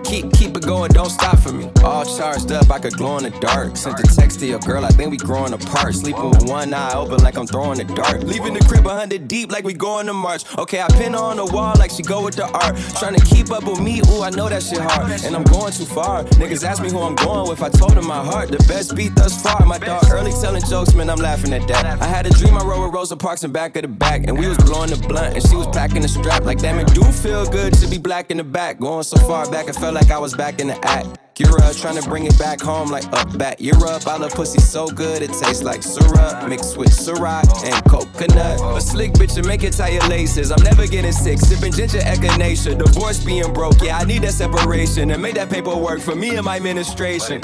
Keep 0.04 0.34
keep 0.34 0.58
it 0.58 0.66
going, 0.66 0.92
don't 0.92 1.10
stop 1.10 1.40
for 1.40 1.54
me. 1.54 1.70
All 1.84 2.04
charged 2.06 2.52
up, 2.52 2.70
I 2.70 2.80
could 2.80 2.94
glow 2.94 3.18
in 3.18 3.24
the 3.24 3.30
dark. 3.40 3.78
Sent 3.78 4.00
a 4.00 4.04
text 4.04 4.40
to 4.42 4.46
your 4.46 4.60
girl, 4.60 4.84
I 4.86 4.90
think 4.90 5.12
we 5.12 5.18
growing 5.18 5.54
apart. 5.54 5.94
Sleeping 5.94 6.30
with 6.30 6.50
one 6.50 6.74
eye 6.74 6.94
open 6.94 7.24
like 7.24 7.38
I'm 7.38 7.48
throwing 7.48 7.80
a 7.80 7.86
dart. 7.86 8.24
Leaving 8.24 8.54
the 8.54 8.60
crib 8.62 8.86
a 8.86 8.94
hundred 8.94 9.28
deep 9.28 9.52
like 9.52 9.64
we 9.64 9.74
going 9.74 9.93
March. 10.14 10.44
Okay, 10.58 10.82
I 10.82 10.88
pin 10.88 11.14
her 11.14 11.20
on 11.20 11.38
the 11.38 11.46
wall 11.46 11.74
like 11.78 11.92
she 11.92 12.02
go 12.02 12.24
with 12.24 12.36
the 12.36 12.48
art. 12.48 12.76
Trying 13.00 13.16
to 13.16 13.26
keep 13.26 13.52
up 13.52 13.66
with 13.66 13.80
me, 13.80 14.02
ooh, 14.10 14.24
I 14.24 14.30
know 14.32 14.50
that 14.50 14.64
shit 14.64 14.80
hard. 14.80 15.12
And 15.24 15.36
I'm 15.36 15.44
going 15.44 15.72
too 15.72 15.86
far. 15.86 16.24
Niggas 16.42 16.64
ask 16.64 16.82
me 16.82 16.90
who 16.90 17.00
I'm 17.00 17.16
going 17.16 17.50
with. 17.50 17.62
I 17.62 17.70
told 17.70 17.92
them 17.92 18.08
my 18.08 18.24
heart, 18.24 18.50
the 18.50 18.58
best 18.68 18.96
beat 18.96 19.16
thus 19.16 19.42
far. 19.42 19.66
My 19.66 19.78
dog 19.78 20.04
early 20.10 20.32
telling 20.32 20.64
jokes, 20.64 20.94
man, 20.94 21.10
I'm 21.10 21.20
laughing 21.20 21.54
at 21.54 21.68
that. 21.68 22.02
I 22.02 22.06
had 22.06 22.26
a 22.26 22.32
dream 22.32 22.58
I 22.58 22.64
rode 22.64 22.86
with 22.86 22.94
Rosa 22.94 23.16
Parks 23.16 23.44
in 23.44 23.52
back 23.52 23.76
of 23.76 23.84
the 23.84 23.88
back. 23.88 24.24
And 24.28 24.38
we 24.38 24.48
was 24.48 24.58
blowing 24.58 24.90
the 24.90 25.08
blunt, 25.08 25.36
and 25.36 25.48
she 25.48 25.56
was 25.56 25.68
packing 25.68 26.02
the 26.02 26.08
strap. 26.08 26.44
Like, 26.44 26.60
damn, 26.60 26.80
it 26.80 26.88
do 26.94 27.04
feel 27.04 27.46
good 27.46 27.74
to 27.76 27.88
be 27.88 27.98
black 27.98 28.32
in 28.32 28.38
the 28.38 28.44
back. 28.44 28.80
Going 28.80 29.04
so 29.04 29.18
far 29.18 29.50
back, 29.52 29.70
I 29.70 29.74
felt 29.74 29.94
like 29.94 30.10
I 30.10 30.18
was 30.18 30.34
back 30.36 30.60
in 30.60 30.68
the 30.68 30.86
act. 30.86 31.23
Acura, 31.36 31.80
trying 31.82 32.00
to 32.00 32.08
bring 32.08 32.26
it 32.26 32.38
back 32.38 32.62
home 32.62 32.90
like 32.90 33.06
up 33.14 33.38
back 33.38 33.60
Europe. 33.60 34.06
I 34.08 34.18
love 34.18 34.34
pussy 34.34 34.60
so 34.60 34.88
good, 34.88 35.22
it 35.22 35.32
tastes 35.32 35.64
like 35.64 35.82
syrup 35.82 36.48
mixed 36.48 36.78
with 36.78 36.90
Ciroc 36.90 37.64
and 37.64 37.86
coconut. 37.86 38.60
A 38.78 38.82
slick 38.82 39.14
bitch 39.14 39.34
to 39.36 39.44
make 39.48 39.64
it 39.64 39.74
tie 39.74 39.90
your 39.90 40.08
laces. 40.08 40.52
I'm 40.52 40.62
never 40.64 40.86
getting 40.86 41.12
sick, 41.12 41.40
sipping 41.40 41.72
ginger 41.72 42.00
echinacea. 42.00 42.78
Divorce 42.78 43.24
being 43.24 43.52
broke, 43.54 43.82
yeah, 43.82 43.98
I 43.98 44.04
need 44.04 44.22
that 44.24 44.34
separation 44.34 45.10
and 45.12 45.22
make 45.22 45.36
that 45.36 45.50
paperwork 45.50 46.02
for 46.02 46.16
me 46.16 46.36
and 46.36 46.46
my 46.46 46.58
administration. 46.58 47.42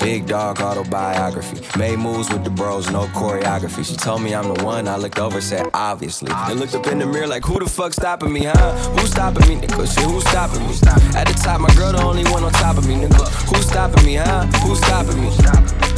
Big 0.00 0.26
dog 0.26 0.60
autobiography. 0.60 1.60
Made 1.78 1.98
moves 1.98 2.30
with 2.30 2.44
the 2.44 2.50
bros, 2.50 2.90
no 2.90 3.06
choreography. 3.06 3.84
She 3.84 3.96
told 3.96 4.22
me 4.22 4.34
I'm 4.34 4.52
the 4.52 4.64
one. 4.64 4.88
I 4.88 4.96
looked 4.96 5.18
over, 5.18 5.40
said 5.40 5.66
obviously. 5.72 6.32
Then 6.48 6.58
looked 6.58 6.74
up 6.74 6.86
in 6.86 6.98
the 6.98 7.06
mirror 7.06 7.26
like, 7.26 7.44
who 7.44 7.58
the 7.58 7.66
fuck 7.66 7.94
stopping 7.94 8.32
me, 8.32 8.44
huh? 8.44 8.72
Who's 8.98 9.10
stopping 9.10 9.48
me, 9.48 9.66
nigga? 9.66 9.94
Shit, 9.94 10.04
who's 10.04 10.24
stopping 10.28 10.60
me? 10.66 10.74
At 11.16 11.28
the 11.28 11.40
top, 11.42 11.60
my 11.60 11.72
girl 11.74 11.92
the 11.92 12.02
only 12.02 12.24
one 12.24 12.44
on 12.44 12.52
top 12.52 12.76
of 12.76 12.86
me, 12.86 12.96
nigga. 12.96 13.21
Who's 13.48 13.66
stopping 13.68 14.04
me, 14.04 14.14
huh? 14.16 14.46
Who's 14.64 14.78
stopping 14.78 15.20
me? 15.20 15.30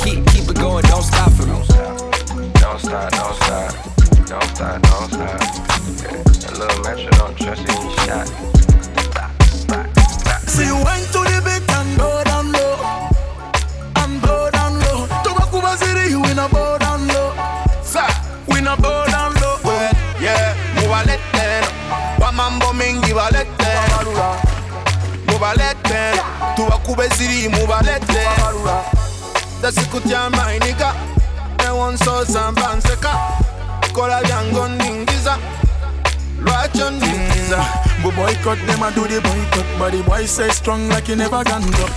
Keep 0.02 0.26
keep 0.28 0.48
it 0.50 0.56
going, 0.56 0.84
don't 0.84 1.02
stop 1.02 1.32
for 1.32 1.46
me. 1.46 1.58
Don't 2.60 2.80
stop, 2.80 3.10
don't 3.10 3.34
stop, 3.36 3.72
don't 4.26 4.48
stop, 4.54 4.82
don't 4.82 5.08
stop. 5.12 5.40
Yeah. 6.02 6.22
That 6.42 6.54
little 6.58 6.80
metro 6.82 7.10
don't 7.18 7.36
trust 7.36 7.62
you 7.62 7.72
when 7.74 7.88
you 7.88 7.96
shot. 8.04 8.26
See 10.48 10.66
you 10.66 10.76
went 10.76 11.06
to 11.12 11.20
the 11.24 11.40
bit 11.44 11.70
and 11.70 11.98
go 11.98 12.22
down 12.24 12.52
low, 12.52 12.76
and 13.96 14.22
go 14.22 14.50
down 14.50 14.78
low. 14.80 15.06
Tobakuba 15.24 15.76
City, 15.76 16.10
you 16.10 16.24
in 16.24 16.38
a 16.38 16.48
bow 16.48 16.78
down 16.78 17.08
low. 17.08 17.32
Sa, 17.82 18.06
we 18.48 18.58
in 18.58 18.66
a 18.66 18.76
bow 18.76 19.06
down 19.06 19.34
low. 19.40 19.58
Well, 19.64 19.92
yeah, 20.20 20.54
move 20.76 20.92
a 20.92 21.02
little, 21.08 21.64
one 22.20 22.36
man 22.36 22.58
booming, 22.60 23.00
give 23.02 23.16
mubalete, 23.16 23.72
wamambo 23.74 24.12
mingi 24.12 24.12
balete, 24.12 24.44
mubalete, 25.26 26.02
tubakube 26.56 27.08
ziri 27.08 27.48
mubalete. 27.48 28.26
Tasikutia 29.62 30.30
mainika, 30.30 30.94
ne 31.58 31.70
wonso 31.70 32.24
sambanseka, 32.26 33.18
kola 33.92 34.22
byango 34.22 34.68
ndingiza, 34.68 35.38
lwacho 36.42 36.90
ndingiza. 36.90 37.84
But 38.04 38.16
boycott 38.16 38.58
them 38.66 38.82
a 38.82 38.90
do 38.92 39.06
the 39.08 39.18
boycott. 39.18 39.64
But 39.78 39.92
the 39.92 40.02
boy 40.02 40.26
strong 40.26 40.90
like 40.90 41.06
he 41.06 41.14
never 41.14 41.42
gone 41.42 41.64
up 41.80 41.90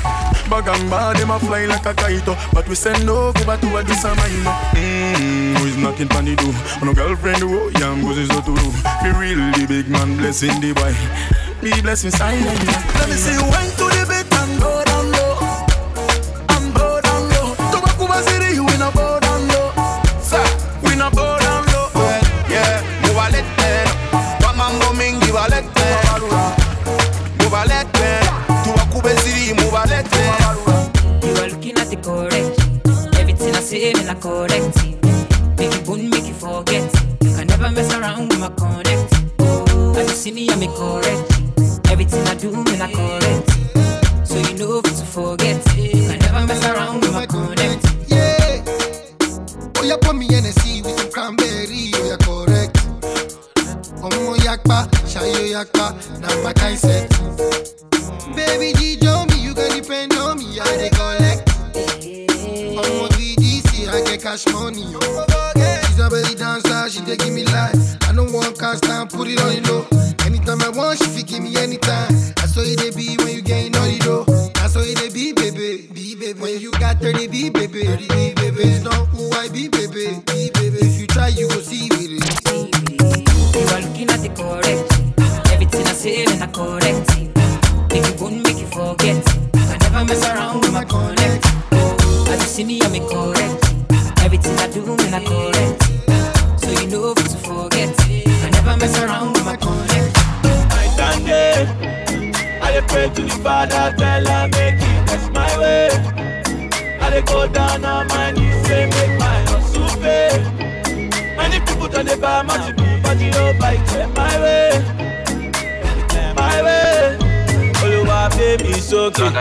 Bag 0.49 0.67
and 0.69 0.89
bar 0.89 1.13
them 1.13 1.31
a 1.31 1.37
fly 1.37 1.65
like 1.65 1.85
a 1.85 1.93
kite. 1.93 2.25
But 2.53 2.65
we 2.69 2.75
send 2.75 3.05
no 3.05 3.33
back 3.45 3.59
to 3.59 3.75
a 3.75 3.83
this 3.83 4.05
a 4.05 4.15
mine 4.15 4.47
Mmm, 4.71 5.57
who 5.57 5.65
is 5.67 5.75
knocking 5.75 6.07
pan 6.07 6.23
the 6.23 6.35
door? 6.37 6.55
No 6.81 6.93
girlfriend 6.93 7.39
who 7.39 7.69
young 7.77 8.01
goes 8.03 8.19
is 8.19 8.29
to 8.29 8.41
do. 8.41 8.55
Be 9.03 9.11
real 9.19 9.51
the 9.51 9.65
big 9.67 9.89
man 9.89 10.15
blessing 10.15 10.61
the 10.61 10.71
boy. 10.71 10.95
Be 11.61 11.81
blessing 11.81 12.11
silent. 12.11 12.45
Let 12.95 13.09
me 13.09 13.15
see 13.15 13.33
you 13.33 13.43
went 13.43 13.75
to 13.75 13.85
the 13.91 14.05
bit 14.07 14.36
Everything 33.77 34.09
I 34.09 34.15
correct. 34.15 34.75
Make 35.59 35.71
you 35.71 35.81
boom, 35.81 36.09
make 36.09 36.25
you 36.25 36.33
forget. 36.33 36.91
You 37.21 37.35
can 37.35 37.45
never 37.45 37.69
mess 37.69 37.93
around 37.93 38.29
with 38.29 38.39
my 38.39 38.49
connect. 38.49 39.13
Oh, 39.37 39.93
as 39.95 40.09
you 40.09 40.15
see 40.15 40.31
me, 40.31 40.49
I'm 40.49 40.61
correct. 40.73 41.91
Everything 41.91 42.25
I 42.25 42.33
do, 42.33 42.49
me 42.49 42.75
like 42.75 42.95
correct. 42.95 43.51
So 44.27 44.39
you 44.39 44.57
know 44.57 44.81
to 44.81 45.05
forget. 45.05 45.63
You 45.77 46.09
can 46.09 46.17
never 46.17 46.47
mess 46.47 46.65
around 46.65 47.01
with 47.01 47.13
my 47.13 47.27
connect. 47.27 47.85
Yeah. 48.07 48.63
Oh, 49.77 49.83
yeah, 49.83 49.97
put 50.01 50.15
me 50.15 50.25
Hennessy 50.25 50.81
with 50.81 50.97
some 50.97 51.11
cranberry. 51.11 51.91
Oh, 51.93 52.07
yeah, 52.09 52.17
correct. 52.17 52.77
Omo 54.01 54.35
yakpa, 54.37 54.89
shayo 55.05 55.53
yakpa, 55.53 55.93
now 56.19 56.43
my 56.43 56.53
kind 56.53 56.79
set. 56.79 57.11
Baby 58.35 58.73
G, 58.73 58.95
cash 64.37 64.53
money, 64.53 64.83
yo. 64.83 64.99
She's 65.87 65.99
a 65.99 66.09
belly 66.09 66.35
dancer, 66.35 66.89
she 66.89 67.01
give 67.19 67.33
me 67.33 67.43
life. 67.45 67.75
I 68.03 68.13
don't 68.13 68.31
want 68.31 68.57
down, 68.81 69.07
put 69.07 69.27
it 69.27 69.41
on 69.41 69.55
the 69.55 69.71
low. 69.71 69.85
Anytime 70.25 70.61
I 70.61 70.69
want, 70.69 70.99
she 70.99 71.05
fit 71.05 71.27
give 71.27 71.41
me 71.41 71.55
anytime. 71.57 72.16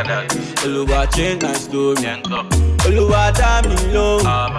Sókè, 0.04 0.64
Oluwa 0.64 1.06
change 1.10 1.42
my 1.46 1.54
story, 1.54 2.06
Oluwa 2.86 3.32
dá 3.32 3.62
mi 3.68 3.74
lóhùn, 3.92 4.52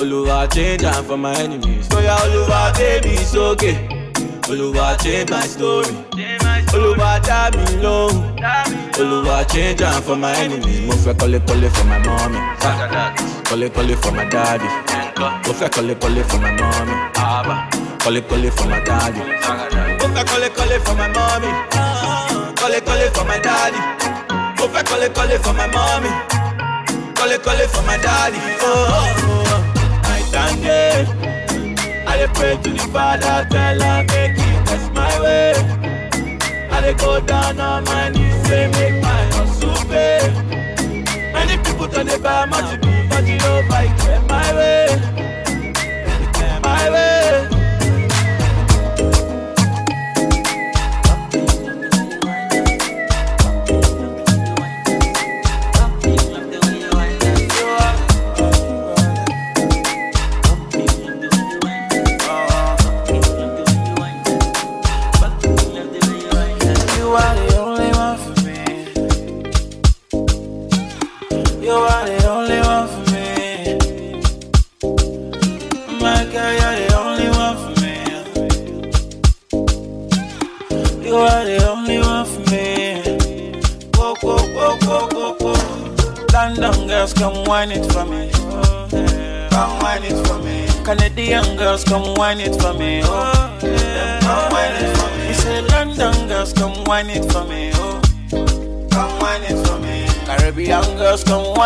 Oluwa 0.00 0.46
change 0.54 0.84
am 0.84 1.04
for 1.04 1.16
my 1.18 1.32
enemies. 1.34 1.88
Oya 1.96 2.16
Oluwa 2.24 2.72
pay 2.74 3.00
me 3.02 3.16
sókè, 3.16 3.74
Oluwa 4.48 4.96
change 5.02 5.30
my 5.30 5.46
story, 5.46 5.92
Oluwa 6.74 7.20
dá 7.20 7.50
mi 7.50 7.82
lóhùn, 7.82 8.40
Oluwa 8.98 9.44
change 9.52 9.82
am 9.82 10.02
for 10.02 10.16
my 10.16 10.32
enemies. 10.34 10.86
Mo 10.86 10.94
fẹ́ 10.94 11.14
kọ́lé 11.14 11.38
kọ́lé 11.46 11.68
for 11.74 11.84
my 11.84 11.98
mommy, 12.06 12.38
kọ́lé 13.48 13.68
kọ́lé 13.74 13.96
for 14.02 14.12
my 14.12 14.24
daddy. 14.24 14.68
Mo 15.46 15.52
fẹ́ 15.52 15.68
kọ́lé 15.74 15.94
kọ́lé 16.00 16.22
for 16.28 16.38
my 16.40 16.52
mommy, 16.60 16.94
kọ́lé 18.04 18.20
kọ́lé 18.28 18.50
for 18.56 18.66
my 18.68 18.80
daddy. 18.88 19.20
Mo 20.00 20.06
fẹ́ 20.14 20.24
kọ́lé 20.30 20.48
kọ́lé 20.56 20.76
for 20.84 20.94
my 20.94 21.08
mommy, 21.16 21.50
kọ́lé 22.60 22.78
kọ́lé 22.86 23.06
for 23.14 23.24
my 23.26 23.38
daddy. 23.38 23.80
Mo 24.78 24.84
fẹ́ 24.84 24.90
kọ́lé 24.90 25.08
kọ́lé 25.16 25.36
for 25.44 25.54
my 25.58 25.66
mommy, 25.74 26.10
kọ́lé 27.18 27.36
kọ́lé 27.44 27.64
for 27.72 27.82
my 27.88 27.96
daddy. 28.04 28.38
Oh, 28.62 28.70
oh, 28.70 29.52
oh. 29.52 29.60
Night 30.06 30.34
and 30.42 30.62
day, 30.62 31.06
I 32.06 32.26
pray 32.34 32.54
to 32.62 32.70
the 32.78 32.84
Father, 32.94 33.36
tell 33.50 33.80
her 33.86 34.04
make 34.10 34.36
He 34.38 34.50
bless 34.64 34.84
my 34.98 35.14
way. 35.22 35.52
I 36.70 36.92
go 36.92 37.20
down 37.20 37.58
on 37.60 37.82
my 37.90 38.08
knees, 38.10 38.36
say 38.46 38.64
make 38.76 39.02
my 39.02 39.22
hustle 39.34 39.74
pay. 39.90 40.20
Many 41.34 41.56
people 41.64 41.88
don't 41.88 42.06
dey 42.06 42.18
buy 42.18 42.46
TV, 42.46 42.84
but 43.10 43.26
you 43.26 43.36
know 43.42 43.56
I 43.80 43.86
clear 43.98 44.20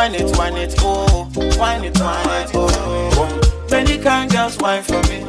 wine 0.03 0.15
it, 0.17 0.37
wine 0.37 0.57
it, 0.57 0.75
oh, 0.81 1.31
wine 1.57 1.85
it, 1.85 2.01
wine 2.01 2.45
it, 2.45 2.51
oh. 2.55 3.67
Many 3.71 3.99
kind 3.99 4.29
girls 4.29 4.59
wine 4.59 4.83
for 4.83 5.01
me, 5.03 5.23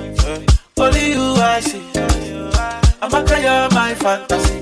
only 0.78 1.12
you 1.12 1.36
I 1.38 1.60
see. 1.60 1.84
I'm 3.00 3.14
a 3.14 3.24
cry, 3.24 3.68
my 3.72 3.94
fantasy, 3.94 4.62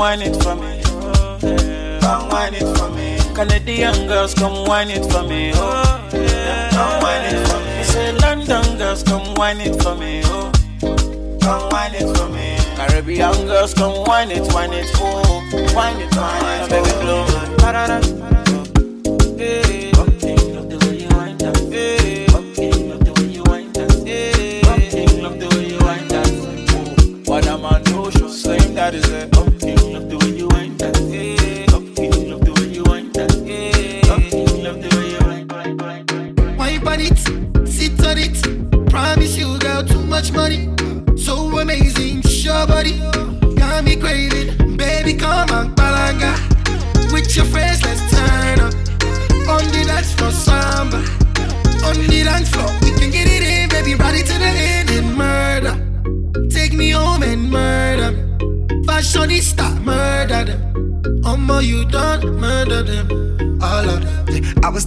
wine 0.00 0.22
it 0.22 0.34
for 0.42 0.56
me. 0.56 0.80
Come 2.00 2.30
wine 2.30 2.54
it 2.54 2.64
for 2.78 2.88
me. 2.96 3.18
Canadian 3.34 4.08
girls, 4.08 4.32
come 4.32 4.64
wine 4.66 4.88
it 4.88 5.04
for 5.12 5.22
me. 5.22 5.52
Oh, 5.54 6.08
yeah. 6.14 6.70
Come 6.70 7.02
wine 7.02 7.26
oh, 7.26 7.36
it 7.36 7.48
for 7.48 7.60
me. 7.60 7.84
Say 7.84 8.12
London 8.12 8.78
girls, 8.78 9.02
come 9.02 9.34
wine 9.34 9.60
it 9.60 9.76
for 9.82 9.94
me. 9.94 10.22
Oh, 10.24 10.50
come 11.42 11.68
wine 11.68 11.94
it 11.94 12.16
for 12.16 12.30
me. 12.30 12.56
Caribbean 12.76 13.46
girls, 13.46 13.74
come 13.74 14.02
wine 14.06 14.30
it, 14.30 14.50
wine 14.54 14.72
it, 14.72 14.90
oh, 14.94 15.42
wine 15.74 16.00
it, 16.00 16.16
wine 16.16 16.62
it, 16.62 16.70
baby, 16.70 16.90
blow. 17.02 17.50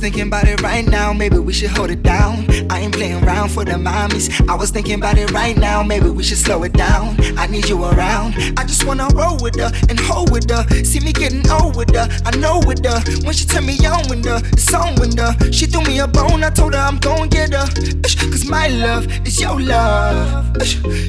Thinking 0.04 0.28
about 0.28 0.46
it 0.50 0.62
right 0.62 0.86
now, 0.86 1.14
maybe 1.14 1.38
we 1.38 1.54
should 1.54 1.70
hold 1.70 1.90
it 1.90 2.04
down. 2.04 2.46
I 2.70 2.82
ain't 2.82 2.94
playing 2.94 3.24
around 3.24 3.52
for 3.52 3.64
the 3.64 3.78
mommies. 3.88 4.28
I 4.50 4.54
was 4.54 4.70
thinking 4.70 4.96
about 4.96 5.18
it 5.18 5.32
right 5.32 5.56
now, 5.56 5.82
maybe 5.82 6.10
we 6.10 6.24
should 6.24 6.40
slow 6.40 6.64
it 6.64 6.74
down. 6.74 7.16
I 7.38 7.48
need 7.48 7.70
you 7.70 7.82
around. 7.82 8.34
I 8.58 8.66
just 8.66 8.86
wanna 8.86 9.08
roll 9.16 9.38
with 9.42 9.56
her 9.56 9.72
and 9.88 9.98
hold 9.98 10.30
with 10.30 10.50
her. 10.50 10.68
See 10.84 11.00
me 11.00 11.14
getting 11.14 11.50
old 11.50 11.78
with 11.78 11.96
her, 11.96 12.10
I 12.26 12.36
know 12.36 12.60
with 12.68 12.84
her. 12.84 13.00
When 13.24 13.34
she 13.34 13.46
turned 13.46 13.66
me 13.66 13.78
on 13.88 14.10
with 14.10 14.26
her, 14.26 14.42
it's 14.52 14.74
on 14.74 14.96
with 14.96 15.18
her. 15.18 15.32
She 15.54 15.68
threw 15.68 15.84
me 15.84 16.00
a 16.00 16.08
bone, 16.08 16.44
I 16.44 16.50
told 16.50 16.74
her 16.74 16.82
I'm 16.82 16.98
gon' 16.98 17.30
get 17.30 17.54
her. 17.54 17.66
Cause 18.04 18.46
my 18.46 18.68
love 18.68 19.08
is 19.26 19.40
your 19.40 19.58
love. 19.58 20.52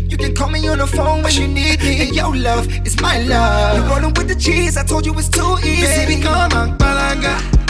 You 0.09 0.17
can 0.17 0.37
call 0.37 0.51
me 0.51 0.69
on 0.69 0.79
the 0.79 0.87
phone 0.87 1.25
when 1.25 1.33
you 1.33 1.49
need 1.49 1.81
me. 1.83 2.01
And 2.03 2.15
your 2.15 2.37
love 2.37 2.69
is 2.87 3.01
my 3.01 3.19
love. 3.23 3.77
You're 3.77 3.89
rolling 3.89 4.15
with 4.15 4.29
the 4.29 4.37
cheese, 4.37 4.77
I 4.77 4.85
told 4.85 5.05
you 5.05 5.13
it's 5.19 5.29
too 5.29 5.57
easy. 5.65 6.07
Baby, 6.07 6.23
come 6.23 6.53
on, 6.53 6.79
balanga. 6.79 7.64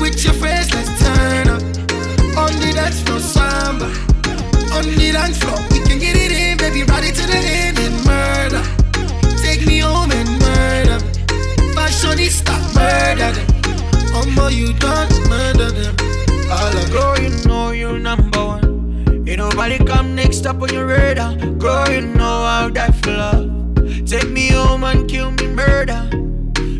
With 0.00 0.24
your 0.24 0.32
friends, 0.34 0.72
let's 0.72 0.88
turn 0.98 1.48
up. 1.48 1.60
On 2.38 2.52
the 2.58 2.72
dance 2.74 3.00
floor, 3.02 3.20
samba. 3.20 3.84
On 4.74 4.84
the 4.96 5.10
dance 5.12 5.36
floor, 5.38 5.58
we 5.70 5.80
can 5.80 5.98
get 5.98 6.16
it 6.16 6.32
in, 6.32 6.56
baby, 6.56 6.84
ride 6.84 7.04
it 7.04 7.14
to 7.16 7.26
the 7.26 7.36
end 7.36 7.78
and 7.78 7.96
murder. 8.06 8.62
Take 9.42 9.66
me 9.66 9.80
home 9.80 10.10
and 10.10 10.28
murder. 10.40 10.98
Fashionista, 11.74 12.56
murder 12.74 13.30
them. 13.32 13.46
Omo, 14.16 14.50
you 14.50 14.72
done 14.78 15.12
murder 15.28 15.70
them. 15.70 15.94
All 16.50 16.70
them. 16.72 16.90
Girl, 16.90 17.18
you 17.18 17.30
know 17.46 17.70
you're 17.72 17.98
number 17.98 18.42
one. 18.42 19.24
Ain't 19.28 19.38
nobody 19.38 19.78
come 19.84 20.14
next 20.14 20.46
up 20.46 20.62
on 20.62 20.72
your 20.72 20.86
radar. 20.86 21.36
Girl, 21.36 21.90
you 21.90 22.00
know 22.00 22.44
I'll 22.54 22.70
die 22.70 22.90
for 22.90 23.12
love. 23.12 23.74
Take 24.06 24.30
me 24.30 24.48
home 24.48 24.82
and 24.82 25.08
kill 25.08 25.30
me 25.32 25.46
murder. 25.48 26.08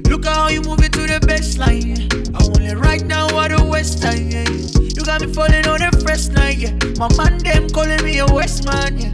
Look 0.08 0.24
how 0.24 0.48
you 0.48 0.62
move 0.62 0.82
it 0.82 0.89
the 1.10 1.26
best 1.26 1.58
line. 1.58 1.96
Yeah. 1.98 2.38
I 2.38 2.46
want 2.46 2.62
it 2.62 2.78
right 2.78 3.04
now 3.04 3.26
at 3.40 3.50
the 3.50 3.64
west 3.64 3.98
side. 4.00 4.30
Yeah. 4.30 4.46
You 4.94 5.02
got 5.02 5.20
me 5.20 5.32
falling 5.32 5.66
on 5.66 5.80
the 5.82 5.90
first 6.06 6.32
night. 6.32 6.58
Yeah. 6.58 6.70
My 7.02 7.10
man 7.18 7.38
them 7.38 7.68
calling 7.68 8.02
me 8.04 8.18
a 8.18 8.26
west 8.26 8.64
man. 8.64 8.94
Yeah. 8.96 9.12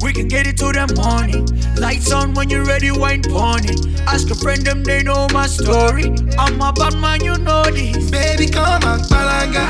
We 0.00 0.12
can 0.16 0.28
get 0.28 0.46
it 0.46 0.56
to 0.64 0.72
the 0.72 0.88
morning. 0.96 1.44
Lights 1.76 2.10
on 2.10 2.32
when 2.32 2.48
you're 2.48 2.64
ready, 2.64 2.90
wine 2.90 3.22
pony. 3.22 3.76
Ask 4.08 4.30
a 4.30 4.34
friend 4.34 4.64
them, 4.64 4.82
they 4.82 5.02
know 5.02 5.26
my 5.32 5.46
story. 5.46 6.08
I'm 6.38 6.60
a 6.62 6.72
bad 6.72 6.96
man, 6.96 7.20
you 7.20 7.36
know 7.36 7.64
this. 7.64 8.10
Baby, 8.10 8.48
come 8.48 8.84
on, 8.84 9.00
balanga. 9.12 9.68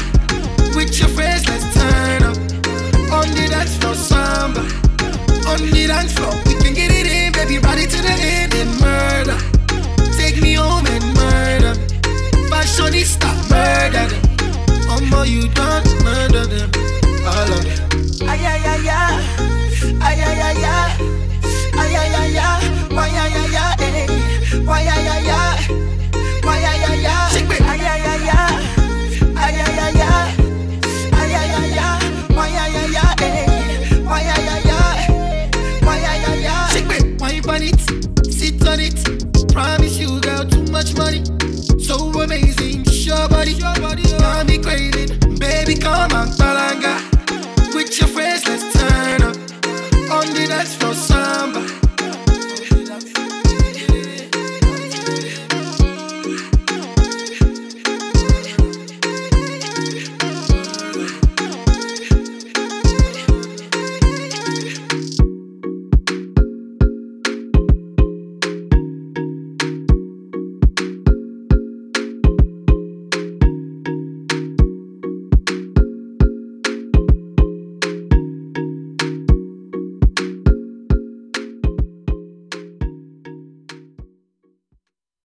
With 0.76 0.94
your 1.00 1.08
friends, 1.08 1.48
let's 1.48 1.66
turn 1.74 2.22
up. 2.30 2.36
On 3.10 3.26
the 3.34 3.48
dance 3.50 3.74
floor, 3.78 3.94
samba. 3.94 4.62
On 5.50 5.58
the 5.58 5.84
dance 5.88 6.12
floor, 6.12 6.30
we 6.46 6.54
can 6.62 6.74
get 6.74 6.90
it 6.94 7.06
in, 7.10 7.32
baby, 7.32 7.56
it 7.58 7.90
to 7.90 8.00
the 8.02 8.14
end 8.38 8.54
and 8.54 8.70
murder. 8.78 9.38
Take 10.16 10.40
me 10.40 10.54
home. 10.54 10.85
Fashionista, 12.66 13.28
murder 13.48 14.08
them. 14.08 14.22
Omo, 14.90 15.24
you 15.24 15.46
done 15.54 15.84
murder 16.02 16.46
them. 16.46 16.68
All 17.24 17.52
of 17.54 17.62
them. 17.62 18.28
Ay, 18.28 18.44
ay, 18.44 18.60
ay, 18.66 18.88
ay. 18.90 19.22
Ay, 20.02 20.20
ay, 20.26 20.40
ay, 20.48 20.64
ay. 20.64 20.90
Ay, 21.78 21.94
ay, 21.94 22.14
ay, 22.20 22.36
ay. 22.36 22.62
Why, 22.90 23.08
ay, 23.22 23.34
ay, 23.38 23.56
ay, 23.56 23.84
eh. 23.86 24.06
Why, 24.66 24.82
ay, 24.82 25.06
ay, 25.14 25.30
ay. 25.30 25.58
Why, 26.42 26.58
ay, 26.58 26.82
ay. 26.90 27.06
Ay, 27.06 27.25
baby, 45.66 45.80
come 45.80 46.12
on, 46.12 46.28
balanga. 46.38 47.05